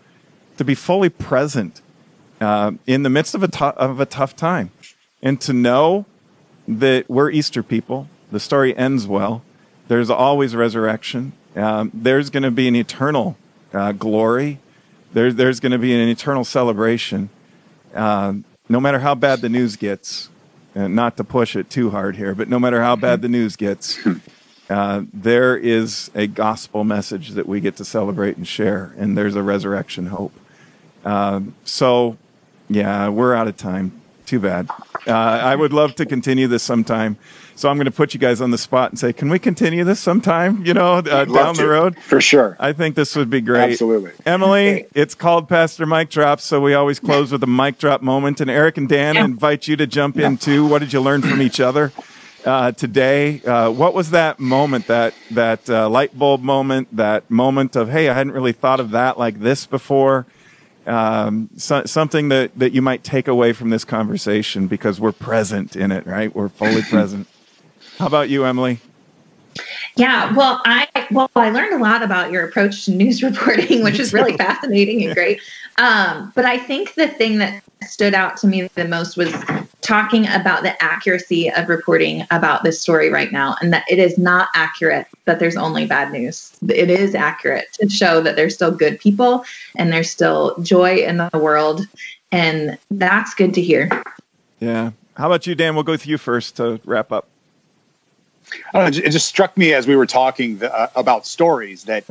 to 0.57 0.65
be 0.65 0.75
fully 0.75 1.07
present 1.07 1.81
uh, 2.41 2.73
in 2.85 3.03
the 3.03 3.09
midst 3.09 3.35
of 3.35 3.41
a, 3.41 3.47
t- 3.47 3.63
of 3.63 4.01
a 4.01 4.05
tough 4.05 4.35
time. 4.35 4.71
And 5.21 5.39
to 5.39 5.53
know 5.53 6.05
that 6.67 7.09
we're 7.09 7.31
Easter 7.31 7.63
people, 7.63 8.09
the 8.33 8.39
story 8.41 8.75
ends 8.75 9.07
well. 9.07 9.43
There's 9.87 10.09
always 10.09 10.57
resurrection. 10.57 11.31
Um, 11.55 11.89
there's 11.93 12.29
going 12.29 12.43
to 12.43 12.51
be 12.51 12.67
an 12.67 12.75
eternal 12.75 13.37
uh, 13.71 13.93
glory. 13.93 14.59
There, 15.13 15.31
there's 15.31 15.61
going 15.61 15.71
to 15.71 15.77
be 15.77 15.93
an 15.93 16.09
eternal 16.09 16.43
celebration. 16.43 17.29
Uh, 17.95 18.33
no 18.67 18.81
matter 18.81 18.99
how 18.99 19.15
bad 19.15 19.39
the 19.39 19.47
news 19.47 19.77
gets, 19.77 20.27
and 20.75 20.95
not 20.95 21.15
to 21.15 21.23
push 21.23 21.55
it 21.55 21.69
too 21.69 21.91
hard 21.91 22.17
here, 22.17 22.35
but 22.35 22.49
no 22.49 22.59
matter 22.59 22.81
how 22.81 22.97
bad 22.97 23.21
the 23.21 23.29
news 23.29 23.55
gets, 23.55 23.97
uh, 24.73 25.03
there 25.13 25.55
is 25.55 26.09
a 26.15 26.25
gospel 26.25 26.83
message 26.83 27.29
that 27.31 27.47
we 27.47 27.59
get 27.59 27.75
to 27.75 27.85
celebrate 27.85 28.37
and 28.37 28.47
share, 28.47 28.95
and 28.97 29.15
there's 29.15 29.35
a 29.35 29.43
resurrection 29.43 30.07
hope. 30.07 30.33
Um, 31.05 31.53
so 31.63 32.17
yeah, 32.69 33.07
we're 33.09 33.35
out 33.35 33.47
of 33.47 33.55
time. 33.55 34.01
Too 34.25 34.39
bad. 34.39 34.69
Uh, 35.05 35.11
I 35.11 35.55
would 35.55 35.73
love 35.73 35.93
to 35.95 36.07
continue 36.07 36.47
this 36.47 36.63
sometime. 36.63 37.17
So 37.55 37.69
I'm 37.69 37.75
going 37.75 37.85
to 37.85 37.91
put 37.91 38.15
you 38.15 38.19
guys 38.19 38.41
on 38.41 38.49
the 38.49 38.57
spot 38.57 38.89
and 38.89 38.97
say, 38.97 39.13
can 39.13 39.29
we 39.29 39.37
continue 39.37 39.83
this 39.83 39.99
sometime? 39.99 40.65
You 40.65 40.73
know, 40.73 40.93
uh, 40.93 41.25
down 41.25 41.55
the 41.55 41.67
road 41.67 41.99
for 41.99 42.19
sure. 42.19 42.57
I 42.59 42.73
think 42.73 42.95
this 42.95 43.15
would 43.15 43.29
be 43.29 43.41
great. 43.41 43.73
Absolutely, 43.73 44.13
Emily. 44.25 44.87
It's 44.95 45.13
called 45.13 45.47
Pastor 45.47 45.85
Mike 45.85 46.09
Drops, 46.09 46.45
so 46.45 46.59
we 46.59 46.73
always 46.73 46.99
close 46.99 47.31
with 47.31 47.43
a 47.43 47.47
mic 47.47 47.77
drop 47.77 48.01
moment. 48.01 48.41
And 48.41 48.49
Eric 48.49 48.77
and 48.77 48.89
Dan 48.89 49.15
yeah. 49.15 49.25
invite 49.25 49.67
you 49.67 49.75
to 49.75 49.85
jump 49.85 50.15
yeah. 50.15 50.27
in 50.27 50.37
too. 50.37 50.65
What 50.65 50.79
did 50.79 50.93
you 50.93 51.01
learn 51.01 51.21
from 51.21 51.43
each 51.43 51.59
other 51.59 51.91
uh, 52.45 52.71
today? 52.71 53.41
Uh, 53.41 53.71
what 53.71 53.93
was 53.93 54.11
that 54.11 54.39
moment? 54.39 54.87
That 54.87 55.13
that 55.31 55.69
uh, 55.69 55.89
light 55.89 56.17
bulb 56.17 56.41
moment? 56.41 56.95
That 56.95 57.29
moment 57.29 57.75
of 57.75 57.89
hey, 57.89 58.09
I 58.09 58.13
hadn't 58.13 58.33
really 58.33 58.53
thought 58.53 58.79
of 58.79 58.91
that 58.91 59.17
like 59.17 59.39
this 59.39 59.65
before 59.65 60.25
um, 60.85 61.49
so, 61.55 61.85
something 61.85 62.29
that, 62.29 62.57
that 62.57 62.73
you 62.73 62.81
might 62.81 63.03
take 63.03 63.27
away 63.27 63.53
from 63.53 63.69
this 63.69 63.85
conversation 63.85 64.67
because 64.67 64.99
we're 64.99 65.13
present 65.13 65.75
in 65.75 65.91
it, 65.91 66.05
right? 66.05 66.33
We're 66.33 66.49
fully 66.49 66.81
present. 66.89 67.27
How 67.97 68.07
about 68.07 68.29
you, 68.29 68.45
Emily? 68.45 68.79
Yeah, 69.95 70.33
well, 70.33 70.59
I 70.65 70.87
well, 71.11 71.29
I 71.35 71.51
learned 71.51 71.73
a 71.73 71.77
lot 71.77 72.01
about 72.01 72.31
your 72.31 72.47
approach 72.47 72.85
to 72.85 72.91
news 72.91 73.21
reporting, 73.23 73.83
which 73.83 73.99
is 73.99 74.11
really 74.11 74.35
fascinating 74.37 75.05
and 75.05 75.13
great. 75.13 75.39
Um, 75.77 76.31
but 76.35 76.45
I 76.45 76.57
think 76.57 76.95
the 76.95 77.07
thing 77.07 77.37
that 77.37 77.63
stood 77.87 78.13
out 78.13 78.37
to 78.37 78.47
me 78.47 78.67
the 78.73 78.87
most 78.87 79.15
was 79.15 79.31
talking 79.83 80.27
about 80.27 80.63
the 80.63 80.81
accuracy 80.81 81.51
of 81.51 81.69
reporting 81.69 82.25
about 82.31 82.63
this 82.63 82.81
story 82.81 83.09
right 83.09 83.31
now, 83.31 83.55
and 83.61 83.71
that 83.73 83.83
it 83.89 83.99
is 83.99 84.17
not 84.17 84.49
accurate 84.55 85.07
that 85.25 85.39
there's 85.39 85.55
only 85.55 85.85
bad 85.85 86.11
news. 86.11 86.55
It 86.67 86.89
is 86.89 87.13
accurate 87.13 87.71
to 87.73 87.89
show 87.89 88.21
that 88.21 88.35
there's 88.35 88.55
still 88.55 88.71
good 88.71 88.99
people 88.99 89.45
and 89.75 89.91
there's 89.91 90.09
still 90.09 90.55
joy 90.61 90.97
in 90.97 91.17
the 91.17 91.29
world, 91.33 91.81
and 92.31 92.77
that's 92.89 93.33
good 93.33 93.53
to 93.53 93.61
hear. 93.61 94.03
Yeah. 94.59 94.91
How 95.15 95.27
about 95.27 95.45
you, 95.45 95.53
Dan? 95.53 95.75
We'll 95.75 95.83
go 95.83 95.91
with 95.91 96.07
you 96.07 96.17
first 96.17 96.57
to 96.57 96.79
wrap 96.85 97.11
up. 97.11 97.27
I 98.73 98.81
don't 98.81 98.95
Know, 98.95 99.03
it 99.03 99.11
just 99.11 99.27
struck 99.27 99.57
me 99.57 99.73
as 99.73 99.87
we 99.87 99.95
were 99.95 100.05
talking 100.05 100.57
the, 100.57 100.73
uh, 100.73 100.87
about 100.95 101.25
stories 101.25 101.83
that 101.85 102.03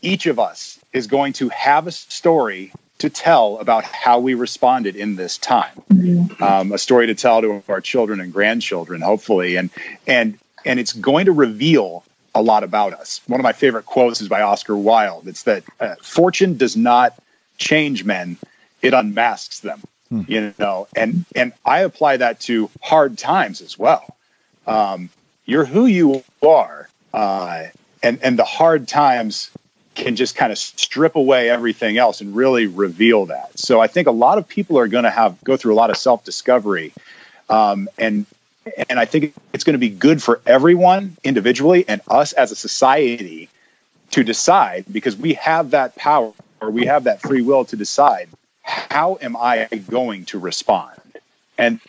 each 0.00 0.26
of 0.26 0.38
us 0.38 0.78
is 0.92 1.06
going 1.06 1.32
to 1.34 1.48
have 1.50 1.86
a 1.86 1.92
story 1.92 2.72
to 3.02 3.10
tell 3.10 3.58
about 3.58 3.84
how 3.84 4.20
we 4.20 4.34
responded 4.34 4.94
in 4.94 5.16
this 5.16 5.36
time. 5.36 5.82
Mm-hmm. 5.92 6.42
Um, 6.42 6.70
a 6.70 6.78
story 6.78 7.08
to 7.08 7.16
tell 7.16 7.40
to 7.40 7.62
our 7.68 7.80
children 7.80 8.20
and 8.20 8.32
grandchildren, 8.32 9.00
hopefully, 9.00 9.56
and 9.56 9.70
and 10.06 10.38
and 10.64 10.78
it's 10.78 10.92
going 10.92 11.26
to 11.26 11.32
reveal 11.32 12.04
a 12.32 12.40
lot 12.40 12.62
about 12.62 12.92
us. 12.92 13.20
One 13.26 13.40
of 13.40 13.44
my 13.44 13.52
favorite 13.52 13.86
quotes 13.86 14.20
is 14.20 14.28
by 14.28 14.42
Oscar 14.42 14.76
Wilde. 14.76 15.26
It's 15.26 15.42
that 15.42 15.64
uh, 15.80 15.96
fortune 16.00 16.56
does 16.56 16.76
not 16.76 17.14
change 17.58 18.04
men; 18.04 18.36
it 18.82 18.94
unmasks 18.94 19.60
them. 19.60 19.82
Hmm. 20.08 20.22
You 20.28 20.54
know, 20.60 20.86
and 20.94 21.24
and 21.34 21.52
I 21.64 21.80
apply 21.80 22.18
that 22.18 22.38
to 22.42 22.70
hard 22.80 23.18
times 23.18 23.60
as 23.60 23.76
well. 23.76 24.16
Um, 24.64 25.10
you're 25.44 25.64
who 25.64 25.86
you 25.86 26.22
are, 26.40 26.88
uh, 27.12 27.64
and 28.00 28.20
and 28.22 28.38
the 28.38 28.44
hard 28.44 28.86
times 28.86 29.50
can 29.94 30.16
just 30.16 30.34
kind 30.36 30.52
of 30.52 30.58
strip 30.58 31.16
away 31.16 31.50
everything 31.50 31.98
else 31.98 32.20
and 32.20 32.34
really 32.34 32.66
reveal 32.66 33.26
that. 33.26 33.58
So 33.58 33.80
I 33.80 33.86
think 33.86 34.08
a 34.08 34.12
lot 34.12 34.38
of 34.38 34.48
people 34.48 34.78
are 34.78 34.88
going 34.88 35.04
to 35.04 35.10
have 35.10 35.42
go 35.44 35.56
through 35.56 35.74
a 35.74 35.76
lot 35.76 35.90
of 35.90 35.96
self 35.96 36.24
discovery, 36.24 36.92
um, 37.48 37.88
and 37.98 38.26
and 38.88 38.98
I 38.98 39.04
think 39.04 39.34
it's 39.52 39.64
going 39.64 39.74
to 39.74 39.78
be 39.78 39.90
good 39.90 40.22
for 40.22 40.40
everyone 40.46 41.16
individually 41.24 41.84
and 41.88 42.00
us 42.08 42.32
as 42.32 42.52
a 42.52 42.56
society 42.56 43.48
to 44.12 44.22
decide 44.22 44.84
because 44.90 45.16
we 45.16 45.34
have 45.34 45.70
that 45.70 45.96
power 45.96 46.32
or 46.60 46.70
we 46.70 46.86
have 46.86 47.04
that 47.04 47.20
free 47.20 47.42
will 47.42 47.64
to 47.66 47.76
decide 47.76 48.28
how 48.62 49.18
am 49.20 49.36
I 49.36 49.66
going 49.90 50.24
to 50.26 50.38
respond? 50.38 51.00
And 51.58 51.80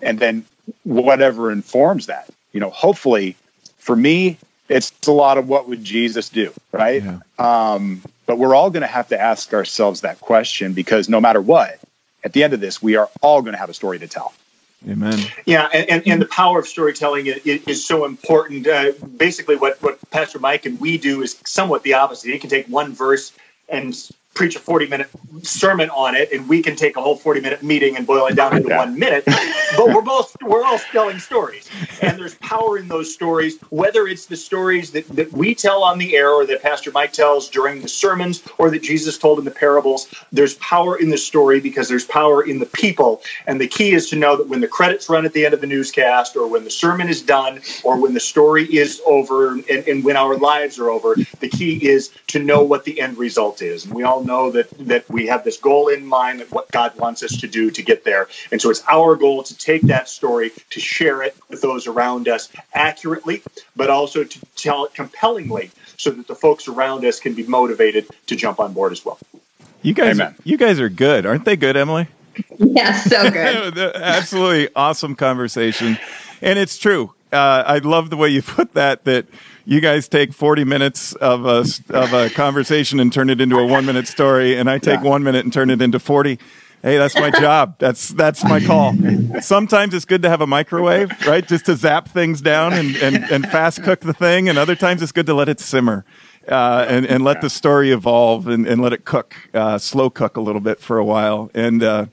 and 0.00 0.18
then 0.18 0.44
whatever 0.84 1.52
informs 1.52 2.06
that. 2.06 2.28
You 2.52 2.60
know, 2.60 2.70
hopefully 2.70 3.36
for 3.78 3.94
me, 3.94 4.38
it's 4.72 5.06
a 5.06 5.12
lot 5.12 5.38
of 5.38 5.48
what 5.48 5.68
would 5.68 5.84
Jesus 5.84 6.28
do, 6.28 6.52
right? 6.72 7.02
Yeah. 7.02 7.20
Um, 7.38 8.02
but 8.26 8.38
we're 8.38 8.54
all 8.54 8.70
going 8.70 8.82
to 8.82 8.86
have 8.86 9.08
to 9.08 9.20
ask 9.20 9.52
ourselves 9.52 10.02
that 10.02 10.20
question 10.20 10.72
because 10.72 11.08
no 11.08 11.20
matter 11.20 11.40
what, 11.40 11.78
at 12.24 12.32
the 12.32 12.44
end 12.44 12.52
of 12.52 12.60
this, 12.60 12.82
we 12.82 12.96
are 12.96 13.10
all 13.20 13.42
going 13.42 13.52
to 13.52 13.58
have 13.58 13.70
a 13.70 13.74
story 13.74 13.98
to 13.98 14.08
tell. 14.08 14.32
Amen. 14.88 15.18
Yeah, 15.46 15.68
and, 15.72 15.88
and, 15.88 16.02
and, 16.06 16.22
the 16.22 16.26
power 16.26 16.58
of 16.58 16.66
storytelling 16.66 17.26
is, 17.26 17.38
is 17.44 17.86
so 17.86 18.04
important. 18.04 18.66
Uh, 18.66 18.92
basically, 19.16 19.54
what, 19.54 19.80
what 19.80 19.98
Pastor 20.10 20.40
Mike 20.40 20.66
and 20.66 20.80
we 20.80 20.98
do 20.98 21.22
is 21.22 21.38
somewhat 21.44 21.84
the 21.84 21.94
opposite. 21.94 22.32
He 22.32 22.38
can 22.38 22.50
take 22.50 22.66
one 22.66 22.92
verse 22.92 23.32
and 23.68 23.94
preach 24.34 24.56
a 24.56 24.58
40 24.58 24.88
minute 24.88 25.10
sermon 25.42 25.90
on 25.90 26.14
it 26.14 26.32
and 26.32 26.48
we 26.48 26.62
can 26.62 26.76
take 26.76 26.96
a 26.96 27.02
whole 27.02 27.16
40 27.16 27.40
minute 27.40 27.62
meeting 27.62 27.96
and 27.96 28.06
boil 28.06 28.26
it 28.26 28.34
down 28.34 28.56
into 28.56 28.74
one 28.74 28.98
minute. 28.98 29.24
But 29.26 29.88
we're 29.88 30.02
both 30.02 30.36
we're 30.42 30.64
all 30.64 30.78
telling 30.78 31.18
stories 31.18 31.68
and 32.00 32.18
there's 32.18 32.34
power 32.36 32.78
in 32.78 32.88
those 32.88 33.12
stories 33.12 33.58
whether 33.70 34.06
it's 34.06 34.26
the 34.26 34.36
stories 34.36 34.90
that, 34.92 35.06
that 35.08 35.32
we 35.32 35.54
tell 35.54 35.82
on 35.82 35.98
the 35.98 36.16
air 36.16 36.30
or 36.30 36.46
that 36.46 36.62
pastor 36.62 36.90
mike 36.92 37.12
tells 37.12 37.48
during 37.48 37.80
the 37.80 37.88
sermons 37.88 38.42
or 38.58 38.70
that 38.70 38.82
jesus 38.82 39.18
told 39.18 39.38
in 39.38 39.44
the 39.44 39.50
parables. 39.50 40.12
There's 40.32 40.54
power 40.54 40.96
in 40.96 41.10
the 41.10 41.18
story 41.18 41.60
because 41.60 41.88
there's 41.88 42.04
power 42.04 42.42
in 42.42 42.58
the 42.58 42.66
people. 42.66 43.22
And 43.46 43.60
the 43.60 43.68
key 43.68 43.92
is 43.92 44.10
to 44.10 44.16
know 44.16 44.36
that 44.36 44.48
when 44.48 44.60
the 44.60 44.68
credits 44.68 45.08
run 45.08 45.24
at 45.24 45.32
the 45.32 45.44
end 45.44 45.54
of 45.54 45.60
the 45.60 45.66
newscast 45.66 46.36
or 46.36 46.48
when 46.48 46.64
the 46.64 46.70
sermon 46.70 47.08
is 47.08 47.22
done 47.22 47.60
or 47.84 48.00
when 48.00 48.14
the 48.14 48.20
story 48.20 48.64
is 48.64 49.00
over 49.06 49.52
and, 49.52 49.68
and 49.70 50.04
when 50.04 50.16
our 50.16 50.36
lives 50.36 50.78
are 50.78 50.90
over 50.90 51.16
the 51.40 51.48
key 51.48 51.88
is 51.88 52.10
to 52.28 52.38
know 52.38 52.62
what 52.62 52.84
the 52.84 53.00
end 53.00 53.18
result 53.18 53.62
is. 53.62 53.84
And 53.84 53.94
we 53.94 54.02
all 54.02 54.21
know 54.24 54.50
that 54.50 54.70
that 54.86 55.08
we 55.08 55.26
have 55.26 55.44
this 55.44 55.56
goal 55.56 55.88
in 55.88 56.04
mind 56.04 56.40
of 56.40 56.50
what 56.52 56.70
God 56.70 56.96
wants 56.96 57.22
us 57.22 57.36
to 57.40 57.48
do 57.48 57.70
to 57.70 57.82
get 57.82 58.04
there. 58.04 58.28
And 58.50 58.60
so 58.60 58.70
it's 58.70 58.82
our 58.90 59.16
goal 59.16 59.42
to 59.42 59.56
take 59.56 59.82
that 59.82 60.08
story, 60.08 60.52
to 60.70 60.80
share 60.80 61.22
it 61.22 61.36
with 61.48 61.60
those 61.60 61.86
around 61.86 62.28
us 62.28 62.48
accurately, 62.74 63.42
but 63.76 63.90
also 63.90 64.24
to 64.24 64.40
tell 64.56 64.84
it 64.84 64.94
compellingly 64.94 65.70
so 65.96 66.10
that 66.10 66.26
the 66.26 66.34
folks 66.34 66.68
around 66.68 67.04
us 67.04 67.20
can 67.20 67.34
be 67.34 67.44
motivated 67.44 68.06
to 68.26 68.36
jump 68.36 68.60
on 68.60 68.72
board 68.72 68.92
as 68.92 69.04
well. 69.04 69.18
You 69.82 69.94
guys, 69.94 70.20
Amen. 70.20 70.34
you 70.44 70.56
guys 70.56 70.78
are 70.80 70.88
good, 70.88 71.26
aren't 71.26 71.44
they? 71.44 71.56
Good, 71.56 71.76
Emily. 71.76 72.08
Yeah, 72.58 72.92
so 72.92 73.30
good. 73.30 73.76
Absolutely 73.96 74.68
awesome 74.74 75.16
conversation, 75.16 75.98
and 76.40 76.58
it's 76.58 76.78
true. 76.78 77.12
Uh, 77.32 77.64
I 77.66 77.78
love 77.78 78.10
the 78.10 78.16
way 78.16 78.28
you 78.28 78.42
put 78.42 78.74
that. 78.74 79.04
That 79.04 79.26
you 79.64 79.80
guys 79.80 80.08
take 80.08 80.32
40 80.32 80.64
minutes 80.64 81.14
of 81.14 81.46
a, 81.46 81.64
of 81.90 82.12
a 82.12 82.30
conversation 82.30 83.00
and 83.00 83.12
turn 83.12 83.30
it 83.30 83.40
into 83.40 83.58
a 83.58 83.66
one 83.66 83.86
minute 83.86 84.08
story, 84.08 84.56
and 84.56 84.68
I 84.68 84.78
take 84.78 85.02
yeah. 85.02 85.10
one 85.10 85.22
minute 85.22 85.44
and 85.44 85.52
turn 85.52 85.70
it 85.70 85.80
into 85.80 85.98
40. 85.98 86.38
Hey, 86.82 86.98
that's 86.98 87.14
my 87.14 87.30
job. 87.30 87.76
That's 87.78 88.08
that's 88.08 88.42
my 88.42 88.58
call. 88.58 88.92
Sometimes 89.40 89.94
it's 89.94 90.04
good 90.04 90.22
to 90.22 90.28
have 90.28 90.40
a 90.40 90.48
microwave, 90.48 91.12
right? 91.26 91.46
Just 91.46 91.66
to 91.66 91.76
zap 91.76 92.08
things 92.08 92.40
down 92.40 92.72
and, 92.72 92.96
and, 92.96 93.24
and 93.30 93.46
fast 93.46 93.84
cook 93.84 94.00
the 94.00 94.12
thing. 94.12 94.48
And 94.48 94.58
other 94.58 94.74
times 94.74 95.00
it's 95.00 95.12
good 95.12 95.26
to 95.26 95.34
let 95.34 95.48
it 95.48 95.60
simmer 95.60 96.04
uh, 96.48 96.84
and, 96.88 97.06
and 97.06 97.22
let 97.22 97.40
the 97.40 97.48
story 97.48 97.92
evolve 97.92 98.48
and, 98.48 98.66
and 98.66 98.82
let 98.82 98.92
it 98.92 99.04
cook, 99.04 99.36
uh, 99.54 99.78
slow 99.78 100.10
cook 100.10 100.36
a 100.36 100.40
little 100.40 100.60
bit 100.60 100.80
for 100.80 100.98
a 100.98 101.04
while. 101.04 101.52
And 101.54 101.84
uh, 101.84 102.06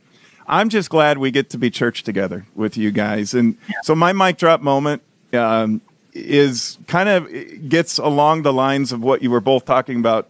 I'm 0.45 0.70
just 0.70 0.91
glad 0.91 1.17
we 1.17 1.32
get 1.32 1.49
to 1.49 1.57
be 1.57 1.72
church 1.72 2.03
together 2.03 2.45
with 2.53 2.78
you 2.78 2.91
guys. 2.91 3.34
And 3.34 3.57
so 3.82 3.95
my 3.95 4.13
mic 4.13 4.38
drop 4.38 4.61
moment 4.61 5.01
um, 5.34 5.82
is 6.14 6.78
kind 6.88 7.10
of 7.10 7.70
gets 7.70 7.98
along 7.98 8.42
the 8.44 8.54
lines 8.54 8.92
of 8.92 9.02
what 9.02 9.22
you 9.22 9.30
were 9.30 9.42
both 9.42 9.66
talking 9.66 10.00
about, 10.00 10.28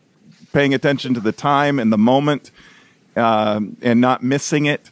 paying 0.54 0.74
attention 0.74 1.14
to 1.14 1.20
the 1.20 1.32
time 1.32 1.80
and 1.80 1.92
the 1.92 1.98
moment, 1.98 2.52
um, 3.16 3.78
and 3.82 4.02
not 4.02 4.24
missing 4.24 4.66
it, 4.66 4.90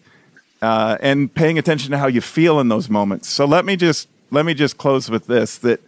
uh, 0.62 0.98
and 1.02 1.34
paying 1.34 1.58
attention 1.58 1.92
to 1.92 1.98
how 1.98 2.08
you 2.08 2.22
feel 2.22 2.60
in 2.60 2.70
those 2.70 2.90
moments. 2.90 3.30
So 3.30 3.46
let 3.46 3.66
me 3.66 3.76
just 3.76 4.08
let 4.32 4.46
me 4.46 4.54
just 4.54 4.78
close 4.78 5.10
with 5.10 5.28
this: 5.28 5.58
that 5.60 5.82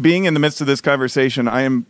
being 0.00 0.24
in 0.24 0.34
the 0.34 0.40
midst 0.40 0.60
of 0.60 0.66
this 0.66 0.80
conversation, 0.80 1.48
I 1.48 1.62
am 1.62 1.86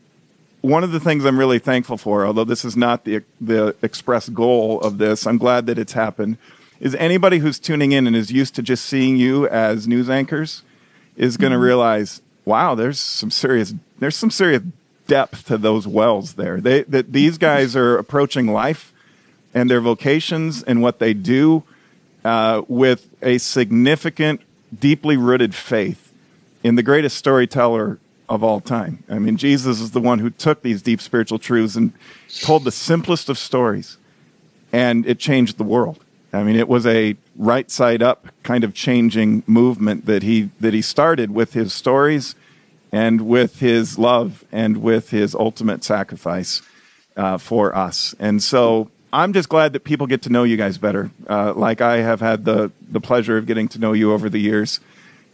one 0.60 0.84
of 0.84 0.92
the 0.92 1.00
things 1.00 1.24
I'm 1.24 1.38
really 1.38 1.58
thankful 1.58 1.96
for. 1.96 2.24
Although 2.24 2.44
this 2.44 2.64
is 2.64 2.76
not 2.76 3.04
the 3.04 3.22
the 3.40 3.76
express 3.82 4.28
goal 4.28 4.80
of 4.80 4.98
this, 4.98 5.26
I'm 5.26 5.38
glad 5.38 5.66
that 5.66 5.78
it's 5.78 5.92
happened. 5.92 6.38
Is 6.80 6.96
anybody 6.96 7.38
who's 7.38 7.60
tuning 7.60 7.92
in 7.92 8.08
and 8.08 8.16
is 8.16 8.32
used 8.32 8.56
to 8.56 8.62
just 8.62 8.84
seeing 8.84 9.16
you 9.16 9.46
as 9.46 9.86
news 9.86 10.10
anchors? 10.10 10.62
Is 11.16 11.36
going 11.36 11.50
to 11.50 11.56
mm-hmm. 11.56 11.64
realize, 11.64 12.22
wow, 12.44 12.74
there's 12.74 12.98
some 12.98 13.30
serious 13.30 13.74
there's 13.98 14.16
some 14.16 14.30
serious 14.30 14.62
depth 15.06 15.46
to 15.46 15.58
those 15.58 15.86
wells 15.86 16.34
there. 16.34 16.60
They 16.60 16.82
that 16.84 17.12
these 17.12 17.38
guys 17.38 17.76
are 17.76 17.98
approaching 17.98 18.52
life 18.52 18.92
and 19.54 19.70
their 19.70 19.80
vocations 19.80 20.62
and 20.62 20.82
what 20.82 20.98
they 20.98 21.14
do 21.14 21.62
uh, 22.24 22.62
with 22.68 23.08
a 23.22 23.38
significant, 23.38 24.40
deeply 24.78 25.16
rooted 25.16 25.54
faith 25.54 26.12
in 26.62 26.76
the 26.76 26.82
greatest 26.82 27.16
storyteller 27.16 27.98
of 28.28 28.42
all 28.42 28.60
time. 28.60 29.04
I 29.08 29.18
mean, 29.18 29.36
Jesus 29.36 29.80
is 29.80 29.90
the 29.90 30.00
one 30.00 30.18
who 30.18 30.30
took 30.30 30.62
these 30.62 30.80
deep 30.80 31.00
spiritual 31.00 31.38
truths 31.38 31.76
and 31.76 31.92
told 32.40 32.64
the 32.64 32.72
simplest 32.72 33.28
of 33.28 33.36
stories, 33.36 33.98
and 34.72 35.04
it 35.06 35.18
changed 35.18 35.58
the 35.58 35.64
world. 35.64 36.01
I 36.32 36.42
mean, 36.42 36.56
it 36.56 36.68
was 36.68 36.86
a 36.86 37.16
right 37.36 37.70
side 37.70 38.02
up 38.02 38.28
kind 38.42 38.64
of 38.64 38.72
changing 38.72 39.42
movement 39.46 40.06
that 40.06 40.22
he 40.22 40.50
that 40.60 40.72
he 40.72 40.82
started 40.82 41.30
with 41.30 41.52
his 41.52 41.72
stories 41.72 42.34
and 42.90 43.22
with 43.22 43.60
his 43.60 43.98
love 43.98 44.44
and 44.50 44.78
with 44.78 45.10
his 45.10 45.34
ultimate 45.34 45.84
sacrifice 45.84 46.62
uh, 47.16 47.38
for 47.38 47.76
us. 47.76 48.14
And 48.18 48.42
so 48.42 48.90
I'm 49.12 49.34
just 49.34 49.50
glad 49.50 49.74
that 49.74 49.84
people 49.84 50.06
get 50.06 50.22
to 50.22 50.30
know 50.30 50.44
you 50.44 50.56
guys 50.56 50.78
better, 50.78 51.10
uh, 51.28 51.52
like 51.54 51.82
I 51.82 51.98
have 51.98 52.20
had 52.20 52.46
the 52.46 52.72
the 52.90 53.00
pleasure 53.00 53.36
of 53.36 53.46
getting 53.46 53.68
to 53.68 53.78
know 53.78 53.92
you 53.92 54.12
over 54.12 54.30
the 54.30 54.40
years. 54.40 54.80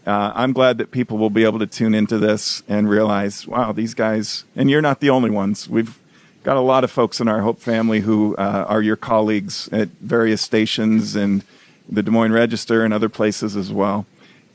Uh, 0.05 0.33
I'm 0.35 0.53
glad 0.53 0.79
that 0.79 0.91
people 0.91 1.19
will 1.19 1.31
be 1.31 1.45
able 1.45 1.59
to 1.59 1.67
tune 1.67 1.95
into 1.95 2.19
this 2.19 2.63
and 2.67 2.89
realize, 2.89 3.47
wow, 3.47 3.73
these 3.73 3.95
guys, 3.95 4.45
and 4.57 4.71
you're 4.71 4.81
not 4.81 5.01
the 5.01 5.11
only 5.11 5.29
ones. 5.31 5.69
We've 5.69 5.99
got 6.43 6.57
a 6.57 6.61
lot 6.61 6.85
of 6.85 6.91
folks 6.91 7.21
in 7.21 7.29
our 7.29 7.41
Hope 7.41 7.61
family 7.61 8.01
who 8.01 8.37
uh, 8.37 8.65
are 8.69 8.83
your 8.83 8.97
colleagues 8.97 9.69
at 9.73 9.89
various 10.01 10.43
stations 10.43 11.17
and 11.17 11.45
the 11.89 12.03
Des 12.03 12.11
Moines 12.11 12.33
Register 12.33 12.85
and 12.85 12.93
other 12.93 13.09
places 13.09 13.57
as 13.57 13.73
well. 13.73 14.07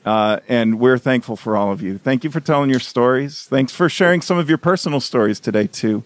Uh, 0.05 0.39
and 0.49 0.79
we're 0.79 0.97
thankful 0.97 1.35
for 1.35 1.55
all 1.55 1.71
of 1.71 1.81
you. 1.81 1.97
Thank 1.97 2.23
you 2.23 2.29
for 2.29 2.39
telling 2.39 2.69
your 2.69 2.79
stories. 2.79 3.43
Thanks 3.43 3.73
for 3.73 3.89
sharing 3.89 4.21
some 4.21 4.37
of 4.37 4.49
your 4.49 4.57
personal 4.57 4.99
stories 4.99 5.39
today, 5.39 5.67
too. 5.67 6.03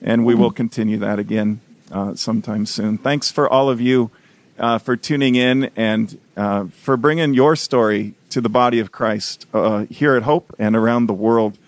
And 0.00 0.24
we 0.24 0.34
will 0.34 0.50
continue 0.50 0.98
that 0.98 1.18
again 1.18 1.60
uh, 1.90 2.14
sometime 2.14 2.64
soon. 2.64 2.96
Thanks 2.96 3.30
for 3.30 3.48
all 3.48 3.68
of 3.68 3.80
you 3.80 4.10
uh, 4.58 4.78
for 4.78 4.96
tuning 4.96 5.34
in 5.34 5.70
and 5.76 6.18
uh, 6.36 6.66
for 6.66 6.96
bringing 6.96 7.34
your 7.34 7.56
story 7.56 8.14
to 8.30 8.40
the 8.40 8.48
body 8.48 8.78
of 8.78 8.92
Christ 8.92 9.46
uh, 9.52 9.86
here 9.86 10.14
at 10.14 10.22
Hope 10.22 10.54
and 10.58 10.76
around 10.76 11.06
the 11.06 11.12
world 11.12 11.58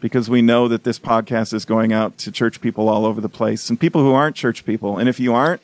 because 0.00 0.30
we 0.30 0.42
know 0.42 0.68
that 0.68 0.84
this 0.84 0.98
podcast 0.98 1.52
is 1.52 1.64
going 1.64 1.92
out 1.92 2.18
to 2.18 2.32
church 2.32 2.60
people 2.60 2.88
all 2.88 3.04
over 3.04 3.20
the 3.20 3.28
place 3.28 3.68
and 3.68 3.80
people 3.80 4.00
who 4.02 4.12
aren't 4.12 4.36
church 4.36 4.64
people. 4.64 4.98
And 4.98 5.08
if 5.08 5.18
you 5.18 5.34
aren't, 5.34 5.60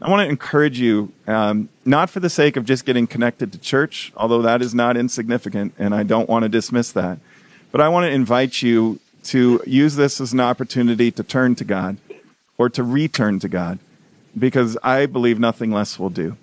I 0.00 0.10
want 0.10 0.26
to 0.26 0.28
encourage 0.28 0.78
you, 0.78 1.12
um, 1.26 1.68
not 1.84 2.10
for 2.10 2.20
the 2.20 2.28
sake 2.28 2.56
of 2.56 2.64
just 2.64 2.84
getting 2.84 3.06
connected 3.06 3.52
to 3.52 3.58
church, 3.58 4.12
although 4.16 4.42
that 4.42 4.60
is 4.60 4.74
not 4.74 4.96
insignificant, 4.96 5.74
and 5.78 5.94
I 5.94 6.02
don't 6.02 6.28
want 6.28 6.42
to 6.42 6.48
dismiss 6.48 6.92
that. 6.92 7.18
But 7.72 7.80
I 7.80 7.88
want 7.88 8.04
to 8.04 8.10
invite 8.10 8.60
you 8.60 9.00
to 9.24 9.62
use 9.66 9.96
this 9.96 10.20
as 10.20 10.32
an 10.32 10.40
opportunity 10.40 11.10
to 11.12 11.22
turn 11.22 11.54
to 11.54 11.64
God 11.64 11.96
or 12.58 12.68
to 12.70 12.82
return 12.82 13.38
to 13.40 13.48
God, 13.48 13.78
because 14.38 14.76
I 14.82 15.06
believe 15.06 15.38
nothing 15.38 15.70
less 15.70 15.98
will 15.98 16.10
do. 16.10 16.36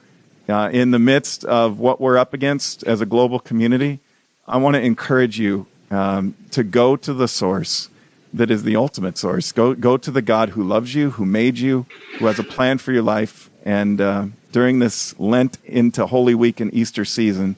Uh, 0.50 0.70
in 0.74 0.92
the 0.92 1.00
midst 1.00 1.46
of 1.46 1.78
what 1.78 2.02
we're 2.02 2.18
up 2.18 2.34
against 2.34 2.84
as 2.84 3.00
a 3.00 3.06
global 3.06 3.40
community, 3.40 4.00
I 4.48 4.58
want 4.58 4.76
to 4.76 4.82
encourage 4.82 5.40
you 5.40 5.68
um, 5.92 6.36
to 6.52 6.64
go 6.64 6.96
to 6.96 7.14
the 7.14 7.28
source 7.28 7.90
that 8.34 8.50
is 8.50 8.64
the 8.64 8.76
ultimate 8.76 9.18
source. 9.18 9.52
Go, 9.52 9.74
go 9.74 9.98
to 9.98 10.10
the 10.10 10.22
God 10.22 10.50
who 10.50 10.64
loves 10.64 10.96
you, 10.96 11.12
who 11.12 11.26
made 11.26 11.58
you, 11.58 11.86
who 12.18 12.28
has 12.28 12.40
a 12.40 12.44
plan 12.44 12.78
for 12.78 12.92
your 12.92 13.04
life. 13.04 13.50
And 13.66 14.00
uh, 14.00 14.28
during 14.52 14.80
this 14.80 15.18
Lent 15.20 15.58
into 15.66 16.08
Holy 16.08 16.34
Week 16.34 16.60
and 16.60 16.74
Easter 16.74 17.06
season, 17.06 17.56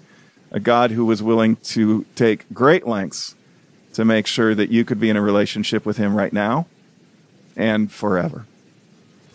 a 0.52 0.60
God 0.60 0.92
who 0.92 1.06
was 1.06 1.22
willing 1.22 1.56
to 1.58 2.06
take 2.16 2.52
great 2.54 2.88
lengths 2.88 3.36
to 3.94 4.04
make 4.04 4.26
sure 4.26 4.56
that 4.56 4.72
you 4.72 4.84
could 4.84 5.00
be 5.00 5.10
in 5.10 5.16
a 5.16 5.22
relationship 5.22 5.86
with 5.86 5.98
Him 5.98 6.16
right 6.16 6.34
now 6.34 6.66
and 7.56 7.92
forever. 7.92 8.46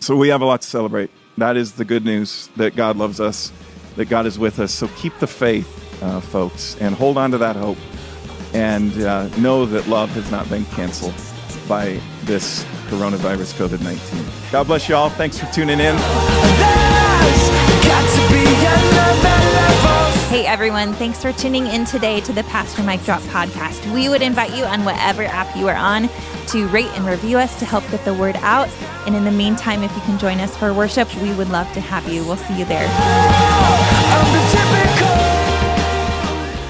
So 0.01 0.17
we 0.17 0.29
have 0.29 0.43
a 0.43 0.45
lot 0.45 0.63
to 0.63 0.69
celebrate. 0.69 1.11
That 1.39 1.57
is 1.57 1.73
the 1.73 1.85
good 1.85 2.05
news 2.05 2.49
that 2.57 2.75
God 2.75 2.97
loves 2.97 3.21
us, 3.21 3.53
that 3.95 4.09
God 4.09 4.27
is 4.27 4.39
with 4.39 4.59
us. 4.59 4.73
So 4.73 4.89
keep 4.89 5.17
the 5.21 5.29
faith, 5.29 6.03
uh, 6.03 6.21
folks, 6.21 6.77
and 6.81 6.97
hold 6.97 7.17
on 7.17 7.31
to 7.31 7.39
that 7.39 7.55
hope 7.55 7.79
and 8.55 8.93
uh, 9.03 9.29
know 9.37 9.67
that 9.67 9.87
love 9.89 10.11
has 10.11 10.31
not 10.31 10.49
been 10.49 10.65
canceled 10.67 11.15
by 11.69 12.01
this 12.23 12.65
coronavirus 12.89 13.55
COVID 13.55 13.83
19. 13.83 14.25
God 14.51 14.67
bless 14.67 14.89
you 14.89 14.95
all. 14.95 15.11
Thanks 15.11 15.39
for 15.39 15.47
tuning 15.53 15.81
in. 15.81 15.97
Hey 20.29 20.45
everyone, 20.45 20.93
thanks 20.95 21.23
for 21.23 21.33
tuning 21.33 21.67
in 21.67 21.85
today 21.85 22.21
to 22.21 22.33
the 22.33 22.43
Pastor 22.45 22.83
Mike 22.83 23.03
Drop 23.05 23.23
podcast. 23.23 23.93
We 23.93 24.09
would 24.09 24.23
invite 24.23 24.55
you 24.55 24.65
on 24.65 24.85
whatever 24.85 25.25
app 25.25 25.57
you 25.57 25.69
are 25.69 25.77
on 25.77 26.09
to 26.49 26.67
rate 26.69 26.91
and 26.95 27.07
review 27.07 27.39
us 27.39 27.59
to 27.59 27.65
help 27.65 27.89
get 27.91 28.05
the 28.05 28.15
word 28.15 28.37
out. 28.37 28.69
And 29.07 29.17
in 29.17 29.25
the 29.25 29.31
meantime, 29.31 29.83
if 29.83 29.95
you 29.95 30.03
can 30.03 30.19
join 30.19 30.39
us 30.41 30.57
for 30.57 30.75
worship, 30.75 31.15
we 31.17 31.33
would 31.35 31.49
love 31.49 31.73
to 31.73 31.81
have 31.81 32.07
you. 32.13 32.25
We'll 32.25 32.37
see 32.37 32.59
you 32.59 32.65
there. 32.67 32.89